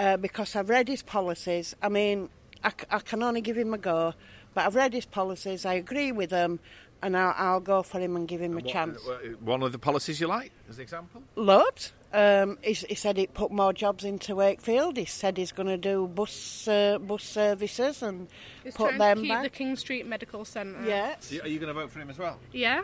uh, 0.00 0.16
because 0.16 0.56
I've 0.56 0.68
read 0.70 0.88
his 0.88 1.02
policies. 1.02 1.76
I 1.82 1.88
mean, 1.88 2.28
I 2.64 2.70
can 2.98 3.22
only 3.22 3.40
give 3.40 3.56
him 3.56 3.72
a 3.74 3.78
go, 3.78 4.14
but 4.54 4.66
I've 4.66 4.74
read 4.74 4.92
his 4.92 5.06
policies. 5.06 5.64
I 5.64 5.74
agree 5.74 6.10
with 6.12 6.30
them, 6.30 6.58
and 7.02 7.16
I'll, 7.16 7.34
I'll 7.36 7.60
go 7.60 7.82
for 7.82 8.00
him 8.00 8.16
and 8.16 8.26
give 8.26 8.40
him 8.40 8.52
a 8.52 8.56
What- 8.56 8.66
chance. 8.66 8.98
uh, 9.06 9.18
One 9.40 9.62
of 9.62 9.72
the 9.72 9.78
policies 9.78 10.20
you 10.20 10.26
like, 10.26 10.50
as 10.68 10.76
an 10.78 10.82
example? 10.82 11.22
Loads. 11.36 11.92
Um, 12.12 12.58
he, 12.62 12.72
he 12.72 12.96
said 12.96 13.16
he'd 13.18 13.34
put 13.34 13.52
more 13.52 13.72
jobs 13.72 14.04
into 14.04 14.34
Wakefield. 14.34 14.96
He 14.96 15.04
said 15.04 15.36
he's 15.36 15.52
going 15.52 15.68
to 15.68 15.76
do 15.78 16.08
bus 16.08 16.66
uh, 16.66 16.98
bus 16.98 17.22
services 17.22 18.02
and 18.02 18.26
It's 18.64 18.76
put 18.76 18.88
trying 18.88 18.98
them 18.98 19.16
to 19.18 19.22
keep 19.22 19.30
back. 19.30 19.42
the 19.44 19.50
King 19.50 19.76
Street 19.76 20.06
Medical 20.08 20.44
Centre. 20.44 20.82
Yeah. 20.84 21.14
So 21.20 21.40
are 21.42 21.46
you 21.46 21.60
going 21.60 21.72
to 21.72 21.80
vote 21.80 21.90
for 21.92 22.00
him 22.00 22.10
as 22.10 22.18
well? 22.18 22.40
Yeah. 22.52 22.82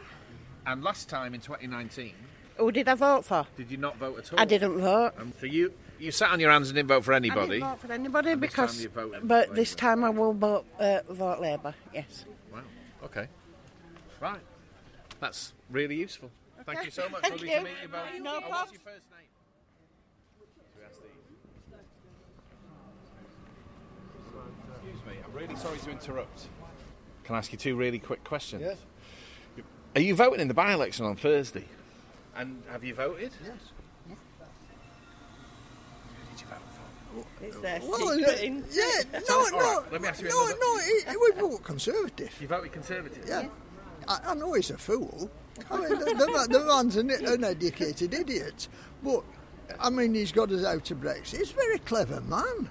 And 0.65 0.85
last 0.85 1.09
time 1.09 1.35
in 1.35 1.41
2019, 1.41 2.13
Who 2.59 2.71
did 2.71 2.89
I 2.89 2.95
vote 2.95 3.25
for? 3.25 3.47
did 3.57 3.69
you 3.69 3.79
not 3.79 3.97
vote 3.97 4.19
at 4.19 4.33
all? 4.33 4.39
I 4.41 4.45
didn't 4.45 4.79
vote. 4.79 5.13
Um, 5.19 5.33
so 5.41 5.47
you 5.47 5.73
you 5.99 6.11
sat 6.11 6.31
on 6.31 6.41
your 6.41 6.51
hands 6.51 6.69
and 6.69 6.77
didn't 6.77 6.89
vote 6.89 7.05
for 7.05 7.13
I 7.13 7.17
anybody. 7.17 7.61
didn't 7.61 7.69
vote 7.71 7.81
for 7.81 7.93
anybody 7.93 8.31
And 8.33 8.41
because. 8.41 8.75
time 8.75 8.83
you 8.83 8.89
voted 8.89 9.29
but 9.29 9.55
this 9.55 9.75
time 9.75 10.05
I 10.05 10.11
will 10.11 10.33
vote, 10.33 10.67
uh, 10.79 11.01
vote 11.09 11.41
Labour. 11.41 11.75
Yes. 11.95 12.25
Wow. 12.53 12.61
Okay. 13.05 13.29
Right. 14.21 14.41
That's 15.21 15.53
really 15.71 15.97
useful. 15.97 16.31
Thank 16.65 16.85
you 16.85 16.91
so 16.91 17.09
much. 17.09 17.23
Thank 17.23 17.35
Lovely 17.35 17.51
you. 17.51 17.57
to 17.59 17.65
meet 17.65 17.71
you 17.83 17.89
both. 17.89 18.21
No 18.23 18.41
Oh, 18.45 18.49
what's 18.51 18.73
your 18.73 18.81
first 18.81 19.07
name? 19.11 19.21
Should 20.39 20.79
we 20.79 20.85
ask 20.85 20.97
these? 21.01 21.79
Excuse 24.75 25.07
me. 25.07 25.23
I'm 25.25 25.33
really 25.33 25.57
sorry 25.57 25.79
to 25.79 25.91
interrupt. 25.91 26.49
Can 27.25 27.35
I 27.35 27.39
ask 27.39 27.53
you 27.53 27.59
two 27.59 27.77
really 27.77 27.99
quick 27.99 28.25
questions? 28.25 28.63
Yes. 28.63 28.79
Are 29.95 30.01
you 30.01 30.15
voting 30.15 30.41
in 30.41 30.49
the 30.49 30.55
by-election 30.55 31.07
on 31.07 31.17
Thursday? 31.17 31.65
And 32.37 32.63
have 32.71 32.85
you 32.85 32.95
voted? 32.95 33.33
Yes. 33.45 33.55
Is 37.43 37.57
there 37.61 37.81
Well, 37.83 38.17
secret 38.17 38.39
uh, 38.39 38.63
yeah, 38.73 39.21
no, 39.29 39.37
all 39.37 39.51
no, 39.51 39.59
right, 39.59 39.93
let 39.93 40.01
me 40.03 40.09
ask 40.09 40.23
you 40.23 40.29
no, 40.29 40.45
another- 40.45 40.59
no, 40.61 40.79
he, 40.79 41.11
he 41.11 41.17
would 41.17 41.35
vote 41.37 41.65
Conservative. 41.65 42.37
You 42.41 42.49
voted 42.49 42.73
Conservative? 42.73 43.25
Yeah. 43.27 43.49
I, 44.09 44.19
I 44.27 44.35
know 44.35 44.53
he's 44.55 44.71
a 44.71 44.79
fool. 44.79 45.31
I 45.71 45.77
mean, 45.79 45.89
the, 45.91 46.05
the, 46.05 46.47
the 46.51 46.65
man's 46.67 46.97
an 46.97 47.11
uneducated 47.11 48.13
idiot. 48.15 48.69
But, 49.03 49.23
I 49.81 49.91
mean, 49.91 50.15
he's 50.15 50.33
got 50.33 50.51
us 50.51 50.65
out 50.65 50.91
of 50.91 50.99
Brexit. 50.99 51.39
He's 51.39 51.51
a 51.51 51.55
very 51.55 51.79
clever 51.81 52.21
man. 52.23 52.71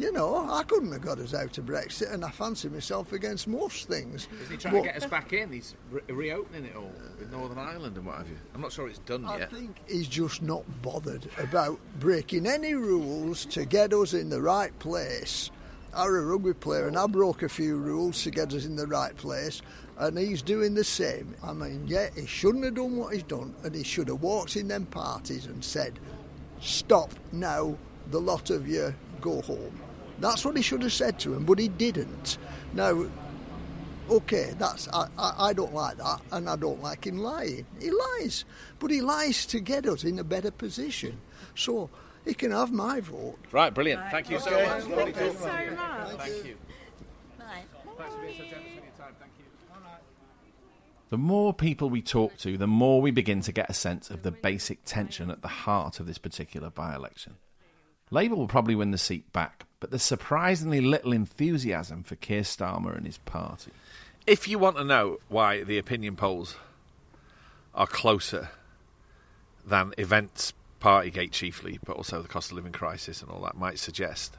You 0.00 0.10
know, 0.12 0.48
I 0.50 0.62
couldn't 0.62 0.92
have 0.92 1.02
got 1.02 1.18
us 1.18 1.34
out 1.34 1.58
of 1.58 1.66
Brexit, 1.66 2.10
and 2.10 2.24
I 2.24 2.30
fancy 2.30 2.70
myself 2.70 3.12
against 3.12 3.46
most 3.46 3.86
things. 3.86 4.28
Is 4.42 4.48
he 4.48 4.56
trying 4.56 4.72
But 4.72 4.80
to 4.80 4.86
get 4.86 4.96
us 4.96 5.04
back 5.04 5.34
in? 5.34 5.52
He's 5.52 5.74
re- 5.90 6.00
reopening 6.08 6.64
it 6.64 6.74
all 6.74 6.90
with 7.18 7.30
Northern 7.30 7.58
Ireland 7.58 7.98
and 7.98 8.06
what 8.06 8.16
have 8.16 8.28
you. 8.30 8.38
I'm 8.54 8.62
not 8.62 8.72
sure 8.72 8.88
it's 8.88 9.00
done 9.00 9.26
I 9.26 9.36
yet. 9.36 9.52
I 9.52 9.54
think 9.54 9.76
he's 9.86 10.08
just 10.08 10.40
not 10.40 10.64
bothered 10.80 11.28
about 11.36 11.78
breaking 11.98 12.46
any 12.46 12.72
rules 12.72 13.44
to 13.46 13.66
get 13.66 13.92
us 13.92 14.14
in 14.14 14.30
the 14.30 14.40
right 14.40 14.76
place. 14.78 15.50
I'm 15.92 16.08
a 16.08 16.20
rugby 16.22 16.54
player 16.54 16.88
and 16.88 16.96
I 16.96 17.06
broke 17.06 17.42
a 17.42 17.48
few 17.50 17.76
rules 17.76 18.22
to 18.22 18.30
get 18.30 18.54
us 18.54 18.64
in 18.64 18.76
the 18.76 18.86
right 18.86 19.14
place, 19.14 19.60
and 19.98 20.16
he's 20.16 20.40
doing 20.40 20.72
the 20.72 20.84
same. 20.84 21.34
I 21.42 21.52
mean, 21.52 21.86
yeah, 21.86 22.08
he 22.16 22.24
shouldn't 22.24 22.64
have 22.64 22.76
done 22.76 22.96
what 22.96 23.12
he's 23.12 23.22
done, 23.22 23.54
and 23.64 23.74
he 23.74 23.82
should 23.84 24.08
have 24.08 24.22
walked 24.22 24.56
in 24.56 24.68
them 24.68 24.86
parties 24.86 25.44
and 25.44 25.62
said, 25.62 25.98
Stop 26.58 27.12
now, 27.32 27.76
the 28.10 28.20
lot 28.20 28.48
of 28.48 28.66
you 28.66 28.94
go 29.20 29.42
home. 29.42 29.78
That's 30.20 30.44
what 30.44 30.56
he 30.56 30.62
should 30.62 30.82
have 30.82 30.92
said 30.92 31.18
to 31.20 31.34
him, 31.34 31.44
but 31.44 31.58
he 31.58 31.68
didn't. 31.68 32.38
Now, 32.74 33.06
okay, 34.10 34.54
that's 34.58 34.88
I, 34.88 35.08
I, 35.18 35.34
I 35.38 35.52
don't 35.52 35.74
like 35.74 35.96
that, 35.96 36.20
and 36.32 36.48
I 36.48 36.56
don't 36.56 36.82
like 36.82 37.06
him 37.06 37.18
lying. 37.18 37.66
He 37.80 37.90
lies, 37.90 38.44
but 38.78 38.90
he 38.90 39.00
lies 39.00 39.46
to 39.46 39.60
get 39.60 39.86
us 39.86 40.04
in 40.04 40.18
a 40.18 40.24
better 40.24 40.50
position. 40.50 41.20
So 41.54 41.90
he 42.24 42.34
can 42.34 42.50
have 42.50 42.70
my 42.70 43.00
vote. 43.00 43.38
Right, 43.50 43.72
brilliant. 43.72 44.02
Thank 44.10 44.30
you 44.30 44.38
so 44.38 44.50
much. 44.50 44.84
Thank 44.84 45.16
you 45.16 45.32
so 45.32 45.46
much. 45.46 46.18
Thank 46.18 46.46
you. 46.46 46.56
Thanks 47.38 48.14
for 48.14 48.20
being 48.22 48.36
so 48.36 48.44
generous 48.44 48.74
with 48.74 48.84
your 48.84 49.06
time. 49.06 49.14
Thank 49.18 49.32
you. 49.38 49.44
The 51.10 51.18
more 51.18 51.52
people 51.52 51.90
we 51.90 52.02
talk 52.02 52.36
to, 52.38 52.56
the 52.56 52.68
more 52.68 53.00
we 53.02 53.10
begin 53.10 53.40
to 53.42 53.52
get 53.52 53.68
a 53.68 53.74
sense 53.74 54.10
of 54.10 54.22
the 54.22 54.30
basic 54.30 54.84
tension 54.84 55.30
at 55.30 55.42
the 55.42 55.48
heart 55.48 55.98
of 55.98 56.06
this 56.06 56.18
particular 56.18 56.70
by 56.70 56.94
election. 56.94 57.34
Labour 58.10 58.36
will 58.36 58.48
probably 58.48 58.74
win 58.74 58.90
the 58.92 58.98
seat 58.98 59.32
back, 59.32 59.66
but 59.80 59.90
there's 59.90 60.02
surprisingly 60.02 60.80
little 60.80 61.12
enthusiasm 61.12 62.02
for 62.02 62.14
Keir 62.16 62.42
Starmer 62.42 62.96
and 62.96 63.06
his 63.06 63.18
party. 63.18 63.72
If 64.26 64.46
you 64.46 64.58
want 64.58 64.76
to 64.76 64.84
know 64.84 65.18
why 65.28 65.64
the 65.64 65.78
opinion 65.78 66.16
polls 66.16 66.56
are 67.74 67.86
closer 67.86 68.50
than 69.66 69.94
events, 69.98 70.52
Partygate 70.80 71.32
chiefly, 71.32 71.78
but 71.84 71.96
also 71.96 72.22
the 72.22 72.28
cost 72.28 72.50
of 72.50 72.56
living 72.56 72.72
crisis 72.72 73.20
and 73.20 73.30
all 73.30 73.42
that 73.42 73.54
might 73.54 73.78
suggest, 73.78 74.38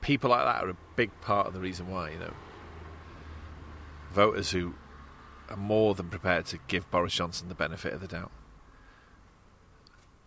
people 0.00 0.30
like 0.30 0.44
that 0.44 0.64
are 0.64 0.70
a 0.70 0.76
big 0.96 1.12
part 1.20 1.46
of 1.46 1.54
the 1.54 1.60
reason 1.60 1.88
why, 1.88 2.10
you 2.10 2.18
know. 2.18 2.34
Voters 4.12 4.50
who 4.50 4.74
are 5.48 5.56
more 5.56 5.94
than 5.94 6.08
prepared 6.08 6.46
to 6.46 6.58
give 6.66 6.90
Boris 6.90 7.14
Johnson 7.14 7.48
the 7.48 7.54
benefit 7.54 7.92
of 7.92 8.00
the 8.00 8.08
doubt. 8.08 8.32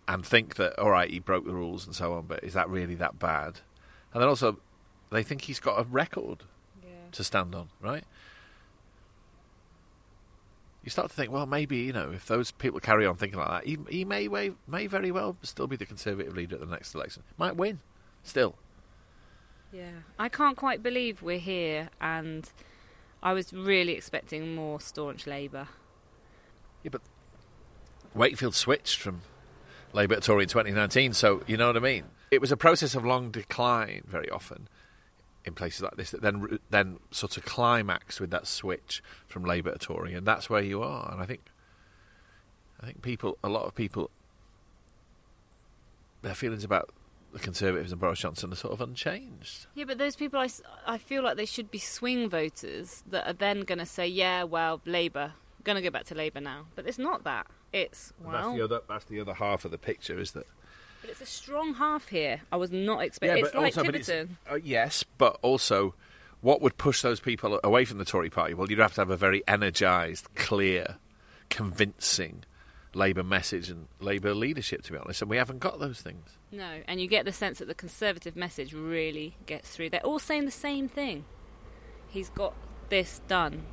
And 0.08 0.26
think 0.26 0.56
that, 0.56 0.78
all 0.78 0.92
right, 0.92 1.10
he 1.10 1.20
broke 1.20 1.46
the 1.46 1.54
rules 1.54 1.86
and 1.86 1.96
so 1.96 2.14
on, 2.14 2.28
but 2.28 2.44
is 2.44 2.54
that 2.54 2.70
really 2.70 2.96
that 2.96 3.18
bad? 3.18 3.60
And 4.14 4.22
then 4.22 4.30
also, 4.30 4.60
they 5.10 5.24
think 5.24 5.42
he's 5.42 5.60
got 5.60 5.80
a 5.80 5.84
record 5.84 6.44
to 7.12 7.24
stand 7.24 7.56
on, 7.56 7.70
right? 7.82 8.04
You 10.84 10.92
start 10.92 11.10
to 11.10 11.16
think, 11.16 11.32
well, 11.32 11.48
maybe 11.48 11.78
you 11.78 11.94
know, 11.94 12.12
if 12.12 12.28
those 12.28 12.52
people 12.52 12.80
carry 12.80 13.08
on 13.08 13.16
thinking 13.16 13.40
like 13.40 13.50
that, 13.50 13.66
he, 13.66 13.78
he 13.90 14.06
may 14.06 14.28
way, 14.28 14.52
may 14.68 14.86
very 14.86 15.12
well 15.12 15.36
still 15.42 15.66
be 15.66 15.76
the 15.76 15.86
Conservative 15.86 16.36
leader 16.36 16.56
at 16.56 16.62
the 16.62 16.68
next 16.68 16.94
election. 16.94 17.24
Might 17.38 17.56
win, 17.56 17.80
still. 18.22 18.56
Yeah, 19.72 19.92
I 20.20 20.30
can't 20.30 20.56
quite 20.56 20.84
believe 20.84 21.24
we're 21.24 21.40
here, 21.40 21.90
and 22.00 22.48
I 23.24 23.34
was 23.34 23.52
really 23.52 23.94
expecting 23.94 24.54
more 24.54 24.80
staunch 24.80 25.26
Labour. 25.26 25.68
Yeah, 26.84 26.90
but 26.92 27.02
Wakefield 28.14 28.54
switched 28.54 29.00
from 29.00 29.22
Labour 29.96 30.20
Tory 30.20 30.44
in 30.44 30.50
2019. 30.50 31.14
So 31.14 31.42
you 31.48 31.58
know 31.58 31.68
what 31.68 31.78
I 31.78 31.80
mean. 31.80 32.04
It 32.30 32.42
was 32.42 32.52
a 32.52 32.58
process 32.58 32.96
of 32.96 33.06
long 33.06 33.32
decline 33.32 34.04
very 34.06 34.30
often 34.30 34.68
in 35.46 35.54
places 35.54 35.82
like 35.82 35.96
this 35.96 36.12
that 36.12 36.22
then 36.22 36.60
then 36.70 37.00
sort 37.12 37.38
of 37.38 37.46
climaxed 37.46 38.20
with 38.20 38.32
that 38.32 38.46
switch 38.46 39.02
from 39.28 39.46
Labour 39.46 39.72
to 39.72 39.80
Tory, 39.80 40.14
and 40.14 40.28
that's 40.28 40.50
where 40.50 40.62
you 40.62 40.84
are. 40.84 41.12
And 41.12 41.22
I 41.22 41.26
think 41.26 41.42
I 42.82 42.86
think 42.86 43.02
people, 43.02 43.38
a 43.44 43.50
lot 43.50 43.66
of 43.66 43.74
people, 43.74 44.12
their 46.22 46.36
feelings 46.36 46.64
about 46.64 46.92
the 47.32 47.40
Conservatives 47.40 47.92
and 47.92 48.00
Boris 48.00 48.20
Johnson 48.20 48.52
are 48.52 48.56
sort 48.56 48.74
of 48.74 48.82
unchanged. 48.82 49.68
Yeah, 49.76 49.86
but 49.86 49.98
those 49.98 50.16
people, 50.16 50.40
I, 50.40 50.50
I 50.86 50.98
feel 50.98 51.24
like 51.24 51.38
they 51.38 51.46
should 51.46 51.72
be 51.72 51.80
swing 51.80 52.30
voters 52.30 53.04
that 53.10 53.28
are 53.28 53.34
then 53.34 53.62
going 53.62 53.80
to 53.80 53.86
say, 53.86 54.08
yeah, 54.08 54.44
well, 54.44 54.82
Labour, 54.86 55.34
going 55.64 55.76
to 55.76 55.82
go 55.82 55.90
back 55.90 56.06
to 56.06 56.16
Labour 56.16 56.40
now. 56.40 56.68
But 56.76 56.88
it's 56.88 56.98
not 56.98 57.24
that. 57.26 57.48
It's, 57.76 58.14
that's 58.26 58.54
the 58.56 58.64
other 58.64 58.82
that's 58.88 59.06
the 59.06 59.20
other 59.20 59.34
half 59.34 59.66
of 59.66 59.72
the 59.72 59.78
picture, 59.78 60.20
is 60.20 60.32
that 60.32 60.48
but 61.02 61.10
it's 61.12 61.22
a 61.22 61.26
strong 61.26 61.76
half 61.76 62.08
here. 62.08 62.42
I 62.52 62.56
was 62.56 62.72
not 62.72 63.04
expecting. 63.04 63.46
it's 63.46 63.54
like 63.54 63.78
also- 63.78 63.84
but 63.84 63.92
Tiverton. 63.94 64.38
uh, 64.50 64.56
yes, 64.56 65.04
but 65.18 65.38
also, 65.44 65.94
what 66.42 66.62
would 66.62 66.78
push 66.78 67.02
those 67.02 67.20
people 67.20 67.60
away 67.64 67.86
from 67.86 68.00
the 68.00 68.06
Tory 68.06 68.30
party? 68.30 68.54
Well, 68.56 68.70
you'd 68.70 68.80
have 68.80 68.96
to 68.96 69.02
have 69.02 69.10
a 69.12 69.18
very 69.18 69.44
energised, 69.48 70.34
clear, 70.36 70.98
convincing 71.50 72.44
Labour 72.94 73.24
message 73.24 73.70
and 73.70 73.88
Labour 74.00 74.34
leadership, 74.34 74.82
to 74.84 74.92
be 74.94 74.98
honest, 74.98 75.22
and 75.22 75.30
we 75.30 75.38
haven't 75.38 75.60
got 75.60 75.80
those 75.80 76.02
things. 76.02 76.38
No, 76.52 76.82
and 76.88 77.00
you 77.02 77.08
get 77.08 77.26
the 77.26 77.34
sense 77.34 77.60
that 77.60 77.68
the 77.68 77.76
Conservative 77.76 78.36
message 78.36 78.74
really 78.74 79.36
gets 79.46 79.70
through. 79.70 79.90
They're 79.90 80.06
all 80.06 80.20
saying 80.20 80.46
the 80.46 80.52
same 80.52 80.88
thing. 80.88 81.26
He's 82.08 82.30
got 82.30 82.54
this 82.90 83.22
done. 83.28 83.66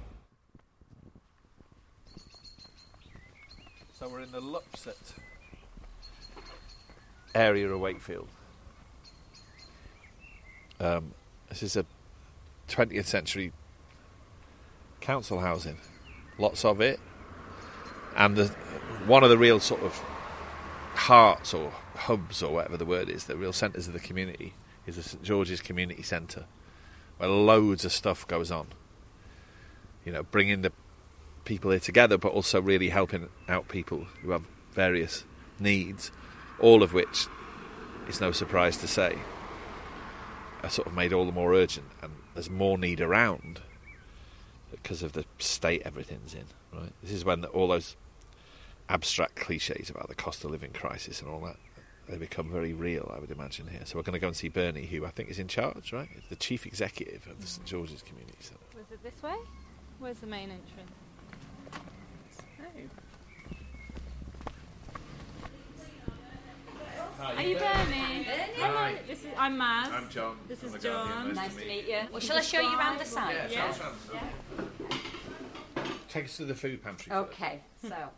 So 4.02 4.08
we're 4.08 4.22
in 4.22 4.32
the 4.32 4.40
Lupset 4.40 5.12
area 7.36 7.72
of 7.72 7.78
Wakefield. 7.78 8.26
Um, 10.80 11.12
this 11.48 11.62
is 11.62 11.76
a 11.76 11.86
20th 12.68 13.04
century 13.04 13.52
council 15.00 15.38
housing, 15.38 15.78
lots 16.36 16.64
of 16.64 16.80
it, 16.80 16.98
and 18.16 18.34
the, 18.34 18.48
one 19.06 19.22
of 19.22 19.30
the 19.30 19.38
real 19.38 19.60
sort 19.60 19.82
of 19.82 19.94
hearts 20.94 21.54
or 21.54 21.70
hubs 21.94 22.42
or 22.42 22.54
whatever 22.54 22.76
the 22.76 22.84
word 22.84 23.08
is, 23.08 23.26
the 23.26 23.36
real 23.36 23.52
centres 23.52 23.86
of 23.86 23.92
the 23.92 24.00
community 24.00 24.52
is 24.84 24.96
the 24.96 25.04
St 25.04 25.22
George's 25.22 25.60
Community 25.60 26.02
Centre, 26.02 26.46
where 27.18 27.30
loads 27.30 27.84
of 27.84 27.92
stuff 27.92 28.26
goes 28.26 28.50
on. 28.50 28.66
You 30.04 30.10
know, 30.10 30.24
bringing 30.24 30.62
the 30.62 30.72
people 31.44 31.70
here 31.70 31.80
together, 31.80 32.18
but 32.18 32.32
also 32.32 32.60
really 32.60 32.88
helping 32.88 33.28
out 33.48 33.68
people 33.68 34.06
who 34.22 34.30
have 34.30 34.44
various 34.72 35.24
needs, 35.58 36.10
all 36.58 36.82
of 36.82 36.92
which, 36.92 37.26
it's 38.08 38.20
no 38.20 38.32
surprise 38.32 38.76
to 38.78 38.88
say, 38.88 39.18
are 40.62 40.70
sort 40.70 40.86
of 40.86 40.94
made 40.94 41.12
all 41.12 41.26
the 41.26 41.32
more 41.32 41.54
urgent, 41.54 41.86
and 42.02 42.12
there's 42.34 42.50
more 42.50 42.78
need 42.78 43.00
around 43.00 43.60
because 44.70 45.02
of 45.02 45.12
the 45.12 45.24
state 45.38 45.82
everything's 45.84 46.34
in. 46.34 46.44
Right, 46.72 46.92
this 47.02 47.12
is 47.12 47.24
when 47.24 47.44
all 47.46 47.68
those 47.68 47.96
abstract 48.88 49.36
cliches 49.36 49.90
about 49.90 50.08
the 50.08 50.14
cost 50.14 50.44
of 50.44 50.50
living 50.50 50.72
crisis 50.72 51.20
and 51.20 51.30
all 51.30 51.40
that 51.40 51.56
they 52.08 52.16
become 52.16 52.50
very 52.50 52.72
real, 52.72 53.10
I 53.14 53.20
would 53.20 53.30
imagine 53.30 53.68
here. 53.68 53.82
So 53.84 53.96
we're 53.96 54.02
going 54.02 54.14
to 54.14 54.18
go 54.18 54.26
and 54.26 54.36
see 54.36 54.48
Bernie, 54.48 54.86
who 54.86 55.06
I 55.06 55.10
think 55.10 55.30
is 55.30 55.38
in 55.38 55.48
charge, 55.48 55.92
right? 55.92 56.08
The 56.28 56.36
chief 56.36 56.66
executive 56.66 57.26
of 57.28 57.40
the 57.40 57.46
St 57.46 57.64
George's 57.66 58.02
Community 58.02 58.38
Centre. 58.40 58.64
Was 58.76 58.90
it 58.90 59.02
this 59.02 59.22
way? 59.22 59.36
Where's 59.98 60.18
the 60.18 60.26
main 60.26 60.50
entrance? 60.50 60.90
Hi, 67.18 67.34
Are 67.34 67.42
you 67.42 67.56
Bernie? 67.56 68.26
Hi. 68.58 68.98
This 69.06 69.20
is, 69.20 69.26
I'm 69.36 69.58
Maz. 69.58 69.92
I'm 69.92 70.08
John. 70.08 70.36
This 70.46 70.62
is 70.62 70.74
John. 70.82 71.34
Nice 71.34 71.56
to 71.56 71.64
meet 71.66 71.88
you. 71.88 72.00
Well, 72.10 72.20
shall 72.20 72.38
I 72.38 72.40
show 72.40 72.60
you 72.60 72.76
around 72.78 73.00
the 73.00 73.04
side? 73.04 73.34
Yeah, 73.50 73.66
Yeah. 73.66 73.72
show 73.72 73.84
us. 73.84 74.10
Take 76.08 76.26
us 76.26 76.36
to 76.36 76.44
the 76.44 76.54
food 76.54 76.82
pantry. 76.82 77.12
Okay, 77.12 77.60
so 77.82 77.88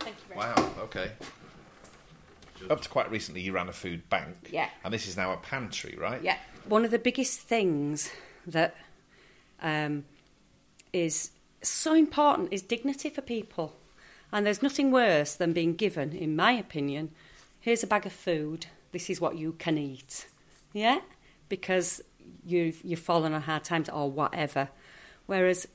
Thank 0.00 0.16
you 0.18 0.34
very 0.34 0.38
Wow, 0.38 0.70
okay. 0.82 1.12
Up 2.70 2.80
to 2.80 2.88
quite 2.88 3.10
recently, 3.10 3.40
you 3.40 3.52
ran 3.52 3.68
a 3.68 3.72
food 3.72 4.08
bank. 4.08 4.48
Yeah. 4.50 4.68
And 4.84 4.92
this 4.92 5.06
is 5.06 5.16
now 5.16 5.32
a 5.32 5.36
pantry, 5.36 5.96
right? 5.98 6.22
yeah, 6.22 6.36
one 6.68 6.84
of 6.84 6.90
the 6.90 6.98
biggest 6.98 7.40
things 7.40 8.10
that 8.46 8.74
um, 9.60 10.04
is 10.92 11.30
so 11.62 11.94
important 11.94 12.52
is 12.52 12.62
dignity 12.62 13.10
for 13.10 13.22
people, 13.22 13.74
and 14.32 14.46
there's 14.46 14.62
nothing 14.62 14.90
worse 14.90 15.34
than 15.34 15.52
being 15.52 15.74
given, 15.74 16.12
in 16.12 16.36
my 16.36 16.52
opinion, 16.52 17.10
here's 17.60 17.82
a 17.82 17.86
bag 17.86 18.06
of 18.06 18.12
food. 18.12 18.66
This 18.92 19.10
is 19.10 19.20
what 19.20 19.36
you 19.36 19.52
can 19.52 19.78
eat. 19.78 20.26
Yeah, 20.72 21.00
because 21.48 22.02
you've 22.44 22.82
you've 22.84 23.00
fallen 23.00 23.32
on 23.32 23.42
hard 23.42 23.64
times 23.64 23.88
or 23.88 24.10
whatever. 24.10 24.68
Whereas 25.26 25.66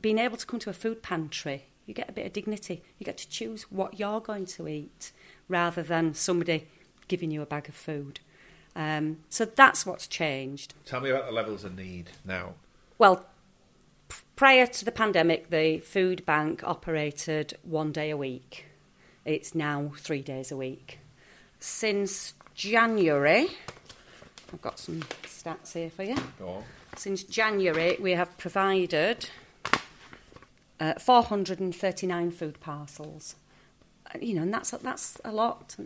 being 0.00 0.18
able 0.18 0.36
to 0.36 0.46
come 0.46 0.60
to 0.60 0.70
a 0.70 0.74
food 0.74 1.02
pantry, 1.02 1.64
you 1.86 1.94
get 1.94 2.08
a 2.08 2.12
bit 2.12 2.26
of 2.26 2.32
dignity. 2.32 2.82
You 2.98 3.04
get 3.04 3.18
to 3.18 3.28
choose 3.28 3.64
what 3.70 3.98
you're 3.98 4.20
going 4.20 4.46
to 4.46 4.68
eat 4.68 5.12
rather 5.52 5.82
than 5.82 6.14
somebody 6.14 6.66
giving 7.06 7.30
you 7.30 7.42
a 7.42 7.46
bag 7.46 7.68
of 7.68 7.74
food. 7.74 8.18
Um, 8.74 9.18
so 9.28 9.44
that's 9.44 9.84
what's 9.84 10.06
changed. 10.06 10.74
Tell 10.86 11.00
me 11.00 11.10
about 11.10 11.26
the 11.26 11.32
levels 11.32 11.62
of 11.62 11.76
need 11.76 12.10
now. 12.24 12.54
Well, 12.98 13.26
p- 14.08 14.16
prior 14.34 14.66
to 14.66 14.84
the 14.84 14.90
pandemic, 14.92 15.50
the 15.50 15.78
food 15.78 16.24
bank 16.24 16.62
operated 16.64 17.58
one 17.62 17.92
day 17.92 18.10
a 18.10 18.16
week. 18.16 18.66
It's 19.24 19.54
now 19.54 19.92
three 19.98 20.22
days 20.22 20.50
a 20.50 20.56
week. 20.56 20.98
Since 21.60 22.34
January, 22.54 23.48
I've 24.52 24.62
got 24.62 24.78
some 24.78 25.00
stats 25.24 25.74
here 25.74 25.90
for 25.90 26.02
you. 26.02 26.16
Go 26.38 26.48
on. 26.48 26.64
Since 26.96 27.24
January, 27.24 27.96
we 28.00 28.12
have 28.12 28.36
provided 28.38 29.28
uh, 30.80 30.94
439 30.98 32.30
food 32.32 32.60
parcels. 32.60 33.36
You 34.20 34.34
know, 34.34 34.42
and 34.42 34.52
that's 34.52 34.70
that's 34.70 35.20
a 35.24 35.32
lot 35.32 35.76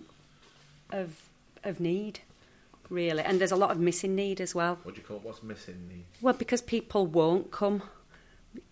of 0.91 1.23
of 1.63 1.81
need, 1.81 2.21
really. 2.91 3.23
And 3.23 3.41
there's 3.41 3.53
a 3.53 3.57
lot 3.57 3.71
of 3.71 3.79
missing 3.79 4.15
need 4.15 4.41
as 4.41 4.55
well. 4.55 4.79
What 4.83 4.95
do 4.95 5.01
you 5.01 5.07
call 5.07 5.19
what's 5.19 5.43
missing 5.43 5.89
need? 5.89 6.05
Well, 6.21 6.35
because 6.35 6.61
people 6.63 7.07
won't 7.07 7.51
come 7.51 7.83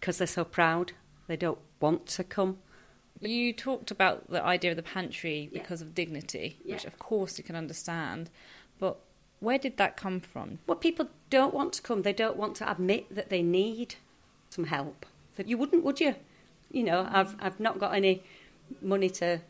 because 0.01 0.19
they're 0.19 0.27
so 0.27 0.45
proud. 0.45 0.93
They 1.27 1.37
don't 1.37 1.59
want 1.81 2.07
to 2.09 2.25
come. 2.25 2.59
You 3.21 3.53
talked 3.53 3.91
about 3.91 4.29
the 4.29 4.43
idea 4.45 4.73
of 4.73 4.77
the 4.77 4.83
pantry 4.83 5.49
because 5.53 5.81
of 5.81 5.95
dignity, 5.95 6.59
which 6.65 6.83
Yeah. 6.83 6.89
of 6.89 6.99
course 6.99 7.39
you 7.39 7.45
can 7.45 7.57
understand. 7.57 8.29
But 8.79 8.99
where 9.41 9.59
did 9.59 9.77
that 9.77 9.97
come 9.97 10.21
from? 10.21 10.59
Well, 10.67 10.77
people 10.77 11.09
don't 11.31 11.55
want 11.55 11.73
to 11.75 11.83
come. 11.83 12.03
They 12.03 12.13
don't 12.13 12.37
want 12.37 12.57
to 12.57 12.71
admit 12.71 13.15
that 13.15 13.29
they 13.31 13.43
need 13.43 13.95
some 14.51 14.65
help. 14.65 15.07
That 15.37 15.49
you 15.49 15.57
wouldn't, 15.57 15.85
would 15.85 16.01
you? 16.01 16.17
You 16.71 16.83
know, 16.83 17.09
I've 17.11 17.37
I've 17.41 17.61
not 17.61 17.79
got 17.79 17.95
any 17.95 18.23
money 18.81 19.11
to 19.11 19.41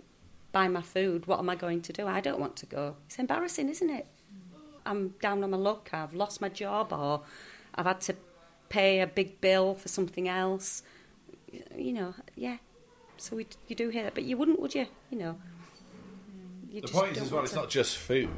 buy 0.53 0.68
my 0.68 0.83
food. 0.83 1.27
What 1.27 1.39
am 1.39 1.49
I 1.51 1.57
going 1.57 1.83
to 1.83 1.93
do? 1.93 2.07
I 2.07 2.20
don't 2.20 2.39
want 2.39 2.57
to 2.57 2.66
go. 2.66 2.97
It's 3.07 3.18
embarrassing, 3.18 3.68
isn't 3.68 3.91
it? 3.91 4.07
I'm 4.87 5.14
down 5.20 5.43
on 5.43 5.51
my 5.51 5.57
luck. 5.57 5.91
I've 5.93 6.14
lost 6.14 6.41
my 6.41 6.49
job, 6.49 6.93
or 6.93 7.22
I've 7.75 7.87
had 7.87 8.01
to 8.03 8.14
pay 8.68 9.01
a 9.01 9.07
big 9.07 9.41
bill 9.41 9.75
for 9.75 9.89
something 9.89 10.29
else. 10.29 10.83
You 11.77 11.93
know, 11.93 12.14
yeah. 12.37 12.59
So 13.16 13.37
we, 13.37 13.47
you 13.68 13.77
do 13.77 13.89
hear 13.89 14.03
that, 14.05 14.14
but 14.14 14.25
you 14.25 14.37
wouldn't, 14.37 14.61
would 14.61 14.75
you? 14.75 14.87
You 15.11 15.18
know. 15.18 15.37
You 16.70 16.81
the 16.81 16.89
point 16.89 17.16
is 17.16 17.22
as 17.22 17.31
well, 17.31 17.37
want 17.39 17.45
it's 17.45 17.55
to. 17.55 17.61
not 17.61 17.70
just 17.70 17.97
food. 17.97 18.29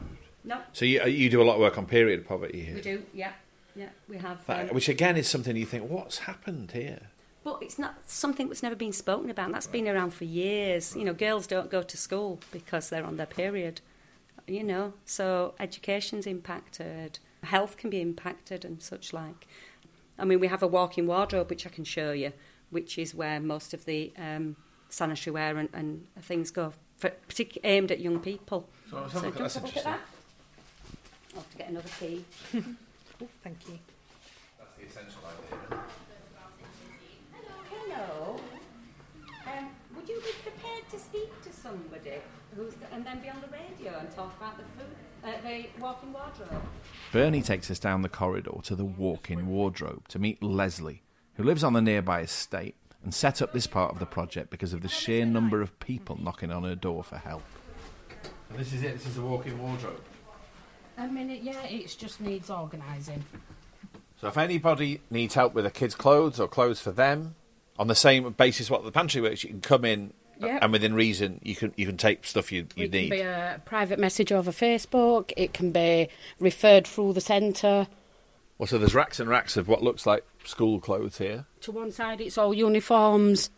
No. 0.45 0.59
So 0.73 0.85
you 0.85 1.03
you 1.07 1.31
do 1.31 1.43
a 1.43 1.45
lot 1.45 1.55
of 1.55 1.61
work 1.61 1.79
on 1.79 1.87
period 1.87 2.27
poverty 2.27 2.61
here. 2.65 2.75
We 2.75 2.81
do, 2.83 3.03
yeah, 3.15 3.33
yeah. 3.75 3.89
We 4.09 4.19
have. 4.19 4.45
That- 4.47 4.69
um, 4.69 4.75
which 4.75 4.89
again 4.89 5.17
is 5.17 5.27
something 5.29 5.57
you 5.57 5.67
think, 5.67 5.91
what's 5.91 6.19
happened 6.19 6.73
here? 6.73 7.09
But 7.47 7.63
it's 7.63 7.79
not 7.79 7.95
something 8.07 8.49
that's 8.49 8.65
never 8.65 8.75
been 8.75 8.93
spoken 8.93 9.31
about. 9.31 9.53
That's 9.53 9.69
been 9.69 9.87
around 9.87 10.13
for 10.13 10.25
years. 10.25 10.97
You 10.97 11.05
know, 11.05 11.15
girls 11.15 11.47
don't 11.47 11.71
go 11.71 11.81
to 11.81 11.97
school 11.97 12.41
because 12.51 12.89
they're 12.89 13.05
on 13.05 13.19
their 13.19 13.27
period. 13.27 13.83
You 14.49 14.65
know, 14.65 14.95
so 15.05 15.55
education's 15.61 16.27
impacted, 16.27 17.21
health 17.45 17.77
can 17.77 17.89
be 17.89 18.01
impacted, 18.01 18.65
and 18.65 18.83
such 18.83 19.13
like. 19.13 19.47
I 20.19 20.25
mean, 20.25 20.41
we 20.41 20.49
have 20.49 20.61
a 20.61 20.67
walk-in 20.67 21.07
wardrobe 21.07 21.49
which 21.49 21.65
I 21.65 21.71
can 21.71 21.85
show 21.85 22.11
you, 22.11 22.33
which 22.71 22.99
is 22.99 23.15
where 23.15 23.39
most 23.39 23.73
of 23.73 23.85
the 23.85 24.13
um, 24.19 24.57
sanitary 24.89 25.33
wear 25.33 25.57
and, 25.57 25.69
and 25.73 26.05
things 26.23 26.51
go, 26.51 26.73
for, 26.97 27.13
partic- 27.29 27.59
aimed 27.63 27.93
at 27.93 28.01
young 28.01 28.19
people. 28.19 28.69
So 28.91 28.97
have 28.97 29.15
look 29.15 29.23
do 29.23 29.23
you 29.23 29.23
want 29.23 29.39
that's 29.39 29.55
to 29.55 29.61
have 29.61 29.65
a 29.65 29.69
look 29.69 29.77
at 29.77 29.85
interesting. 29.85 29.93
that? 29.93 30.01
I'll 31.33 31.43
have 31.43 31.51
to 31.53 31.59
get 31.59 31.69
another 31.69 31.91
key. 32.01 32.25
Oh, 33.23 33.29
thank 33.45 33.69
you. 33.69 33.79
Somebody 41.67 42.21
who's 42.55 42.75
and 42.93 43.05
then 43.05 43.21
be 43.21 43.29
on 43.29 43.41
the 43.41 43.49
radio 43.49 43.99
and 43.99 44.11
talk 44.15 44.37
about 44.37 44.57
the 44.57 44.65
food, 44.79 44.95
uh, 45.25 45.33
the 45.43 45.67
walk-in 45.81 46.13
wardrobe? 46.13 46.63
Bernie 47.13 47.43
takes 47.43 47.71
us 47.71 47.79
down 47.79 48.03
the 48.03 48.09
corridor 48.09 48.61
to 48.65 48.75
the 48.75 48.85
walk 48.85 49.31
in 49.31 49.47
wardrobe 49.47 50.07
to 50.09 50.19
meet 50.19 50.43
Leslie, 50.43 51.03
who 51.35 51.43
lives 51.43 51.65
on 51.65 51.73
the 51.73 51.83
nearby 51.83 52.21
estate 52.21 52.77
and 53.03 53.13
set 53.13 53.43
up 53.43 53.53
this 53.53 53.67
part 53.67 53.93
of 53.93 53.99
the 53.99 54.07
project 54.07 54.51
because 54.51 54.73
of 54.73 54.83
the 54.83 54.89
sheer 54.89 55.27
number 55.27 55.61
of 55.61 55.79
people 55.81 56.19
knocking 56.21 56.51
on 56.51 56.65
her 56.65 56.75
door 56.75 57.05
for 57.05 57.19
help. 57.19 57.43
And 58.51 58.59
this 58.59 58.73
is 58.73 58.83
it. 58.83 58.95
This 58.95 59.07
is 59.07 59.15
the 59.17 59.23
walk-in 59.23 59.59
wardrobe. 59.61 60.01
I 60.99 61.07
mean, 61.09 61.31
it, 61.31 61.43
yeah, 61.43 61.63
it 61.65 61.95
just 61.99 62.21
needs 62.21 62.49
organising. 62.49 63.25
So 64.21 64.29
if 64.29 64.39
anybody 64.39 65.03
needs 65.11 65.35
help 65.35 65.53
with 65.53 65.65
their 65.65 65.71
kids' 65.71 65.95
clothes 65.95 66.41
or 66.41 66.49
clothes 66.49 66.81
for 66.81 66.91
them, 66.91 67.35
on 67.79 67.89
the 67.89 67.95
same 67.95 68.33
basis 68.33 68.71
what 68.71 68.83
the 68.83 68.91
pantry 68.91 69.21
works, 69.21 69.45
you 69.45 69.51
can 69.51 69.61
come 69.61 69.85
in 69.85 70.15
Yep. 70.39 70.59
and 70.63 70.73
within 70.73 70.95
reason 70.95 71.41
you 71.43 71.55
can 71.55 71.73
you 71.77 71.87
can 71.87 71.97
take 71.97 72.25
stuff 72.27 72.53
you, 72.53 72.67
you 72.77 72.85
it 72.85 72.93
need. 72.93 73.09
can 73.09 73.19
be 73.19 73.23
a 73.23 73.61
private 73.65 73.99
message 73.99 74.33
over 74.33 74.51
Facebook. 74.51 75.33
It 75.37 75.55
can 75.55 75.73
be 75.73 76.09
referred 76.39 76.87
through 76.87 77.15
the 77.15 77.21
centre. 77.21 77.87
Well, 78.59 78.67
so 78.67 78.79
there's 78.79 78.95
racks 78.95 79.21
and 79.21 79.29
racks 79.29 79.57
of 79.57 79.69
what 79.69 79.83
looks 79.83 80.07
like 80.07 80.25
school 80.45 80.81
clothes 80.81 81.19
here. 81.19 81.47
To 81.63 81.73
one 81.73 81.93
side, 81.93 82.21
it's 82.21 82.39
all 82.39 82.55
uniforms, 82.55 83.51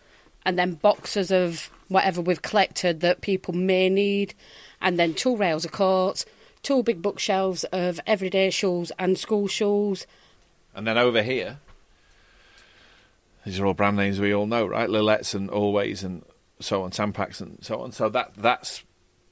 and 0.44 0.58
then 0.58 0.74
boxes 0.74 1.30
of 1.30 1.70
whatever 1.88 2.20
we've 2.20 2.42
collected 2.42 3.00
that 3.00 3.20
people 3.20 3.54
may 3.54 3.88
need, 3.88 4.34
and 4.80 4.98
then 4.98 5.14
two 5.14 5.36
rails 5.36 5.64
of 5.64 5.72
coats, 5.72 6.26
two 6.62 6.82
big 6.82 7.00
bookshelves 7.00 7.64
of 7.64 8.00
everyday 8.06 8.50
shoes 8.50 8.90
and 8.98 9.16
school 9.18 9.46
shoes. 9.46 10.06
And 10.74 10.86
then 10.86 10.98
over 10.98 11.22
here, 11.22 11.58
these 13.44 13.58
are 13.60 13.66
all 13.66 13.74
brand 13.74 13.96
names 13.96 14.20
we 14.20 14.34
all 14.34 14.46
know, 14.46 14.66
right? 14.66 14.90
Lil-Lets 14.90 15.34
and 15.34 15.48
Always 15.48 16.02
and 16.02 16.24
so 16.60 16.82
on, 16.82 16.90
Tampax 16.90 17.40
and 17.40 17.58
so 17.60 17.80
on. 17.80 17.92
So 17.92 18.08
that 18.08 18.32
that's 18.36 18.82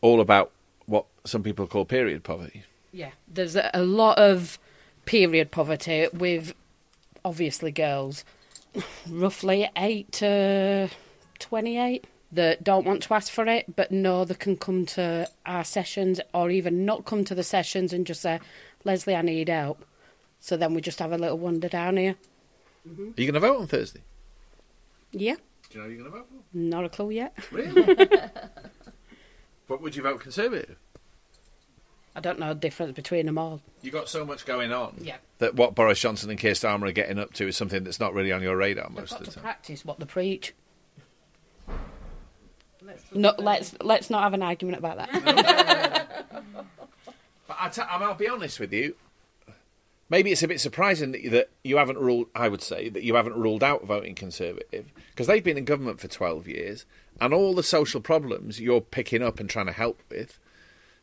all 0.00 0.20
about 0.20 0.52
what 0.86 1.06
some 1.24 1.42
people 1.42 1.66
call 1.66 1.84
period 1.84 2.24
poverty. 2.24 2.62
Yeah, 2.92 3.10
there's 3.28 3.56
a 3.56 3.82
lot 3.82 4.18
of 4.18 4.58
period 5.04 5.50
poverty 5.50 6.08
with 6.12 6.54
obviously 7.24 7.72
girls, 7.72 8.24
roughly 9.08 9.68
eight 9.76 10.12
to 10.12 10.88
twenty-eight 11.38 12.06
that 12.32 12.64
don't 12.64 12.86
want 12.86 13.02
to 13.04 13.14
ask 13.14 13.32
for 13.32 13.46
it, 13.46 13.76
but 13.76 13.92
know 13.92 14.24
they 14.24 14.34
can 14.34 14.56
come 14.56 14.84
to 14.84 15.28
our 15.46 15.64
sessions 15.64 16.20
or 16.34 16.50
even 16.50 16.84
not 16.84 17.04
come 17.04 17.24
to 17.24 17.34
the 17.34 17.42
sessions 17.44 17.92
and 17.92 18.06
just 18.06 18.22
say, 18.22 18.40
"Leslie, 18.84 19.16
I 19.16 19.22
need 19.22 19.48
help." 19.48 19.84
So 20.40 20.56
then 20.56 20.74
we 20.74 20.80
just 20.80 20.98
have 21.00 21.12
a 21.12 21.18
little 21.18 21.38
wander 21.38 21.68
down 21.68 21.96
here. 21.96 22.16
Are 22.86 23.20
you 23.20 23.32
going 23.32 23.34
to 23.34 23.40
vote 23.40 23.60
on 23.60 23.66
Thursday? 23.66 24.02
Yeah, 25.10 25.36
Do 25.76 25.82
you 25.82 25.88
know 25.88 25.90
who 25.90 25.94
you're 25.96 26.10
going 26.10 26.12
to 26.12 26.18
vote 26.18 26.28
for? 26.30 26.58
not 26.58 26.84
a 26.84 26.88
clue 26.88 27.10
yet. 27.10 27.36
Really? 27.52 28.08
But 29.68 29.82
would 29.82 29.96
you 29.96 30.02
vote 30.04 30.20
Conservative? 30.20 30.76
I 32.14 32.20
don't 32.20 32.38
know 32.38 32.50
the 32.50 32.54
difference 32.60 32.94
between 32.94 33.26
them 33.26 33.36
all. 33.36 33.60
You 33.82 33.90
got 33.90 34.08
so 34.08 34.24
much 34.24 34.46
going 34.46 34.72
on 34.72 34.94
Yeah. 35.02 35.16
that 35.38 35.56
what 35.56 35.74
Boris 35.74 35.98
Johnson 36.00 36.30
and 36.30 36.38
Keir 36.38 36.52
Starmer 36.52 36.88
are 36.88 36.92
getting 36.92 37.18
up 37.18 37.32
to 37.34 37.48
is 37.48 37.56
something 37.56 37.82
that's 37.82 37.98
not 37.98 38.14
really 38.14 38.30
on 38.30 38.42
your 38.42 38.56
radar 38.56 38.88
most 38.90 39.10
got 39.10 39.20
of 39.20 39.26
the 39.26 39.30
to 39.32 39.34
time. 39.38 39.42
practice 39.42 39.84
what 39.84 39.98
they 39.98 40.06
preach. 40.06 40.54
No, 43.12 43.34
let's 43.38 43.74
let's 43.80 44.08
not 44.08 44.22
have 44.22 44.34
an 44.34 44.42
argument 44.42 44.78
about 44.78 44.98
that. 44.98 46.06
But 47.48 47.56
I 47.60 47.68
t- 47.68 47.82
I 47.82 47.98
mean, 47.98 48.08
I'll 48.08 48.14
be 48.14 48.28
honest 48.28 48.58
with 48.60 48.72
you. 48.72 48.94
Maybe 50.08 50.30
it's 50.30 50.42
a 50.42 50.48
bit 50.48 50.60
surprising 50.60 51.10
that 51.12 51.22
you, 51.22 51.30
that 51.30 51.50
you 51.64 51.78
haven't 51.78 51.98
ruled. 51.98 52.28
I 52.34 52.48
would 52.48 52.62
say 52.62 52.88
that 52.90 53.02
you 53.02 53.16
haven't 53.16 53.34
ruled 53.36 53.64
out 53.64 53.84
voting 53.84 54.14
Conservative 54.14 54.92
because 55.10 55.26
they've 55.26 55.42
been 55.42 55.58
in 55.58 55.64
government 55.64 56.00
for 56.00 56.08
twelve 56.08 56.46
years, 56.46 56.86
and 57.20 57.34
all 57.34 57.54
the 57.54 57.62
social 57.62 58.00
problems 58.00 58.60
you're 58.60 58.80
picking 58.80 59.22
up 59.22 59.40
and 59.40 59.50
trying 59.50 59.66
to 59.66 59.72
help 59.72 60.00
with, 60.08 60.38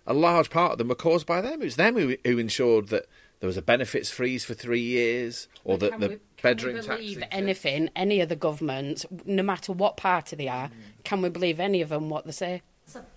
a 0.08 0.14
large 0.14 0.50
part 0.50 0.74
of 0.74 0.78
them 0.78 0.88
were 0.88 0.96
caused 0.96 1.26
by 1.26 1.42
them. 1.42 1.62
It 1.62 1.66
was 1.66 1.76
them 1.76 1.96
who, 1.96 2.16
who 2.24 2.38
ensured 2.38 2.88
that 2.90 3.06
there 3.42 3.48
was 3.48 3.58
a 3.58 3.62
benefits 3.62 4.10
freeze 4.10 4.46
for 4.46 4.54
three 4.54 4.80
years, 4.80 5.50
or 5.66 5.78
that 5.80 5.92
Can 5.92 6.00
the 6.00 6.08
we- 6.10 6.20
bedroom 6.42 6.76
tax. 6.76 6.86
can 6.86 6.96
we 6.96 7.02
tax. 7.02 7.14
believe 7.16 7.28
anything, 7.30 7.90
any 7.98 8.22
of 8.22 8.30
the 8.30 8.38
governments, 8.38 9.06
no 9.26 9.44
matter 9.44 9.74
what 9.74 9.98
party 9.98 10.38
they 10.38 10.48
are, 10.48 10.68
mm. 10.70 10.72
can 11.04 11.22
we 11.22 11.28
believe 11.28 11.60
any 11.60 11.82
of 11.82 11.90
them 11.90 12.10
what 12.10 12.26
they 12.26 12.32
say? 12.32 12.62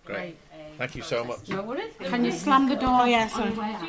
Great. 0.05 0.37
Uh, 0.53 0.57
Thank 0.79 0.97
you 0.97 1.03
so 1.03 1.23
much. 1.23 1.49
No 1.49 1.63
worries. 1.63 1.95
Can 2.01 2.25
you 2.25 2.33
slam 2.33 2.69
the 2.69 2.75
door? 2.75 3.03
Oh, 3.03 3.05
yes, 3.05 3.35
on 3.35 3.43
sir. 3.43 3.49
your 3.51 3.61
way 3.63 3.73
out? 3.73 3.89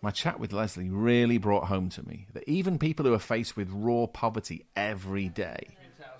My 0.00 0.10
chat 0.10 0.38
with 0.38 0.52
Leslie 0.52 0.90
really 0.90 1.38
brought 1.38 1.64
home 1.64 1.88
to 1.90 2.06
me 2.06 2.26
that 2.32 2.48
even 2.48 2.78
people 2.78 3.04
who 3.04 3.12
are 3.12 3.18
faced 3.18 3.56
with 3.56 3.68
raw 3.72 4.06
poverty 4.06 4.64
every 4.76 5.28
day 5.28 5.66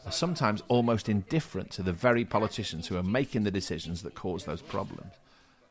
are 0.05 0.13
sometimes 0.13 0.63
almost 0.69 1.09
indifferent 1.09 1.71
to 1.73 1.83
the 1.83 1.93
very 1.93 2.25
politicians 2.25 2.89
who 2.89 2.97
are 2.97 3.03
making 3.03 3.45
the 3.45 3.51
decisions 3.51 4.03
that 4.03 4.15
cause 4.15 4.45
those 4.45 4.63
problems. 4.63 5.13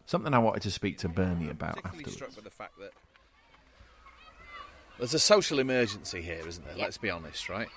Something 0.06 0.34
I 0.34 0.40
wanted 0.40 0.62
to 0.64 0.72
speak 0.72 0.98
to 1.00 1.10
Bernie 1.10 1.50
about 1.50 1.80
afterwards. 1.84 2.14
struck 2.14 2.36
with 2.36 2.46
the 2.46 2.50
fact 2.50 2.80
that 2.80 2.92
there's 4.98 5.14
a 5.14 5.20
social 5.20 5.60
emergency 5.60 6.22
here, 6.22 6.48
isn't 6.48 6.66
there? 6.66 6.76
Let's 6.76 6.98
be 6.98 7.10
honest, 7.10 7.50
right? 7.50 7.68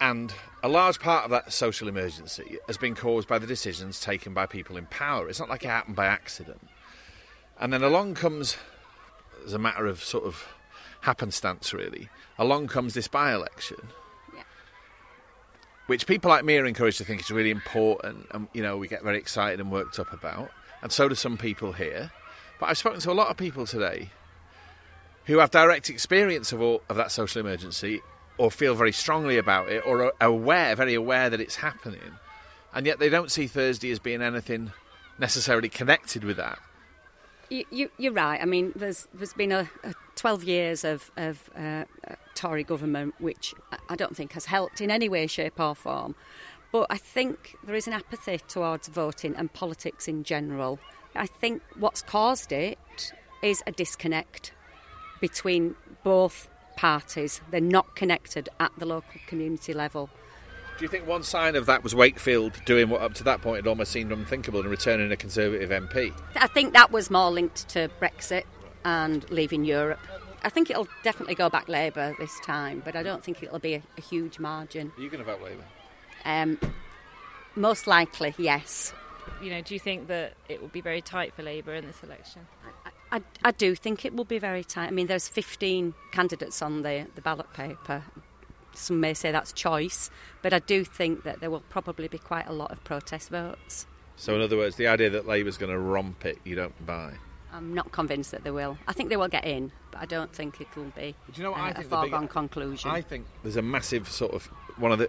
And 0.00 0.32
a 0.62 0.68
large 0.68 1.00
part 1.00 1.24
of 1.24 1.30
that 1.30 1.52
social 1.52 1.88
emergency 1.88 2.58
has 2.66 2.76
been 2.76 2.94
caused 2.94 3.28
by 3.28 3.38
the 3.38 3.46
decisions 3.46 4.00
taken 4.00 4.34
by 4.34 4.46
people 4.46 4.76
in 4.76 4.86
power. 4.86 5.28
It's 5.28 5.40
not 5.40 5.48
like 5.48 5.64
it 5.64 5.68
happened 5.68 5.96
by 5.96 6.06
accident. 6.06 6.68
And 7.58 7.72
then 7.72 7.82
along 7.82 8.14
comes, 8.14 8.56
as 9.46 9.54
a 9.54 9.58
matter 9.58 9.86
of 9.86 10.02
sort 10.02 10.24
of 10.24 10.54
happenstance, 11.02 11.72
really, 11.72 12.08
along 12.38 12.66
comes 12.66 12.94
this 12.94 13.08
by 13.08 13.32
election. 13.32 13.78
Which 15.86 16.06
people 16.06 16.30
like 16.30 16.44
me 16.44 16.58
are 16.58 16.66
encouraged 16.66 16.98
to 16.98 17.04
think 17.04 17.20
is 17.20 17.30
really 17.30 17.50
important, 17.50 18.26
and 18.32 18.48
you 18.52 18.62
know 18.62 18.76
we 18.76 18.88
get 18.88 19.04
very 19.04 19.18
excited 19.18 19.60
and 19.60 19.70
worked 19.70 20.00
up 20.00 20.12
about, 20.12 20.50
and 20.82 20.90
so 20.90 21.08
do 21.08 21.14
some 21.14 21.38
people 21.38 21.72
here. 21.72 22.10
But 22.58 22.70
I've 22.70 22.78
spoken 22.78 23.00
to 23.00 23.12
a 23.12 23.14
lot 23.14 23.28
of 23.28 23.36
people 23.36 23.66
today 23.66 24.10
who 25.26 25.38
have 25.38 25.50
direct 25.50 25.90
experience 25.90 26.52
of 26.52 26.60
all 26.60 26.82
of 26.88 26.96
that 26.96 27.12
social 27.12 27.40
emergency, 27.40 28.00
or 28.36 28.50
feel 28.50 28.74
very 28.74 28.92
strongly 28.92 29.38
about 29.38 29.68
it, 29.68 29.84
or 29.86 30.06
are 30.06 30.12
aware, 30.20 30.74
very 30.74 30.94
aware 30.94 31.30
that 31.30 31.40
it's 31.40 31.56
happening, 31.56 32.18
and 32.74 32.84
yet 32.84 32.98
they 32.98 33.08
don't 33.08 33.30
see 33.30 33.46
Thursday 33.46 33.92
as 33.92 34.00
being 34.00 34.22
anything 34.22 34.72
necessarily 35.20 35.68
connected 35.68 36.24
with 36.24 36.36
that. 36.36 36.58
You, 37.48 37.90
you're 37.96 38.12
right. 38.12 38.40
I 38.40 38.44
mean, 38.44 38.72
there's 38.74 39.08
there's 39.14 39.32
been 39.32 39.52
a, 39.52 39.70
a 39.84 39.94
12 40.16 40.44
years 40.44 40.84
of, 40.84 41.10
of 41.16 41.50
uh, 41.56 41.84
uh, 42.08 42.14
Tory 42.34 42.64
government, 42.64 43.14
which 43.18 43.54
I 43.88 43.94
don't 43.94 44.16
think 44.16 44.32
has 44.32 44.46
helped 44.46 44.80
in 44.80 44.90
any 44.90 45.08
way, 45.08 45.26
shape, 45.26 45.60
or 45.60 45.74
form. 45.74 46.16
But 46.72 46.88
I 46.90 46.98
think 46.98 47.56
there 47.64 47.76
is 47.76 47.86
an 47.86 47.92
apathy 47.92 48.38
towards 48.48 48.88
voting 48.88 49.34
and 49.36 49.52
politics 49.52 50.08
in 50.08 50.24
general. 50.24 50.78
I 51.14 51.26
think 51.26 51.62
what's 51.78 52.02
caused 52.02 52.52
it 52.52 53.12
is 53.42 53.62
a 53.66 53.72
disconnect 53.72 54.52
between 55.20 55.76
both 56.02 56.48
parties. 56.76 57.40
They're 57.50 57.60
not 57.60 57.96
connected 57.96 58.48
at 58.58 58.72
the 58.78 58.86
local 58.86 59.20
community 59.26 59.72
level. 59.72 60.10
Do 60.78 60.84
you 60.84 60.88
think 60.88 61.06
one 61.06 61.22
sign 61.22 61.56
of 61.56 61.66
that 61.66 61.82
was 61.82 61.94
Wakefield 61.94 62.60
doing 62.66 62.90
what 62.90 63.00
up 63.00 63.14
to 63.14 63.24
that 63.24 63.40
point 63.40 63.64
had 63.64 63.66
almost 63.66 63.90
seemed 63.90 64.12
unthinkable 64.12 64.60
and 64.60 64.68
returning 64.68 65.10
a 65.10 65.16
Conservative 65.16 65.70
MP? 65.70 66.12
I 66.34 66.46
think 66.48 66.74
that 66.74 66.92
was 66.92 67.10
more 67.10 67.30
linked 67.30 67.66
to 67.70 67.88
Brexit 67.98 68.44
and 68.84 69.28
leaving 69.30 69.64
Europe. 69.64 70.00
I 70.42 70.50
think 70.50 70.68
it'll 70.68 70.88
definitely 71.02 71.34
go 71.34 71.48
back 71.48 71.68
Labour 71.68 72.14
this 72.18 72.38
time, 72.40 72.82
but 72.84 72.94
I 72.94 73.02
don't 73.02 73.24
think 73.24 73.42
it'll 73.42 73.58
be 73.58 73.74
a, 73.74 73.82
a 73.96 74.00
huge 74.02 74.38
margin. 74.38 74.92
Are 74.98 75.02
you 75.02 75.08
going 75.08 75.24
to 75.24 75.30
vote 75.30 75.42
Labour? 75.42 75.64
Um, 76.26 76.60
most 77.54 77.86
likely, 77.86 78.34
yes. 78.36 78.92
You 79.42 79.50
know, 79.50 79.62
do 79.62 79.72
you 79.72 79.80
think 79.80 80.08
that 80.08 80.34
it 80.48 80.60
will 80.60 80.68
be 80.68 80.82
very 80.82 81.00
tight 81.00 81.32
for 81.34 81.42
Labour 81.42 81.74
in 81.74 81.86
this 81.86 82.02
election? 82.02 82.46
I, 83.10 83.22
I 83.42 83.52
do 83.52 83.74
think 83.74 84.04
it 84.04 84.14
will 84.14 84.24
be 84.24 84.38
very 84.38 84.62
tight. 84.62 84.88
I 84.88 84.90
mean, 84.90 85.06
there's 85.06 85.28
15 85.28 85.94
candidates 86.12 86.60
on 86.60 86.82
the, 86.82 87.06
the 87.14 87.22
ballot 87.22 87.52
paper. 87.54 88.04
Some 88.76 89.00
may 89.00 89.14
say 89.14 89.32
that's 89.32 89.52
choice, 89.52 90.10
but 90.42 90.52
I 90.52 90.58
do 90.60 90.84
think 90.84 91.22
that 91.24 91.40
there 91.40 91.50
will 91.50 91.62
probably 91.68 92.08
be 92.08 92.18
quite 92.18 92.46
a 92.46 92.52
lot 92.52 92.70
of 92.70 92.82
protest 92.84 93.30
votes. 93.30 93.86
So, 94.16 94.34
in 94.34 94.40
other 94.40 94.56
words, 94.56 94.76
the 94.76 94.86
idea 94.86 95.10
that 95.10 95.26
Labour's 95.26 95.58
going 95.58 95.72
to 95.72 95.78
romp 95.78 96.24
it, 96.24 96.38
you 96.44 96.54
don't 96.54 96.86
buy. 96.86 97.14
I'm 97.52 97.74
not 97.74 97.92
convinced 97.92 98.32
that 98.32 98.44
they 98.44 98.50
will. 98.50 98.76
I 98.86 98.92
think 98.92 99.08
they 99.08 99.16
will 99.16 99.28
get 99.28 99.44
in, 99.44 99.72
but 99.90 100.00
I 100.02 100.04
don't 100.06 100.32
think 100.32 100.60
it'll 100.60 100.84
be 100.84 101.14
Do 101.32 101.36
you 101.36 101.42
know 101.42 101.52
what 101.52 101.60
uh, 101.60 101.62
I 101.64 101.70
a 101.70 101.74
think 101.74 101.88
the 101.90 101.96
big- 101.96 102.10
foregone 102.10 102.28
conclusion. 102.28 102.90
I 102.90 103.00
think 103.02 103.26
there's 103.42 103.56
a 103.56 103.62
massive 103.62 104.08
sort 104.10 104.32
of 104.34 104.46
one 104.78 104.92
of 104.92 104.98
the 104.98 105.08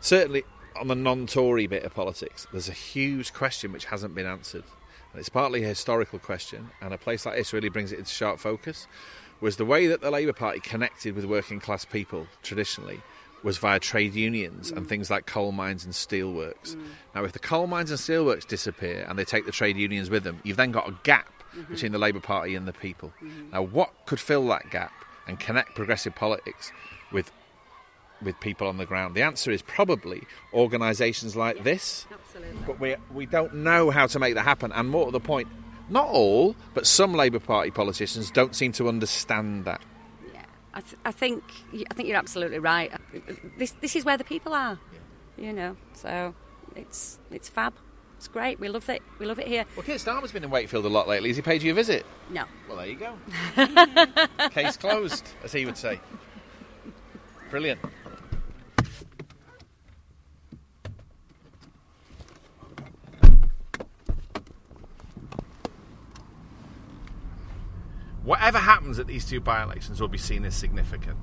certainly 0.00 0.44
on 0.78 0.88
the 0.88 0.94
non-Tory 0.94 1.66
bit 1.66 1.84
of 1.84 1.94
politics. 1.94 2.46
There's 2.52 2.68
a 2.68 2.72
huge 2.72 3.32
question 3.32 3.72
which 3.72 3.86
hasn't 3.86 4.14
been 4.14 4.26
answered, 4.26 4.64
and 5.12 5.20
it's 5.20 5.28
partly 5.28 5.64
a 5.64 5.68
historical 5.68 6.18
question. 6.18 6.70
And 6.80 6.94
a 6.94 6.98
place 6.98 7.26
like 7.26 7.36
this 7.36 7.52
really 7.52 7.68
brings 7.68 7.92
it 7.92 7.98
into 7.98 8.10
sharp 8.10 8.38
focus. 8.38 8.86
Was 9.42 9.56
the 9.56 9.66
way 9.66 9.86
that 9.88 10.00
the 10.00 10.10
Labour 10.10 10.32
Party 10.32 10.60
connected 10.60 11.14
with 11.14 11.26
working 11.26 11.60
class 11.60 11.84
people 11.84 12.26
traditionally 12.42 13.02
was 13.42 13.58
via 13.58 13.80
trade 13.80 14.14
unions 14.14 14.70
and 14.70 14.86
mm. 14.86 14.88
things 14.88 15.10
like 15.10 15.26
coal 15.26 15.52
mines 15.52 15.84
and 15.84 15.92
steelworks. 15.92 16.76
Mm. 16.76 16.84
Now, 17.14 17.24
if 17.24 17.32
the 17.32 17.40
coal 17.40 17.66
mines 17.66 17.90
and 17.90 17.98
steelworks 17.98 18.46
disappear 18.46 19.04
and 19.08 19.18
they 19.18 19.24
take 19.24 19.44
the 19.44 19.52
trade 19.52 19.76
unions 19.76 20.08
with 20.08 20.22
them, 20.22 20.38
you've 20.44 20.56
then 20.56 20.70
got 20.70 20.88
a 20.88 20.94
gap 21.02 21.28
Mhm. 21.56 21.68
between 21.68 21.92
the 21.92 21.98
Labour 21.98 22.20
Party 22.20 22.54
and 22.54 22.66
the 22.66 22.72
people. 22.72 23.12
Mm-hmm. 23.22 23.50
Now, 23.52 23.62
what 23.62 23.90
could 24.06 24.20
fill 24.20 24.46
that 24.48 24.70
gap 24.70 24.92
and 25.26 25.38
connect 25.38 25.74
progressive 25.74 26.14
politics 26.14 26.72
with 27.10 27.30
with 28.22 28.38
people 28.40 28.68
on 28.68 28.76
the 28.76 28.86
ground? 28.86 29.14
The 29.14 29.22
answer 29.22 29.50
is 29.50 29.62
probably 29.62 30.22
organisations 30.54 31.34
like 31.34 31.64
this. 31.64 32.06
Absolutely. 32.12 32.58
But 32.66 32.80
we 32.80 32.96
we 33.12 33.26
don't 33.26 33.54
know 33.56 33.90
how 33.90 34.06
to 34.06 34.18
make 34.18 34.34
that 34.34 34.44
happen. 34.44 34.72
And 34.72 34.88
more 34.88 35.06
to 35.06 35.10
the 35.10 35.20
point, 35.20 35.48
not 35.92 36.08
all, 36.08 36.56
but 36.74 36.86
some 36.86 37.12
Labour 37.12 37.38
Party 37.38 37.70
politicians 37.70 38.30
don't 38.30 38.56
seem 38.56 38.72
to 38.72 38.88
understand 38.88 39.64
that. 39.66 39.82
I, 40.74 40.80
th- 40.80 40.96
I 41.04 41.12
think 41.12 41.44
I 41.90 41.92
think 41.94 42.08
you're 42.08 42.16
absolutely 42.16 42.58
right. 42.58 42.90
Uh, 42.94 43.20
this 43.58 43.72
this 43.82 43.94
is 43.94 44.04
where 44.06 44.16
the 44.16 44.24
people 44.24 44.54
are, 44.54 44.78
you 45.36 45.52
know. 45.52 45.76
So 45.92 46.34
it's 46.74 47.18
it's 47.30 47.48
fab. 47.50 47.74
It's 48.16 48.28
great. 48.28 48.58
We 48.58 48.68
love 48.68 48.88
it. 48.88 49.02
We 49.18 49.26
love 49.26 49.38
it 49.38 49.48
here. 49.48 49.66
Well, 49.76 49.84
Keir 49.84 49.96
Starmer's 49.96 50.32
been 50.32 50.44
in 50.44 50.50
Wakefield 50.50 50.86
a 50.86 50.88
lot 50.88 51.08
lately. 51.08 51.28
Has 51.28 51.36
he 51.36 51.42
paid 51.42 51.62
you 51.62 51.72
a 51.72 51.74
visit? 51.74 52.06
No. 52.30 52.44
Well, 52.68 52.78
there 52.78 52.86
you 52.86 52.96
go. 52.96 54.48
Case 54.50 54.76
closed, 54.76 55.28
as 55.42 55.52
he 55.52 55.66
would 55.66 55.76
say. 55.76 56.00
Brilliant. 57.50 57.80
Whatever 68.24 68.58
happens 68.58 68.98
at 68.98 69.06
these 69.06 69.24
two 69.24 69.40
by-elections 69.40 70.00
will 70.00 70.08
be 70.08 70.18
seen 70.18 70.44
as 70.44 70.54
significant. 70.54 71.16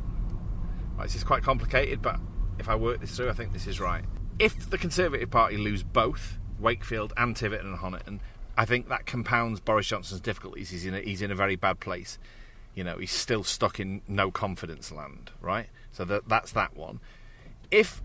Right, 0.97 1.06
this 1.06 1.16
is 1.16 1.24
quite 1.24 1.43
complicated, 1.43 2.02
but 2.02 2.20
if 2.60 2.68
I 2.68 2.76
work 2.76 3.00
this 3.00 3.16
through, 3.16 3.30
I 3.30 3.34
think 3.34 3.54
this 3.54 3.68
is 3.68 3.80
right. 3.80 4.04
If 4.38 4.70
the 4.70 4.78
Conservative 4.78 5.30
Party 5.30 5.58
lose 5.58 5.82
both 5.82 6.38
Wakefield 6.60 7.14
and 7.16 7.36
Tiverton 7.36 7.68
and 7.68 7.80
Honiton, 7.80 8.20
I 8.58 8.66
think 8.66 8.89
that 8.89 9.06
compounds 9.06 9.62
Boris 9.62 9.88
Johnson's 9.88 10.20
difficulties. 10.20 10.70
He's 10.70 10.86
in 10.86 10.93
a, 10.93 11.00
he's 11.00 11.22
in 11.22 11.32
a 11.32 11.36
very 11.36 11.56
bad 11.56 11.80
place. 11.80 12.20
You 12.76 12.84
know, 12.84 12.97
he's 12.97 13.12
still 13.12 13.43
stuck 13.43 13.80
in 13.80 14.02
no 14.08 14.30
confidence 14.32 14.91
land, 14.91 15.32
right? 15.41 15.68
So 15.91 16.04
that 16.06 16.28
that's 16.28 16.52
that 16.52 16.76
one. 16.76 17.00
If, 17.72 18.02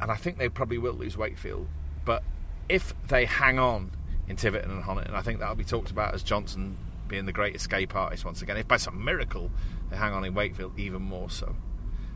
and 0.00 0.10
I 0.10 0.16
think 0.16 0.38
they 0.38 0.48
probably 0.48 0.78
will 0.78 0.94
lose 0.94 1.16
Wakefield, 1.16 1.68
but 2.06 2.22
if 2.68 2.94
they 3.08 3.26
hang 3.26 3.58
on 3.58 3.90
in 4.28 4.36
Tiverton 4.36 4.70
and 4.70 4.84
Honiton, 4.84 5.12
I 5.12 5.20
think 5.20 5.40
that'll 5.40 5.54
be 5.54 5.64
talked 5.64 5.90
about 5.90 6.14
as 6.14 6.22
Johnson 6.22 6.78
being 7.10 7.26
the 7.26 7.32
great 7.32 7.54
escape 7.54 7.94
artist 7.94 8.24
once 8.24 8.40
again. 8.40 8.56
If 8.56 8.68
by 8.68 8.78
some 8.78 9.04
miracle 9.04 9.50
they 9.90 9.96
hang 9.96 10.14
on 10.14 10.24
in 10.24 10.32
Wakefield, 10.32 10.78
even 10.78 11.02
more 11.02 11.28
so. 11.28 11.56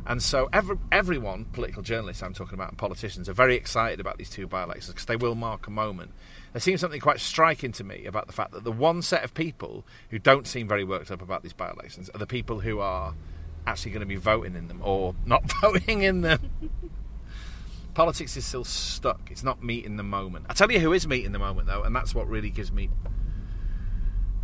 And 0.07 0.22
so 0.22 0.49
every, 0.53 0.76
everyone, 0.92 1.47
political 1.47 1.82
journalists 1.82 2.22
I'm 2.22 2.34
talking 2.34 2.55
about, 2.55 2.68
and 2.68 2.78
politicians, 2.78 3.28
are 3.28 3.32
very 3.32 3.57
excited 3.57 4.01
about 4.01 4.18
these 4.18 4.28
two 4.28 4.47
by-elections 4.47 4.88
because 4.88 5.07
they 5.07 5.16
will 5.16 5.34
mark 5.34 5.66
a 5.66 5.70
moment. 5.70 6.12
There 6.53 6.61
seems 6.61 6.80
something 6.80 7.01
quite 7.01 7.20
striking 7.20 7.72
to 7.72 7.84
me 7.84 8.05
about 8.05 8.26
the 8.26 8.32
fact 8.32 8.53
that 8.53 8.64
the 8.64 8.72
one 8.72 9.01
set 9.01 9.24
of 9.24 9.32
people 9.32 9.86
who 10.11 10.18
don't 10.18 10.47
seem 10.47 10.68
very 10.68 10.84
worked 10.84 11.11
up 11.11 11.22
about 11.22 11.42
these 11.42 11.55
by-elections 11.55 12.11
are 12.11 12.18
the 12.18 12.26
people 12.26 12.61
who 12.61 12.80
are 12.80 13.14
actually 13.66 13.92
going 13.92 14.01
to 14.01 14.07
be 14.07 14.16
voting 14.16 14.55
in 14.55 14.68
them 14.68 14.80
or 14.84 15.14
not 15.24 15.51
voting 15.62 16.03
in 16.03 16.20
them. 16.20 16.51
Politics 17.95 18.36
is 18.36 18.45
still 18.45 18.64
stuck. 18.64 19.30
It's 19.30 19.45
not 19.45 19.62
meeting 19.62 19.97
the 19.97 20.03
moment. 20.03 20.47
I 20.51 20.55
tell 20.55 20.70
you 20.70 20.80
who 20.80 20.92
is 20.92 21.07
meeting 21.07 21.32
the 21.32 21.38
moment 21.38 21.66
though, 21.66 21.82
and 21.82 21.97
that's 21.97 22.14
what 22.14 22.28
really 22.28 22.51
gives 22.51 22.70
me 22.70 22.90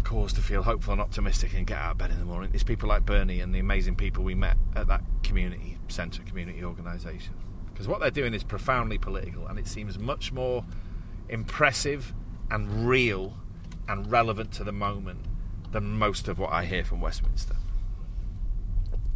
cause 0.05 0.33
to 0.35 0.41
feel 0.41 0.63
hopeful 0.63 0.93
and 0.93 1.01
optimistic 1.01 1.55
and 1.55 1.67
get 1.67 1.79
out 1.79 1.93
of 1.93 1.99
bed 1.99 2.11
in 2.11 2.19
the 2.19 2.25
morning. 2.25 2.51
It's 2.53 2.63
people 2.63 2.89
like 2.89 3.07
Bernie 3.07 3.41
and 3.41 3.55
the 3.55 3.59
amazing 3.59 3.97
people 3.97 4.25
we 4.25 4.35
met 4.35 4.57
at 4.75 4.89
that 4.89 5.03
community 5.23 5.79
centre, 5.89 6.23
community 6.23 6.65
organisation. 6.65 7.35
Because 7.73 7.89
what 7.89 8.01
they're 8.01 8.11
doing 8.11 8.35
is 8.35 8.45
profoundly 8.45 8.99
political 8.99 9.47
and 9.47 9.59
it 9.59 9.67
seems 9.67 9.99
much 9.99 10.33
more 10.33 10.65
impressive 11.29 12.13
and 12.51 12.89
real 12.89 13.35
and 13.89 14.11
relevant 14.11 14.53
to 14.53 14.65
the 14.65 14.73
moment 14.73 15.27
than 15.73 15.99
most 15.99 16.29
of 16.29 16.39
what 16.39 16.53
I 16.53 16.65
hear 16.65 16.85
from 16.85 17.01
Westminster. 17.01 17.57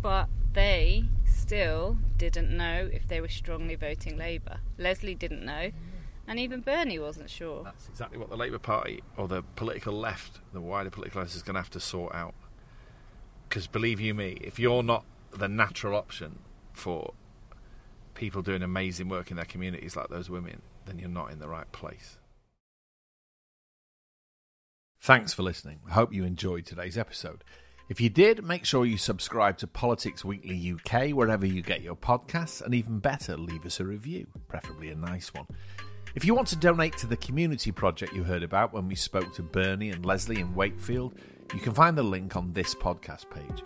But 0.00 0.28
they 0.52 1.04
still 1.24 1.98
didn't 2.16 2.56
know 2.56 2.88
if 2.92 3.08
they 3.08 3.20
were 3.20 3.28
strongly 3.28 3.74
voting 3.74 4.16
Labour. 4.16 4.58
Leslie 4.78 5.14
didn't 5.14 5.44
know, 5.44 5.70
and 6.26 6.38
even 6.38 6.60
Bernie 6.60 6.98
wasn't 6.98 7.30
sure. 7.30 7.62
That's 7.64 7.88
exactly 7.88 8.18
what 8.18 8.30
the 8.30 8.36
Labour 8.36 8.58
Party 8.58 9.02
or 9.16 9.28
the 9.28 9.42
political 9.56 9.92
left, 9.92 10.40
the 10.52 10.60
wider 10.60 10.90
political 10.90 11.20
left, 11.20 11.34
is 11.34 11.42
going 11.42 11.54
to 11.54 11.60
have 11.60 11.70
to 11.70 11.80
sort 11.80 12.14
out. 12.14 12.34
Because 13.48 13.66
believe 13.66 14.00
you 14.00 14.14
me, 14.14 14.38
if 14.40 14.58
you're 14.58 14.82
not 14.82 15.04
the 15.32 15.48
natural 15.48 15.96
option 15.96 16.38
for 16.72 17.14
people 18.14 18.42
doing 18.42 18.62
amazing 18.62 19.08
work 19.08 19.30
in 19.30 19.36
their 19.36 19.44
communities 19.44 19.96
like 19.96 20.08
those 20.08 20.30
women, 20.30 20.62
then 20.86 20.98
you're 20.98 21.08
not 21.08 21.30
in 21.30 21.38
the 21.38 21.48
right 21.48 21.70
place. 21.72 22.18
Thanks 25.00 25.34
for 25.34 25.42
listening. 25.42 25.80
I 25.86 25.92
hope 25.92 26.14
you 26.14 26.24
enjoyed 26.24 26.64
today's 26.64 26.96
episode. 26.96 27.44
If 27.90 28.00
you 28.00 28.08
did, 28.08 28.42
make 28.42 28.64
sure 28.64 28.86
you 28.86 28.96
subscribe 28.96 29.58
to 29.58 29.66
Politics 29.66 30.24
Weekly 30.24 30.72
UK 30.72 31.10
wherever 31.10 31.44
you 31.44 31.60
get 31.60 31.82
your 31.82 31.96
podcasts, 31.96 32.62
and 32.62 32.74
even 32.74 32.98
better, 32.98 33.36
leave 33.36 33.66
us 33.66 33.78
a 33.78 33.84
review, 33.84 34.26
preferably 34.48 34.88
a 34.88 34.94
nice 34.94 35.34
one. 35.34 35.46
If 36.14 36.24
you 36.24 36.32
want 36.32 36.46
to 36.48 36.56
donate 36.56 36.96
to 36.98 37.08
the 37.08 37.16
community 37.16 37.72
project 37.72 38.12
you 38.12 38.22
heard 38.22 38.44
about 38.44 38.72
when 38.72 38.86
we 38.86 38.94
spoke 38.94 39.34
to 39.34 39.42
Bernie 39.42 39.90
and 39.90 40.06
Leslie 40.06 40.38
in 40.38 40.54
Wakefield, 40.54 41.18
you 41.52 41.58
can 41.58 41.74
find 41.74 41.98
the 41.98 42.04
link 42.04 42.36
on 42.36 42.52
this 42.52 42.72
podcast 42.72 43.28
page. 43.30 43.64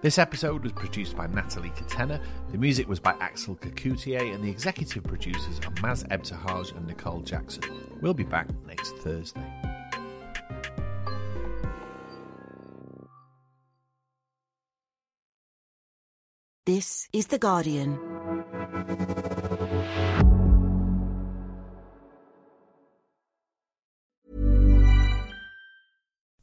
This 0.00 0.16
episode 0.16 0.62
was 0.62 0.70
produced 0.70 1.16
by 1.16 1.26
Natalie 1.26 1.70
Katena, 1.70 2.22
the 2.52 2.58
music 2.58 2.88
was 2.88 3.00
by 3.00 3.16
Axel 3.18 3.56
Kacoutié, 3.56 4.32
and 4.32 4.44
the 4.44 4.48
executive 4.48 5.02
producers 5.02 5.58
are 5.58 5.72
Maz 5.82 6.06
Ebtehaj 6.06 6.76
and 6.76 6.86
Nicole 6.86 7.20
Jackson. 7.22 7.64
We'll 8.00 8.14
be 8.14 8.22
back 8.22 8.46
next 8.64 8.96
Thursday. 8.98 9.42
This 16.64 17.08
is 17.12 17.26
The 17.26 17.38
Guardian. 17.38 17.98